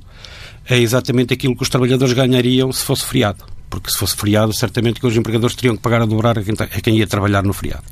é 0.68 0.78
exatamente 0.78 1.34
aquilo 1.34 1.56
que 1.56 1.62
os 1.62 1.68
trabalhadores 1.68 2.12
ganhariam 2.12 2.72
se 2.72 2.84
fosse 2.84 3.04
feriado. 3.04 3.44
Porque 3.72 3.90
se 3.90 3.96
fosse 3.96 4.14
feriado, 4.14 4.52
certamente 4.52 5.00
que 5.00 5.06
os 5.06 5.16
empregadores 5.16 5.56
teriam 5.56 5.74
que 5.74 5.80
pagar 5.80 6.02
a 6.02 6.04
dobrar 6.04 6.38
a 6.38 6.42
quem, 6.42 6.54
a 6.60 6.80
quem 6.82 6.98
ia 6.98 7.06
trabalhar 7.06 7.42
no 7.42 7.54
feriado. 7.54 7.84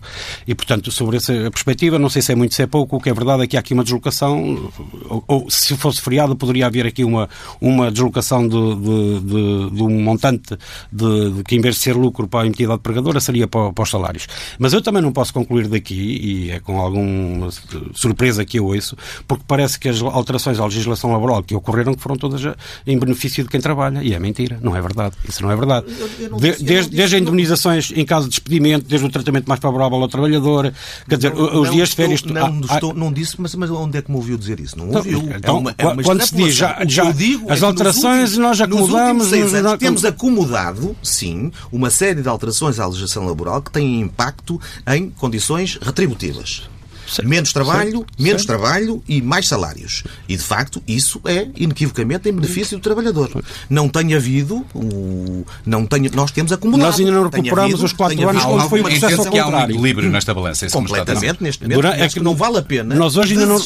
E, 0.47 0.55
portanto, 0.55 0.93
sobre 0.93 1.17
essa 1.17 1.33
perspectiva, 1.51 1.99
não 1.99 2.11
sei 2.11 2.21
se 2.21 2.31
é 2.31 2.35
muito, 2.35 2.55
se 2.55 2.63
é 2.63 2.67
pouco, 2.67 2.97
o 2.97 3.01
que 3.01 3.09
é 3.09 3.15
verdade 3.15 3.45
é 3.45 3.47
que 3.47 3.57
há 3.57 3.61
aqui 3.61 3.73
uma 3.73 3.83
deslocação, 3.83 4.71
ou, 5.09 5.25
ou 5.27 5.51
se 5.51 5.75
fosse 5.79 6.03
feriado, 6.03 6.37
poderia 6.37 6.67
haver 6.67 6.85
aqui 6.85 7.03
uma, 7.03 7.31
uma 7.63 7.91
deslocação 7.91 8.47
de, 8.47 8.57
de, 8.77 9.21
de, 9.21 9.71
de 9.71 9.83
um 9.83 10.03
montante 10.03 10.55
de, 10.93 11.43
que, 11.45 11.57
em 11.57 11.63
vez 11.63 11.77
de 11.77 11.81
ser 11.81 11.97
lucro 11.97 12.29
para 12.29 12.45
a 12.45 12.47
entidade 12.47 12.81
pregadora, 12.81 13.19
seria 13.19 13.49
para, 13.49 13.73
para 13.73 13.83
os 13.83 13.89
salários. 13.89 14.27
Mas 14.59 14.75
eu 14.75 14.83
também 14.83 15.01
não 15.01 15.13
posso 15.13 15.33
concluir 15.33 15.67
daqui, 15.67 15.95
e 15.95 16.51
é 16.51 16.61
com 16.61 16.79
alguma 16.79 17.49
surpresa 17.95 18.45
que 18.45 18.59
eu 18.59 18.67
ouço, 18.67 18.99
porque 19.27 19.45
parece 19.49 19.81
que 19.81 19.89
as 19.89 20.03
alterações 20.03 20.61
à 20.61 20.65
legislação 20.67 21.11
laboral 21.11 21.43
que 21.43 21.55
ocorreram 21.55 21.95
que 21.95 22.03
foram 22.03 22.17
todas 22.17 22.43
em 22.87 22.99
benefício 22.99 23.43
de 23.45 23.49
quem 23.49 23.63
trabalha. 23.63 24.03
E 24.03 24.13
é 24.13 24.19
mentira, 24.19 24.59
não 24.63 24.77
é 24.77 24.83
verdade. 24.83 25.17
Isso 25.27 25.43
não 25.43 25.51
é 25.51 25.57
verdade. 25.57 25.70
Eu, 25.79 26.11
eu 26.19 26.37
disse, 26.37 26.65
desde, 26.65 26.97
desde 26.97 27.17
as 27.17 27.23
indemnizações 27.23 27.93
em 27.95 28.05
caso 28.05 28.27
de 28.27 28.31
despedimento, 28.31 28.87
desde 28.87 29.07
o 29.07 29.11
tratamento 29.11 29.47
mais 29.47 29.61
favorável 29.61 29.99
ao 29.99 30.09
trabalhador, 30.09 30.73
quer 31.09 31.17
dizer, 31.17 31.35
não, 31.35 31.61
os 31.61 31.71
dias 31.71 31.91
de 31.91 31.97
férias. 31.97 32.23
Não, 32.23 32.35
não, 32.35 32.69
ah, 32.69 32.75
estou, 32.75 32.95
não 32.95 33.13
disse, 33.13 33.41
mas, 33.41 33.55
mas 33.55 33.71
onde 33.71 33.99
é 33.99 34.03
que 34.03 34.11
me 34.11 34.17
ouviu 34.17 34.37
dizer 34.37 34.61
isso? 34.61 34.77
Não 34.77 34.89
então, 34.89 34.99
ouviu. 34.99 35.19
Então, 35.37 35.57
é 35.57 35.59
uma, 35.59 35.75
é 35.79 35.87
uma 35.87 36.03
quando 36.03 36.23
se 36.27 36.35
diz, 36.35 36.55
já, 36.55 36.85
já 36.87 37.11
digo, 37.13 37.51
as 37.51 37.63
é 37.63 37.67
alterações 37.67 38.31
últimos, 38.31 38.39
nós 38.39 38.61
acomodamos. 38.61 39.31
Nos 39.31 39.55
anos, 39.55 39.79
temos 39.79 40.05
acomodado, 40.05 40.97
sim, 41.03 41.51
uma 41.71 41.91
série 41.91 42.23
de 42.23 42.29
alterações 42.29 42.79
à 42.79 42.87
legislação 42.87 43.27
laboral 43.27 43.63
que 43.63 43.71
têm 43.71 44.01
impacto 44.01 44.61
em 44.87 45.11
condições 45.11 45.79
retributivas. 45.81 46.69
Certo. 47.11 47.29
Menos 47.29 47.53
trabalho, 47.53 47.99
certo. 47.99 48.23
menos 48.23 48.43
certo. 48.43 48.59
trabalho 48.61 49.03
e 49.09 49.21
mais 49.21 49.49
salários. 49.49 50.05
E, 50.29 50.37
de 50.37 50.43
facto, 50.43 50.81
isso 50.87 51.21
é 51.25 51.49
inequivocamente 51.57 52.29
em 52.29 52.33
benefício 52.33 52.79
do 52.79 52.83
trabalhador. 52.83 53.43
Não 53.69 53.89
tem 53.89 54.15
havido 54.15 54.65
o... 54.75 55.45
Não 55.67 55.85
tem... 55.87 56.09
Nós 56.15 56.31
temos 56.31 56.53
acumulado. 56.53 56.87
Nós 56.87 57.01
ainda 57.01 57.11
não 57.11 57.25
recuperamos 57.25 57.75
havido, 57.75 57.85
os 57.85 57.93
quatro 57.93 58.29
anos 58.29 58.45
quando 58.45 58.69
foi 58.69 58.81
o 58.81 58.85
processo 58.85 59.23
ao 59.23 59.31
que 59.31 59.39
há 59.39 59.49
um 59.49 59.61
equilíbrio 59.63 60.11
nesta 60.11 60.33
balança. 60.33 60.69
Completamente, 60.71 61.43
neste 61.43 61.63
momento. 61.63 61.77
Durante, 61.77 62.01
é 62.01 62.09
que 62.09 62.21
não 62.21 62.35
vale 62.35 62.59
a 62.59 62.63
pena 62.63 62.95
nós 62.95 63.17
hoje 63.17 63.33
ainda 63.33 63.47
não... 63.47 63.59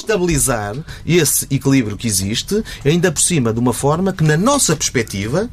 esse 1.07 1.47
equilíbrio 1.51 1.97
que 1.97 2.07
existe, 2.07 2.63
ainda 2.85 3.13
por 3.13 3.21
cima 3.21 3.53
de 3.53 3.59
uma 3.59 3.73
forma 3.73 4.13
que, 4.13 4.25
na 4.25 4.37
nossa 4.37 4.75
perspectiva, 4.75 5.51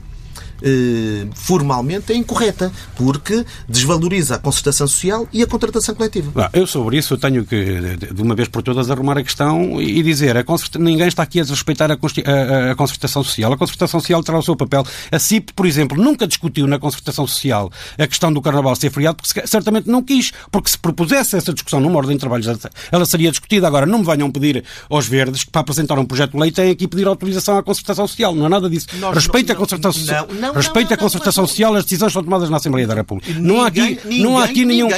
eh, 0.62 1.28
formalmente 1.34 2.12
é 2.13 2.15
incorreta, 2.15 2.71
porque 2.95 3.45
desvaloriza 3.67 4.36
a 4.36 4.39
concertação 4.39 4.88
social 4.88 5.28
e 5.32 5.41
a 5.41 5.47
contratação 5.47 5.95
coletiva. 5.95 6.32
Ah, 6.36 6.50
eu 6.54 6.67
sobre 6.67 6.97
isso 6.97 7.17
tenho 7.17 7.45
que, 7.45 7.97
de 7.97 8.21
uma 8.21 8.36
vez 8.36 8.47
por 8.47 8.62
todas, 8.62 8.89
arrumar 8.89 9.17
a 9.17 9.24
questão 9.24 9.82
e 9.82 10.02
dizer 10.04 10.38
a 10.38 10.43
ninguém 10.80 11.08
está 11.08 11.24
aqui 11.24 11.39
a 11.39 11.43
respeitar 11.43 11.91
a, 11.91 11.95
a, 11.95 12.71
a 12.71 12.76
concertação 12.76 13.24
social. 13.24 13.54
A 13.54 13.58
concertação 13.58 14.00
social 14.00 14.24
terá 14.24 14.38
o 14.38 14.43
seu 14.43 14.56
papel. 14.56 14.86
A 15.12 15.19
CIP, 15.19 15.54
por 15.54 15.65
exemplo, 15.65 16.02
nunca 16.02 16.28
discutiu 16.28 16.67
na 16.67 16.80
concertação 16.80 17.26
social 17.28 17.71
a 17.97 18.08
questão 18.08 18.32
do 18.32 18.41
Carnaval 18.41 18.76
ser 18.76 18.89
feriado, 18.89 19.17
porque 19.17 19.47
certamente 19.47 19.89
não 19.89 20.02
quis, 20.02 20.32
porque 20.52 20.69
se 20.69 20.78
propusesse 20.78 21.36
essa 21.36 21.54
discussão 21.54 21.80
numa 21.80 21.97
ordem 21.97 22.15
de 22.15 22.19
trabalhos, 22.19 22.47
ela 22.91 23.06
seria 23.06 23.32
discutida. 23.32 23.67
Agora, 23.67 23.86
não 23.86 24.00
me 24.00 24.06
venham 24.06 24.32
pedir 24.32 24.63
aos 24.89 25.08
verdes 25.08 25.43
que 25.43 25.52
para 25.52 25.62
apresentar 25.62 25.97
um 25.97 26.06
projeto 26.06 26.32
de 26.32 26.39
lei 26.39 26.52
têm 26.52 26.71
aqui 26.71 26.88
pedir 26.88 27.08
autorização 27.08 27.58
à 27.58 27.63
concertação 27.63 28.08
social. 28.08 28.36
Não 28.36 28.45
há 28.45 28.50
nada 28.50 28.69
disso. 28.69 28.88
Respeita 29.13 29.54
a 29.54 29.56
concertação 29.56 30.00
social. 30.02 30.28
Não, 30.30 30.41
não, 30.41 30.51
Respeito 30.54 30.94
à 30.94 30.98
concertação 30.98 31.48
social, 31.48 31.76
as 31.76 31.84
decisões 31.84 32.14
são 32.14 32.24
tomadas 32.24 32.50
na 32.50 32.58
Assembleia 32.58 32.88
da 32.88 32.94
República. 32.94 33.34
Não 33.40 33.62
há 33.62 33.68
aqui, 33.68 34.00
não 34.22 34.38
há 34.38 34.46
aqui 34.46 34.66
nenhum, 34.66 34.90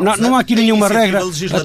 não, 0.00 0.16
não 0.16 0.36
há 0.36 0.40
aqui 0.40 0.54
nenhuma 0.54 0.88
regra. 0.88 1.20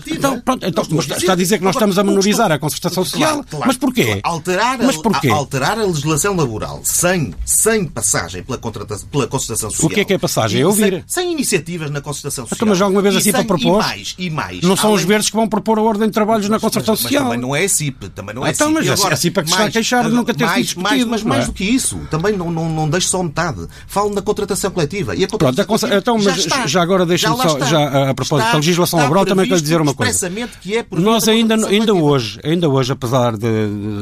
Então, 0.07 0.39
pronto, 0.39 0.65
então, 0.65 0.83
está 1.17 1.33
a 1.33 1.35
dizer 1.35 1.57
que 1.57 1.63
nós 1.63 1.75
estamos 1.75 1.97
a 1.97 2.03
menorizar 2.03 2.51
a 2.51 2.59
concertação 2.59 3.03
social, 3.05 3.43
mas 3.65 3.77
porquê? 3.77 4.19
Alterar, 4.23 4.79
mas 4.79 4.97
porquê? 4.97 5.29
alterar 5.29 5.79
a 5.79 5.85
legislação 5.85 6.35
laboral 6.35 6.81
sem, 6.83 7.33
sem 7.45 7.85
passagem 7.85 8.43
pela, 8.43 8.57
pela 8.57 9.27
concertação 9.27 9.69
social. 9.69 9.87
O 9.87 9.93
que 9.93 10.01
é 10.01 10.05
que 10.05 10.13
é 10.13 10.17
passagem? 10.17 10.61
É 10.61 10.65
ouvir. 10.65 11.03
Sem, 11.07 11.23
sem 11.23 11.31
iniciativas 11.31 11.89
na 11.89 12.01
concertação 12.01 12.45
social. 12.45 12.57
Então, 12.57 12.67
mas 12.67 12.81
alguma 12.81 13.01
vez 13.01 13.15
assim 13.15 13.31
para 13.31 13.43
propor? 13.43 13.81
E 13.81 13.87
mais, 13.87 14.15
e 14.17 14.29
mais. 14.29 14.61
Não 14.61 14.75
são 14.75 14.93
os 14.93 15.03
verdes 15.03 15.29
que 15.29 15.35
vão 15.35 15.47
propor 15.47 15.79
a 15.79 15.81
ordem 15.81 16.07
de 16.07 16.13
trabalhos 16.13 16.49
na 16.49 16.59
concertação 16.59 16.95
social. 16.95 17.23
Mas 17.23 17.31
também 17.31 17.41
não 17.41 17.55
é 17.55 17.63
a 17.63 17.69
CIP. 17.69 18.09
Também 18.09 18.35
não 18.35 18.45
é 18.45 18.51
então, 18.51 18.71
mas 18.71 18.87
a 18.87 19.15
CIP 19.15 19.39
é 19.39 19.43
que 19.43 19.49
está 19.49 19.65
a 19.65 19.71
queixar 19.71 20.05
de 20.05 20.15
nunca 20.15 20.33
ter 20.33 20.47
sido 20.47 20.63
discutido. 20.63 21.09
Mas 21.09 21.23
mais 21.23 21.45
do 21.47 21.53
que 21.53 21.63
isso, 21.63 21.99
também 22.09 22.35
não, 22.35 22.51
não, 22.51 22.69
não 22.69 22.89
deixo 22.89 23.07
só 23.09 23.18
metade. 23.23 23.67
Falo 23.87 24.13
na 24.13 24.21
contratação 24.21 24.71
coletiva. 24.71 25.15
E 25.15 25.23
a 25.23 25.27
contratação 25.27 25.65
Pronto, 25.65 25.79
coletiva 25.79 25.99
então, 25.99 26.17
mas 26.17 26.43
já, 26.43 26.67
já 26.67 26.81
agora 26.81 27.05
deixe-me 27.05 27.35
só, 27.35 27.47
está. 27.47 27.65
já 27.65 28.09
a 28.09 28.13
propósito 28.13 28.45
está, 28.45 28.51
da 28.51 28.57
legislação 28.57 28.99
laboral, 28.99 29.25
também 29.25 29.47
quero 29.47 29.61
dizer 29.61 29.81
uma 29.81 29.93
coisa. 29.93 30.29
Que 30.61 30.77
é 30.77 30.85
Nós 30.91 31.27
ainda, 31.27 31.55
ainda 31.67 31.93
hoje, 31.93 32.39
ainda 32.43 32.69
hoje, 32.69 32.91
apesar 32.91 33.37
de, 33.37 33.47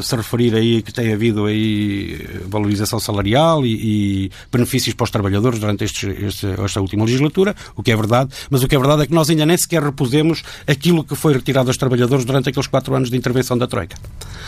se 0.01 0.15
referir 0.15 0.55
aí 0.55 0.81
que 0.81 0.93
tem 0.93 1.13
havido 1.13 1.45
aí 1.45 2.27
valorização 2.47 2.99
salarial 2.99 3.65
e, 3.65 4.25
e 4.25 4.31
benefícios 4.51 4.93
para 4.95 5.05
os 5.05 5.11
trabalhadores 5.11 5.59
durante 5.59 5.83
este, 5.83 6.07
este, 6.07 6.47
esta 6.63 6.81
última 6.81 7.05
legislatura, 7.05 7.55
o 7.75 7.83
que 7.83 7.91
é 7.91 7.95
verdade, 7.95 8.31
mas 8.49 8.63
o 8.63 8.67
que 8.67 8.75
é 8.75 8.79
verdade 8.79 9.03
é 9.03 9.07
que 9.07 9.13
nós 9.13 9.29
ainda 9.29 9.45
nem 9.45 9.57
sequer 9.57 9.83
repusemos 9.83 10.43
aquilo 10.65 11.03
que 11.03 11.15
foi 11.15 11.33
retirado 11.33 11.69
aos 11.69 11.77
trabalhadores 11.77 12.25
durante 12.25 12.49
aqueles 12.49 12.67
quatro 12.67 12.95
anos 12.95 13.09
de 13.09 13.17
intervenção 13.17 13.57
da 13.57 13.67
Troika. 13.67 13.97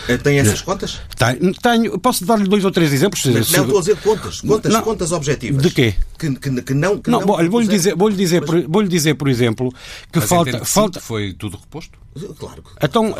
Eh, 0.08 0.18
tem 0.18 0.40
essas 0.40 0.62
contas? 0.62 1.00
Tenho. 1.16 1.54
tenho 1.54 2.00
posso 2.00 2.26
dar-lhe 2.26 2.48
dois 2.48 2.66
ou 2.66 2.72
três 2.72 2.92
exemplos? 2.92 3.24
Não, 3.26 3.34
não 3.34 3.42
estou 3.42 3.78
a 3.78 3.80
dizer 3.82 3.98
contas. 3.98 4.42
Contas, 4.42 4.59
não, 4.68 4.82
contas 4.82 5.12
objetivas. 5.12 5.62
De 5.62 5.72
quê? 5.72 5.96
Que, 6.20 6.36
que, 6.36 6.62
que 6.62 6.74
não, 6.74 7.00
que 7.00 7.10
não, 7.10 7.22
não 7.22 7.50
vou-lhe 7.50 7.68
dizer, 7.68 7.96
vou 7.96 8.10
-lhe 8.10 8.18
dizer, 8.18 8.44
mas... 8.46 8.66
vou 8.68 8.84
dizer, 8.84 9.16
por 9.16 9.30
exemplo, 9.30 9.74
que 10.12 10.20
mas 10.20 10.28
falta. 10.28 10.66
falta... 10.66 11.00
Foi 11.00 11.32
tudo 11.32 11.58
reposto? 11.58 11.98
Claro. 12.38 12.64
Então, 12.82 13.16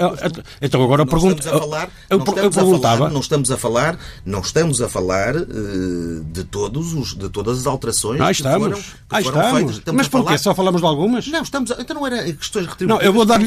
então 0.62 0.84
agora 0.84 1.04
eu 1.04 1.06
pergunto. 1.06 1.40
Estamos 1.40 1.56
a 1.56 1.60
falar, 1.60 1.90
eu, 2.10 2.18
não 2.18 2.26
estamos 2.26 2.44
eu 2.44 2.52
perguntava. 2.52 2.94
A 2.94 2.98
falar, 2.98 3.12
não 3.12 3.20
estamos 3.20 3.52
a 3.52 3.58
falar, 3.58 4.00
não 4.26 4.40
estamos 4.40 4.82
a 4.82 4.90
falar 4.90 5.36
uh, 5.36 6.24
de, 6.26 6.44
todos 6.44 6.94
os, 6.94 7.16
de 7.16 7.30
todas 7.30 7.60
as 7.60 7.68
alterações 7.68 8.20
ah, 8.20 8.32
estamos. 8.32 8.68
que 8.68 8.74
foram, 8.74 8.82
que 8.82 8.90
ah, 9.10 9.22
foram 9.22 9.40
estamos. 9.40 9.54
feitas. 9.54 9.76
Estamos 9.78 9.98
Mas 9.98 10.08
porquê? 10.08 10.26
Falar... 10.26 10.38
Só 10.40 10.56
falamos 10.56 10.82
de 10.82 10.88
algumas? 10.88 11.28
Não, 11.28 11.42
estamos 11.44 11.72
a... 11.72 11.78
então 11.80 11.96
não 11.96 12.08
era 12.08 12.24
questões 12.34 12.66
retributivas. 12.66 13.00
Não, 13.00 13.02
eu 13.02 13.14
vou 13.14 13.26
dar, 13.26 13.40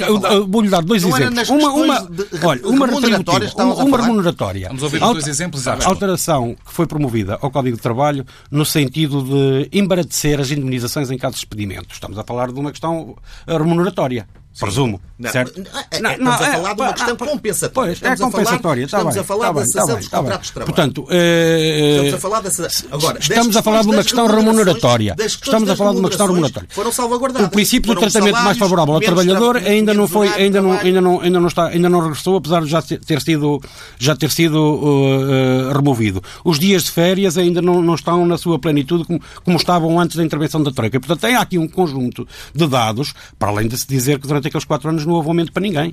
vou-lhe 0.47 0.69
dar 0.69 0.83
dois 0.83 1.03
não 1.03 1.17
exemplos. 1.17 1.49
Uma, 1.49 1.73
uma, 1.73 2.01
de, 2.09 2.27
olha, 2.45 2.67
uma 2.67 2.87
remuneratória. 2.87 3.53
Uma, 3.57 3.75
uma 3.75 4.01
remuneratória. 4.01 4.69
Vamos 4.69 4.83
ouvir 4.85 5.03
os 5.03 5.13
dois 5.13 5.27
exemplos. 5.27 5.67
A 5.67 5.77
alteração 5.85 6.55
que 6.65 6.73
foi 6.73 6.87
promovida 6.87 7.39
ao 7.43 7.51
Código 7.51 7.77
de 7.77 7.83
Trabalho 7.83 8.25
no 8.51 8.65
sentido 8.65 9.23
de 9.23 9.42
embaratecer 9.73 10.41
as 10.41 10.51
indemnizações 10.51 11.11
em 11.11 11.19
caso 11.19 11.35
de 11.35 11.41
expedimento. 11.41 11.93
Estamos 11.93 12.19
a 12.19 12.25
falar 12.25 12.53
de 12.53 12.59
uma 12.59 12.71
questão 12.71 13.17
remuneratória. 13.47 14.27
Presumo. 14.59 15.01
Não, 15.19 15.31
certo? 15.31 15.59
Não, 15.59 16.11
é, 16.11 16.19
não, 16.19 16.33
estamos 16.33 16.41
a 16.41 16.53
falar 16.53 16.71
é, 16.71 16.75
de 16.75 16.81
uma 16.83 16.93
questão 16.93 17.17
compensatória. 17.17 17.93
Estamos 17.93 18.21
é 18.21 18.25
compensatória. 18.25 18.85
estamos 18.85 19.17
a 19.17 19.25
falar 19.25 19.53
da 19.53 19.65
cessação 19.65 19.97
dos 19.97 20.09
contratos 20.09 20.47
de 20.47 20.53
trabalho. 20.53 20.75
Portanto, 20.75 21.07
estamos 21.11 22.15
a 22.15 22.19
falar 22.19 22.41
dessa. 22.41 22.69
Agora, 22.91 23.19
estamos 23.19 23.57
a 23.57 23.63
falar 23.63 23.83
de 23.83 23.89
uma 23.89 24.03
questão 24.03 24.27
remuneratória. 24.27 25.17
Estamos 25.19 25.71
a 25.71 25.77
falar 25.77 25.93
de 25.93 25.99
uma 26.01 26.09
questão 26.09 26.27
remuneratória. 26.27 26.69
Foram 26.73 26.93
salvaguardadas. 26.93 27.47
O 27.47 27.51
princípio 27.51 27.95
do 27.95 28.01
tratamento 28.01 28.43
mais 28.43 28.59
favorável 28.59 28.95
ao 28.95 29.01
trabalhador 29.01 29.57
ainda 29.57 29.95
não 29.95 30.07
foi, 30.07 30.29
ainda 30.29 30.61
não, 30.61 30.73
ainda 30.73 31.01
não, 31.01 31.21
ainda 31.21 31.41
não 31.41 31.49
está, 31.49 31.67
ainda 31.69 31.89
não 31.89 32.01
regressou, 32.01 32.37
apesar 32.37 32.63
de 32.63 32.69
já 32.69 32.83
ter 32.83 33.21
sido, 33.21 33.61
já 33.99 34.17
ter 34.17 34.31
sido 34.31 34.57
uh, 34.57 35.73
removido. 35.73 36.23
Os 36.45 36.59
dias 36.59 36.85
de 36.85 36.91
férias 36.91 37.39
ainda 37.39 37.63
não, 37.63 37.81
não 37.81 37.95
estão 37.95 38.27
na 38.27 38.37
sua 38.37 38.59
plenitude 38.59 39.05
como, 39.05 39.21
como 39.45 39.57
estavam 39.57 39.99
antes 39.99 40.17
da 40.17 40.25
intervenção 40.25 40.63
da 40.63 40.71
Troika. 40.71 40.99
Portanto, 41.01 41.21
tem 41.21 41.37
aqui 41.37 41.59
um 41.59 41.69
conjunto 41.69 42.27
de 42.55 42.67
dados, 42.67 43.15
para 43.39 43.51
além 43.51 43.69
de 43.69 43.79
se 43.79 43.87
dizer 43.87 44.19
que 44.19 44.27
durante 44.27 44.42
aqueles 44.47 44.65
quatro 44.65 44.89
anos 44.89 45.05
não 45.07 45.15
houve 45.15 45.29
aumento 45.29 45.53
para 45.53 45.63
ninguém. 45.63 45.93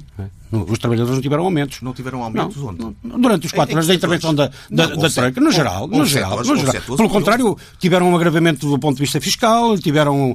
Os 0.52 0.80
trabalhadores 0.80 1.16
não 1.16 1.22
tiveram 1.22 1.44
aumentos. 1.44 1.82
Não 1.82 1.94
tiveram 1.94 2.24
aumentos 2.24 2.58
não, 2.58 2.70
onde? 2.70 2.96
Durante 3.04 3.46
os 3.46 3.52
quatro 3.52 3.76
anos 3.76 3.88
da 3.88 3.94
intervenção 3.94 4.34
da, 4.34 4.50
da, 4.70 4.88
não, 4.88 4.98
da 4.98 5.10
Troika, 5.10 5.40
no 5.40 5.52
geral. 5.52 5.88
No 5.88 6.06
geral, 6.06 6.44
no 6.44 6.56
geral. 6.56 6.82
Pelo 6.98 7.10
contrário, 7.10 7.58
tiveram 7.78 8.10
um 8.10 8.16
agravamento 8.16 8.68
do 8.68 8.80
ponto 8.80 8.96
de 8.96 9.02
vista 9.02 9.22
fiscal, 9.22 9.78
tiveram. 9.78 10.34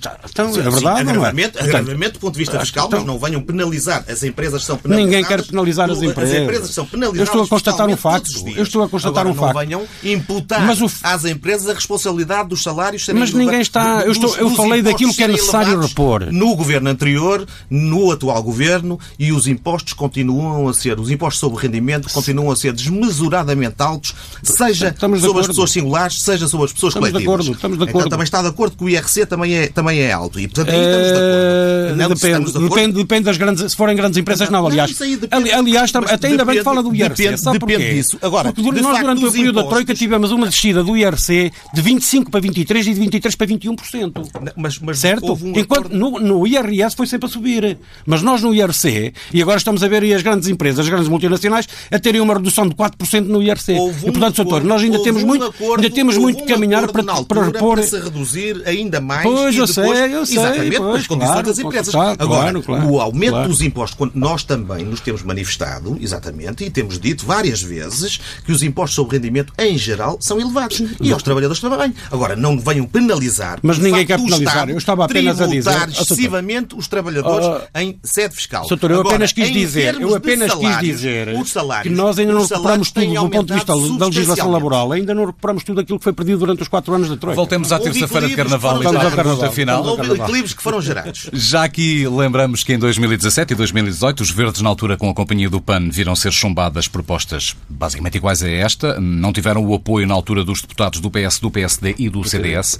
Tá, 0.00 0.18
então, 0.28 0.48
é 0.48 0.70
verdade, 0.70 1.12
não 1.12 1.26
é? 1.26 1.28
Agravamento 1.28 2.14
do 2.14 2.20
ponto 2.20 2.32
de 2.32 2.38
vista 2.38 2.58
fiscal, 2.60 2.88
mas 2.90 3.04
não 3.04 3.18
venham 3.18 3.42
penalizar. 3.42 4.04
As 4.08 4.22
empresas 4.22 4.64
são 4.64 4.78
penalizadas. 4.78 5.12
Ninguém 5.12 5.24
quer 5.24 5.46
penalizar 5.46 5.90
as 5.90 6.02
empresas. 6.02 6.34
As 6.34 6.42
empresas 6.42 6.70
são 6.70 6.86
penalizadas. 6.86 7.18
Eu 7.18 7.24
estou 7.24 7.42
a 7.42 7.48
constatar 7.48 7.88
um 7.88 7.96
facto. 7.96 8.30
Eu 8.56 8.62
estou 8.62 8.82
a 8.82 8.88
constatar 8.88 9.26
um 9.26 9.34
facto. 9.34 9.54
Não 9.54 9.60
venham 9.60 9.86
imputar 10.02 10.66
às 11.02 11.24
empresas 11.24 11.68
a 11.68 11.74
responsabilidade 11.74 12.48
dos 12.48 12.62
salários 12.62 13.04
serem 13.04 13.20
Mas 13.20 13.32
ninguém 13.32 13.60
está. 13.60 14.02
Eu, 14.04 14.12
estou, 14.12 14.34
eu 14.36 14.50
falei 14.50 14.80
daquilo 14.80 15.12
que 15.12 15.22
é 15.22 15.28
necessário 15.28 15.78
repor. 15.80 16.32
No 16.32 16.56
governo 16.56 16.88
anterior, 16.88 17.46
no 17.68 18.10
atual 18.10 18.42
governo, 18.42 18.98
e 19.18 19.32
os 19.32 19.49
impostos 19.50 19.92
continuam 19.92 20.68
a 20.68 20.74
ser, 20.74 20.98
os 20.98 21.10
impostos 21.10 21.40
sobre 21.40 21.60
rendimento 21.60 22.10
continuam 22.10 22.50
a 22.50 22.56
ser 22.56 22.72
desmesuradamente 22.72 23.76
altos, 23.78 24.14
seja 24.42 24.88
estamos 24.88 25.20
sobre 25.20 25.40
as 25.40 25.46
pessoas 25.46 25.70
singulares, 25.70 26.22
seja 26.22 26.48
sobre 26.48 26.66
as 26.66 26.72
pessoas 26.72 26.94
estamos 26.94 27.10
coletivas. 27.10 27.44
De 27.44 27.50
acordo, 27.50 27.56
estamos 27.56 27.78
de 27.78 27.84
então, 27.84 27.90
acordo. 27.90 28.06
Então 28.06 28.10
também 28.10 28.24
está 28.24 28.42
de 28.42 28.48
acordo 28.48 28.76
que 28.76 28.84
o 28.84 28.88
IRC 28.88 29.26
também 29.26 29.54
é, 29.54 29.68
também 29.68 30.00
é 30.00 30.12
alto. 30.12 30.40
E, 30.40 30.48
portanto, 30.48 30.74
aí 30.74 30.80
estamos 30.80 31.06
de 31.06 31.12
acordo. 31.12 31.96
Não, 31.96 32.08
depende, 32.08 32.44
de 32.44 32.50
acordo. 32.50 32.68
depende, 32.68 32.92
depende 32.96 33.24
das 33.24 33.36
grandes, 33.36 33.70
se 33.70 33.76
forem 33.76 33.96
grandes 33.96 34.18
empresas, 34.18 34.48
não. 34.48 34.60
não 34.60 34.68
aliás, 34.68 34.96
depende, 34.96 35.50
aliás 35.50 35.92
até 35.94 36.28
ainda 36.28 36.44
bem 36.44 36.58
que 36.58 36.64
fala 36.64 36.82
do 36.82 36.94
IRC. 36.94 37.08
Depende, 37.16 37.40
sabe 37.40 37.58
depende 37.58 37.78
porquê? 37.78 37.94
disso. 37.94 38.18
Agora, 38.22 38.52
Porque 38.52 38.80
nós, 38.80 38.92
facto, 38.92 39.00
durante 39.00 39.24
o 39.24 39.32
período 39.32 39.50
impostos... 39.50 39.64
da 39.64 39.74
Troika, 39.74 39.94
tivemos 39.94 40.32
uma 40.32 40.46
descida 40.46 40.84
do 40.84 40.96
IRC 40.96 41.52
de 41.74 41.82
25 41.82 42.30
para 42.30 42.40
23 42.40 42.86
e 42.86 42.94
de 42.94 43.00
23 43.00 43.34
para 43.34 43.46
21%. 43.46 44.52
Mas, 44.56 44.78
mas 44.78 44.98
certo? 44.98 45.32
Um 45.32 45.50
Enquanto 45.50 45.86
acordo... 45.86 45.96
no, 45.96 46.20
no 46.20 46.46
IRS 46.46 46.96
foi 46.96 47.06
sempre 47.06 47.26
a 47.26 47.32
subir. 47.32 47.78
Mas 48.06 48.22
nós 48.22 48.42
no 48.42 48.54
IRC, 48.54 49.12
e 49.40 49.42
agora 49.42 49.56
estamos 49.56 49.82
a 49.82 49.88
ver 49.88 50.02
aí 50.02 50.12
as 50.12 50.20
grandes 50.20 50.48
empresas, 50.48 50.80
as 50.80 50.88
grandes 50.88 51.08
multinacionais, 51.08 51.66
a 51.90 51.98
terem 51.98 52.20
uma 52.20 52.34
redução 52.34 52.68
de 52.68 52.74
4% 52.74 53.24
no 53.24 53.42
IRC. 53.42 53.72
Houve 53.72 54.08
e, 54.08 54.12
portanto, 54.12 54.36
doutor, 54.36 54.62
nós 54.62 54.82
ainda 54.82 55.02
temos 55.02 55.22
um 55.22 55.26
muito, 55.26 55.44
acordo, 55.46 55.82
ainda 55.82 55.94
temos 55.94 56.18
muito 56.18 56.42
um 56.42 56.46
caminhar 56.46 56.86
para, 56.88 57.02
para 57.24 57.44
repor. 57.46 57.76
Para 57.76 57.82
se 57.86 57.98
reduzir 57.98 58.62
ainda 58.66 59.00
mais. 59.00 59.22
Pois, 59.22 59.56
eu 59.56 59.66
depois, 59.66 59.98
sei, 59.98 60.14
eu 60.14 60.26
sei. 60.26 60.36
Exatamente, 60.36 60.76
pois, 60.76 61.00
as 61.00 61.06
condições 61.06 61.32
claro, 61.32 61.46
das 61.46 61.58
empresas. 61.58 61.94
Claro, 61.94 62.16
Agora, 62.18 62.62
claro, 62.62 62.90
o 62.90 63.00
aumento 63.00 63.48
dos 63.48 63.62
impostos, 63.62 63.96
quando 63.96 64.12
nós 64.14 64.44
também 64.44 64.84
nos 64.84 65.00
temos 65.00 65.22
manifestado, 65.22 65.96
exatamente, 65.98 66.62
e 66.64 66.70
temos 66.70 66.98
dito 66.98 67.24
várias 67.24 67.62
vezes 67.62 68.20
que 68.44 68.52
os 68.52 68.62
impostos 68.62 68.94
sobre 68.96 69.16
rendimento, 69.16 69.54
em 69.58 69.78
geral, 69.78 70.18
são 70.20 70.38
elevados. 70.38 70.82
E 71.00 71.12
aos 71.12 71.22
trabalhadores 71.22 71.62
também. 71.62 71.94
Agora, 72.10 72.36
não 72.36 72.58
venham 72.58 72.84
penalizar. 72.84 73.58
Mas 73.62 73.78
ninguém 73.78 74.04
quer 74.04 74.18
penalizar. 74.18 74.68
Eu 74.68 74.76
estava 74.76 75.06
apenas 75.06 75.40
a 75.40 75.46
dizer- 75.46 75.70
Oh, 75.70 76.02
excessivamente 76.02 76.74
os 76.76 76.86
trabalhadores 76.88 77.46
Oh, 77.46 77.78
em 77.78 77.98
sede 78.02 78.34
fiscal. 78.34 78.66
Doutor, 78.68 78.90
eu 78.90 79.00
Agora, 79.00 79.16
apenas 79.30 79.32
quis 79.32 79.52
dizer, 79.52 80.00
eu 80.00 80.14
apenas 80.14 80.54
quis 80.54 80.78
dizer 80.80 81.28
os 81.40 81.50
salários, 81.50 81.90
que 81.90 81.96
nós 81.96 82.18
ainda 82.18 82.32
não 82.32 82.42
recuperamos 82.42 82.90
tudo 82.90 83.14
do 83.14 83.30
ponto 83.30 83.46
de 83.46 83.54
vista 83.54 83.72
da 83.98 84.06
legislação 84.06 84.50
laboral, 84.50 84.92
ainda 84.92 85.14
não 85.14 85.26
recuperamos 85.26 85.64
tudo 85.64 85.80
aquilo 85.80 85.98
que 85.98 86.04
foi 86.04 86.12
perdido 86.12 86.38
durante 86.38 86.62
os 86.62 86.68
quatro 86.68 86.94
anos 86.94 87.08
da 87.08 87.16
Troika. 87.16 87.36
Voltemos 87.36 87.72
à 87.72 87.78
terça-feira 87.78 88.28
de 88.28 88.36
Carnaval 88.36 88.82
e 88.82 88.86
gerados. 88.86 89.14
pergunta 89.14 89.50
final. 89.50 89.84
Houve 89.84 90.14
equilíbrios 90.14 90.54
que 90.54 90.62
foram 90.62 90.80
gerados. 90.80 91.30
Já 91.32 91.64
aqui 91.64 92.06
lembramos 92.06 92.64
que 92.64 92.72
em 92.72 92.78
2017 92.78 93.52
e 93.52 93.56
2018 93.56 94.20
os 94.20 94.30
verdes, 94.30 94.60
na 94.60 94.68
altura 94.68 94.96
com 94.96 95.08
a 95.08 95.14
companhia 95.14 95.48
do 95.50 95.60
PAN, 95.60 95.88
viram 95.90 96.14
ser 96.14 96.32
chumbadas 96.32 96.88
propostas 96.88 97.56
basicamente 97.68 98.16
iguais 98.16 98.42
a 98.42 98.48
esta. 98.48 99.00
Não 99.00 99.32
tiveram 99.32 99.64
o 99.64 99.74
apoio 99.74 100.06
na 100.06 100.14
altura 100.14 100.44
dos 100.44 100.60
deputados 100.60 101.00
do 101.00 101.10
PS, 101.10 101.38
do 101.38 101.50
PSD 101.50 101.94
e 101.98 102.08
do 102.08 102.24
CDS. 102.24 102.78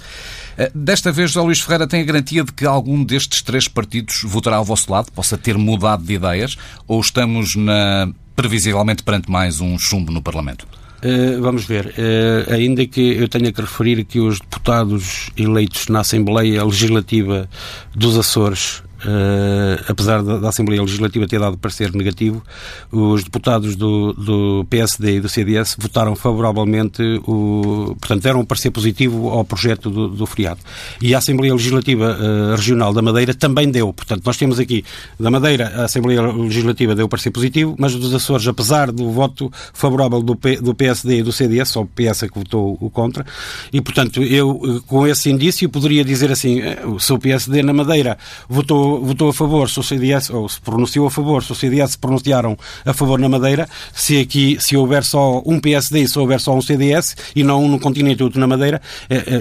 Eh, 0.61 0.71
Desta 0.75 1.11
vez, 1.11 1.31
José 1.31 1.47
Luís 1.47 1.61
Ferreira 1.61 1.87
tem 1.87 2.03
a 2.03 2.05
garantia 2.05 2.45
de 2.45 2.53
que 2.53 2.67
algum 2.67 3.03
destes 3.03 3.41
três 3.41 3.67
partidos 3.67 4.21
votará 4.25 4.57
ao 4.57 4.65
vosso 4.65 4.93
lado, 4.93 5.11
possa 5.11 5.39
ter 5.39 5.57
mudado 5.57 6.05
de 6.05 6.13
ideias, 6.13 6.59
ou 6.87 7.01
estamos 7.01 7.57
na, 7.57 8.13
previsivelmente 8.37 9.03
perante 9.03 9.31
mais 9.31 9.59
um 9.61 9.79
chumbo 9.79 10.13
no 10.13 10.21
Parlamento? 10.21 10.67
Uh, 11.03 11.41
vamos 11.41 11.65
ver. 11.65 11.95
Uh, 11.97 12.53
ainda 12.53 12.85
que 12.85 13.01
eu 13.01 13.27
tenha 13.27 13.51
que 13.51 13.61
referir 13.63 14.05
que 14.05 14.21
os 14.21 14.39
deputados 14.39 15.31
eleitos 15.35 15.89
na 15.89 16.01
Assembleia 16.01 16.63
Legislativa 16.63 17.49
dos 17.97 18.19
Açores, 18.19 18.83
uh, 19.05 19.85
apesar 19.89 20.23
da, 20.23 20.39
da, 20.39 20.49
Assembleia 20.49 20.83
Legislativa 20.83 21.27
ter 21.27 21.41
dado 21.41 21.59
parecer 21.59 21.93
negativo, 21.93 22.43
os 22.91 23.25
deputados 23.25 23.77
do, 23.77 24.13
do, 24.13 24.67
PSD 24.69 25.17
e 25.17 25.21
do 25.21 25.29
CDS 25.29 25.77
votaram 25.79 26.15
favoravelmente, 26.15 27.03
o, 27.27 27.97
portanto, 28.01 28.23
deram 28.23 28.41
um 28.41 28.45
parecer 28.45 28.71
positivo 28.71 29.29
ao 29.29 29.45
projeto 29.45 29.91
do, 29.91 30.09
do 30.09 30.27
feriado. 30.27 30.61
E 31.01 31.15
a 31.15 31.19
Assembleia 31.19 31.53
Legislativa 31.53 32.17
Regional 32.57 32.93
da 32.93 33.03
Madeira 33.03 33.35
também 33.35 33.71
deu. 33.71 33.93
Portanto, 33.93 34.23
nós 34.25 34.37
temos 34.37 34.59
aqui, 34.59 34.85
da 35.19 35.31
Madeira, 35.31 35.69
a 35.77 35.85
Assembleia 35.85 36.23
Legislativa 36.23 36.95
deu 36.95 37.09
parecer 37.09 37.31
positivo, 37.31 37.75
mas 37.79 37.95
dos 37.95 38.13
Açores, 38.15 38.47
apesar 38.47 38.91
do 38.91 39.11
voto 39.11 39.51
favorável 39.73 40.23
do, 40.23 40.37
P, 40.37 40.57
do 40.57 40.75
PSD 40.75 41.19
e 41.19 41.23
do 41.23 41.33
CDS, 41.33 41.71
só 41.71 41.83
o 41.83 41.87
PS 41.87 42.25
é 42.25 42.29
que 42.29 42.39
votou 42.39 42.77
o 42.81 42.91
contra, 42.91 43.25
e 43.73 43.81
portanto 43.81 44.23
eu 44.23 44.83
com 44.87 45.07
esse 45.07 45.31
indício 45.31 45.69
poderia 45.69 46.05
dizer 46.05 46.31
assim, 46.31 46.61
se 46.99 47.13
o 47.13 47.19
PSD 47.19 47.63
na 47.63 47.73
Madeira 47.73 48.19
votou, 48.49 48.90
votou 48.99 49.31
a 49.31 49.35
favor, 49.35 49.69
se 49.69 49.79
o 49.79 49.83
CDS, 49.83 50.31
ou 50.31 50.49
se 50.49 50.61
pronunciou 50.61 51.07
a 51.07 51.11
favor, 51.11 51.43
se 51.43 51.53
o 51.53 51.55
CDS 51.55 51.93
se 51.93 51.99
pronunciaram 51.99 52.57
a 52.85 52.93
favor 52.93 53.19
na 53.19 53.29
Madeira, 53.29 53.69
se 53.93 54.19
aqui, 54.19 54.57
se 54.61 54.77
houver 54.77 55.05
só 55.05 55.43
um 55.47 55.61
PSD 55.61 56.01
e 56.01 56.09
se 56.09 56.19
houver 56.19 56.41
só 56.41 56.55
um 56.55 56.63
CDS, 56.63 57.17
e 57.35 57.43
não 57.43 57.65
um 57.65 57.69
no 57.69 57.79
continente 57.79 58.21
e 58.21 58.25
outro 58.25 58.41
na 58.41 58.47
Madeira, 58.47 58.81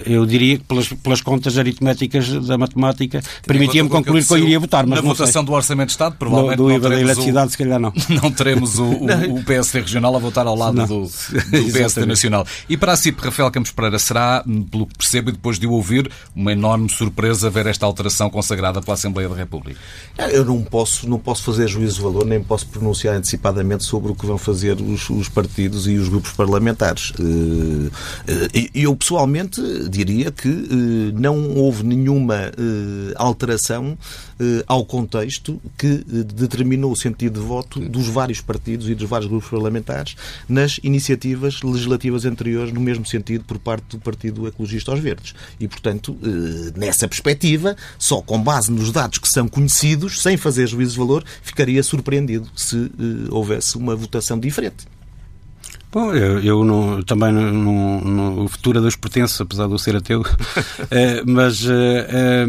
eu 0.06 0.26
diria 0.26 0.58
que 0.58 0.64
pelas, 0.64 0.88
pelas 0.88 1.22
contas 1.22 1.58
aritméticas 1.58 2.30
da 2.46 2.58
matemática, 2.58 3.22
permitia-me 3.46 3.90
concluir 3.90 4.26
que 4.26 4.34
eu 4.34 4.38
iria 4.38 4.60
votar, 4.60 4.86
mas 4.86 4.98
na 4.98 5.02
não 5.02 5.14
votação 5.14 5.42
sei. 5.42 5.48
do 5.48 5.54
Orçamento 5.54 5.88
de 5.88 5.94
Estado, 5.94 6.16
provavelmente 6.18 6.58
do, 6.58 6.64
do 6.64 6.70
não 6.70 6.76
IVA 6.76 6.90
da 6.90 7.00
eletricidade, 7.00 7.48
o, 7.48 7.52
se 7.52 7.58
calhar 7.58 7.80
não. 7.80 7.94
Não 8.22 8.32
teremos 8.32 8.80
o, 8.80 8.84
o, 8.84 9.36
o 9.38 9.44
PSD 9.44 9.82
regional 9.82 10.16
a 10.16 10.20
votar 10.20 10.46
ao 10.46 10.56
lado 10.56 10.76
Não. 10.76 10.86
do, 10.86 11.04
do 11.06 11.72
PSD 11.72 12.06
nacional. 12.06 12.46
E 12.68 12.76
para 12.76 12.94
a 12.94 12.98
CIP, 12.98 13.22
Rafael 13.22 13.50
Campos 13.52 13.72
Pereira, 13.72 14.00
será, 14.00 14.44
pelo 14.70 14.86
que 14.88 14.98
percebo 14.98 15.30
e 15.30 15.34
depois 15.34 15.60
de 15.60 15.68
o 15.68 15.72
ouvir, 15.72 16.10
uma 16.36 16.52
enorme 16.52 16.90
surpresa 16.90 17.50
ver 17.50 17.68
esta 17.68 17.86
alteração 17.86 18.30
consagrada 18.30 18.82
pela 18.82 18.96
Assembleia 18.96 19.30
da 19.30 19.36
República. 19.40 19.80
Eu 20.32 20.46
não 20.46 20.62
posso, 20.62 21.08
não 21.10 21.20
posso 21.20 21.44
fazer 21.44 21.68
juízo 21.68 21.96
de 21.96 22.02
valor, 22.02 22.26
nem 22.26 22.42
posso 22.42 22.68
pronunciar 22.68 23.16
antecipadamente 23.16 23.84
sobre 23.84 24.12
o 24.12 24.16
que 24.16 24.26
vão 24.26 24.38
fazer 24.38 24.80
os, 24.82 25.10
os 25.10 25.30
partidos 25.30 25.88
e 25.88 25.96
os 25.96 26.10
grupos 26.10 26.32
parlamentares. 26.32 27.14
Eh, 27.20 28.70
Eu, 28.74 28.96
pessoalmente, 28.96 29.62
diria 29.90 30.32
que 30.32 30.48
eh, 30.50 31.20
não 31.20 31.56
houve 31.56 31.84
nenhuma 31.84 32.36
eh, 32.36 33.14
alteração 33.16 33.98
ao 34.68 34.86
contexto 34.86 35.62
que 35.78 35.98
determinou 36.34 36.94
o 36.94 36.96
sentido 36.96 37.42
de 37.42 37.46
voto 37.46 37.78
dos 37.82 38.08
vários 38.08 38.40
partidos 38.40 38.88
e 38.88 38.96
dos 38.96 39.10
vários 39.10 39.30
grupos 39.30 39.50
parlamentares 39.50 40.16
nas 40.48 40.80
iniciativas 40.82 41.62
legislativas 41.62 42.24
anteriores 42.24 42.72
no 42.72 42.80
mesmo 42.80 43.06
sentido 43.06 43.44
por 43.44 43.60
parte 43.60 43.84
do 43.90 44.00
Partido 44.00 44.48
Ecologista 44.48 44.92
aos 44.92 45.02
Verdes. 45.02 45.36
E, 45.60 45.68
portanto, 45.68 46.18
nessa 46.74 47.06
perspectiva, 47.06 47.76
só 47.98 48.22
com 48.22 48.42
base 48.42 48.72
nos 48.72 48.94
dados 48.94 49.18
que 49.18 49.28
são 49.30 49.48
conhecidos, 49.48 50.22
sem 50.22 50.38
fazer 50.38 50.68
juízo 50.68 50.94
de 50.94 50.98
valor, 50.98 51.24
ficaria 51.42 51.82
surpreendido 51.84 52.50
se 52.56 52.76
uh, 52.76 52.92
houvesse 53.30 53.78
uma 53.78 53.96
votação 53.96 54.40
diferente. 54.40 54.88
Bom, 55.92 56.14
eu, 56.14 56.40
eu 56.42 56.64
não, 56.64 57.02
também 57.02 57.32
não, 57.32 57.52
não, 57.52 58.02
não, 58.02 58.46
o 58.46 58.48
futuro 58.48 58.78
a 58.78 58.82
Deus 58.82 58.96
pertence, 58.96 59.42
apesar 59.42 59.66
de 59.66 59.72
eu 59.72 59.80
ser 59.80 59.96
ateu, 59.96 60.24
é, 60.92 61.24
mas 61.26 61.66
é, 61.68 62.46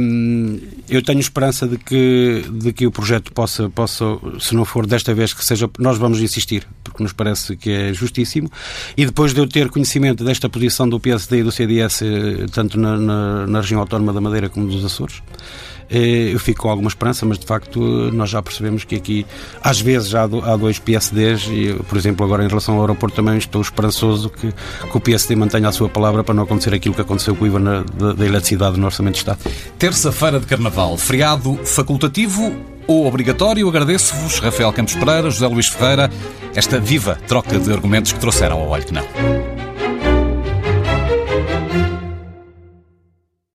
eu 0.87 1.03
tenho 1.03 1.21
esperança 1.21 1.67
de 1.67 1.79
que, 1.79 2.45
de 2.53 2.71
que 2.75 2.87
o 2.87 2.91
projeto 2.91 3.33
possa, 3.33 3.71
possa, 3.71 4.05
se 4.39 4.55
não 4.55 4.67
for 4.67 4.87
desta 4.87 5.15
vez 5.15 5.33
que 5.33 5.43
seja, 5.43 5.71
nós 5.79 5.97
vamos 5.97 6.21
insistir, 6.21 6.69
porque 6.85 7.03
nos 7.03 7.15
parece 7.15 7.57
que 7.57 7.71
é 7.71 7.95
justíssimo, 7.95 8.51
e 8.95 9.07
depois 9.07 9.33
de 9.33 9.41
eu 9.41 9.47
ter 9.47 9.71
conhecimento 9.71 10.23
desta 10.23 10.47
posição 10.47 10.87
do 10.87 11.01
PSD 11.01 11.39
e 11.39 11.43
do 11.43 11.51
CDS, 11.51 12.03
tanto 12.53 12.79
na, 12.79 12.99
na, 12.99 13.47
na 13.47 13.61
região 13.63 13.81
autónoma 13.81 14.13
da 14.13 14.21
Madeira 14.21 14.51
como 14.51 14.67
dos 14.67 14.85
Açores, 14.85 15.23
eu 15.91 16.39
fico 16.39 16.63
com 16.63 16.71
alguma 16.71 16.89
esperança, 16.89 17.27
mas 17.27 17.39
de 17.39 17.47
facto 17.47 17.81
nós 18.13 18.31
já 18.31 18.41
percebemos 18.41 18.85
que 18.85 18.95
aqui, 18.95 19.27
às 19.63 19.81
vezes, 19.81 20.09
já 20.09 20.23
há 20.23 20.57
dois 20.57 20.79
PSDs, 20.79 21.49
e, 21.51 21.75
por 21.89 21.99
exemplo, 21.99 22.25
agora 22.25 22.45
em 22.45 22.49
relação 22.49 22.77
ao 22.77 22.83
aeroporto 22.83 23.17
também 23.17 23.37
estou 23.37 23.61
esperançoso 23.61 24.31
que, 24.31 24.53
que 24.53 24.97
o 24.97 25.01
PSD 25.01 25.35
mantenha 25.35 25.69
a 25.69 25.73
sua 25.73 25.89
palavra 25.89 26.23
para 26.23 26.35
não 26.35 26.45
acontecer 26.45 26.73
aquilo 26.75 26.95
que 26.95 27.01
aconteceu 27.01 27.35
com 27.35 27.45
o 27.45 27.47
IVA 27.47 27.59
na, 27.59 27.83
da, 27.83 28.13
da 28.13 28.27
eletricidade 28.27 28.79
no 28.79 28.87
Orçamento 28.87 29.15
de 29.15 29.21
Estado. 29.21 29.39
Terça-feira 29.79 30.39
de 30.39 30.47
Carnaval, 30.47 30.97
feriado 30.97 31.59
facultativo 31.65 32.55
ou 32.87 33.07
obrigatório? 33.07 33.69
Agradeço-vos, 33.69 34.39
Rafael 34.39 34.73
Campos 34.73 34.95
Pereira, 34.95 35.31
José 35.31 35.47
Luís 35.47 35.67
Ferreira, 35.67 36.11
esta 36.55 36.79
viva 36.79 37.19
troca 37.27 37.59
de 37.59 37.73
argumentos 37.73 38.13
que 38.13 38.19
trouxeram 38.19 38.59
ao 38.59 38.69
olho 38.69 38.85
que 38.85 38.93
não. 38.93 39.60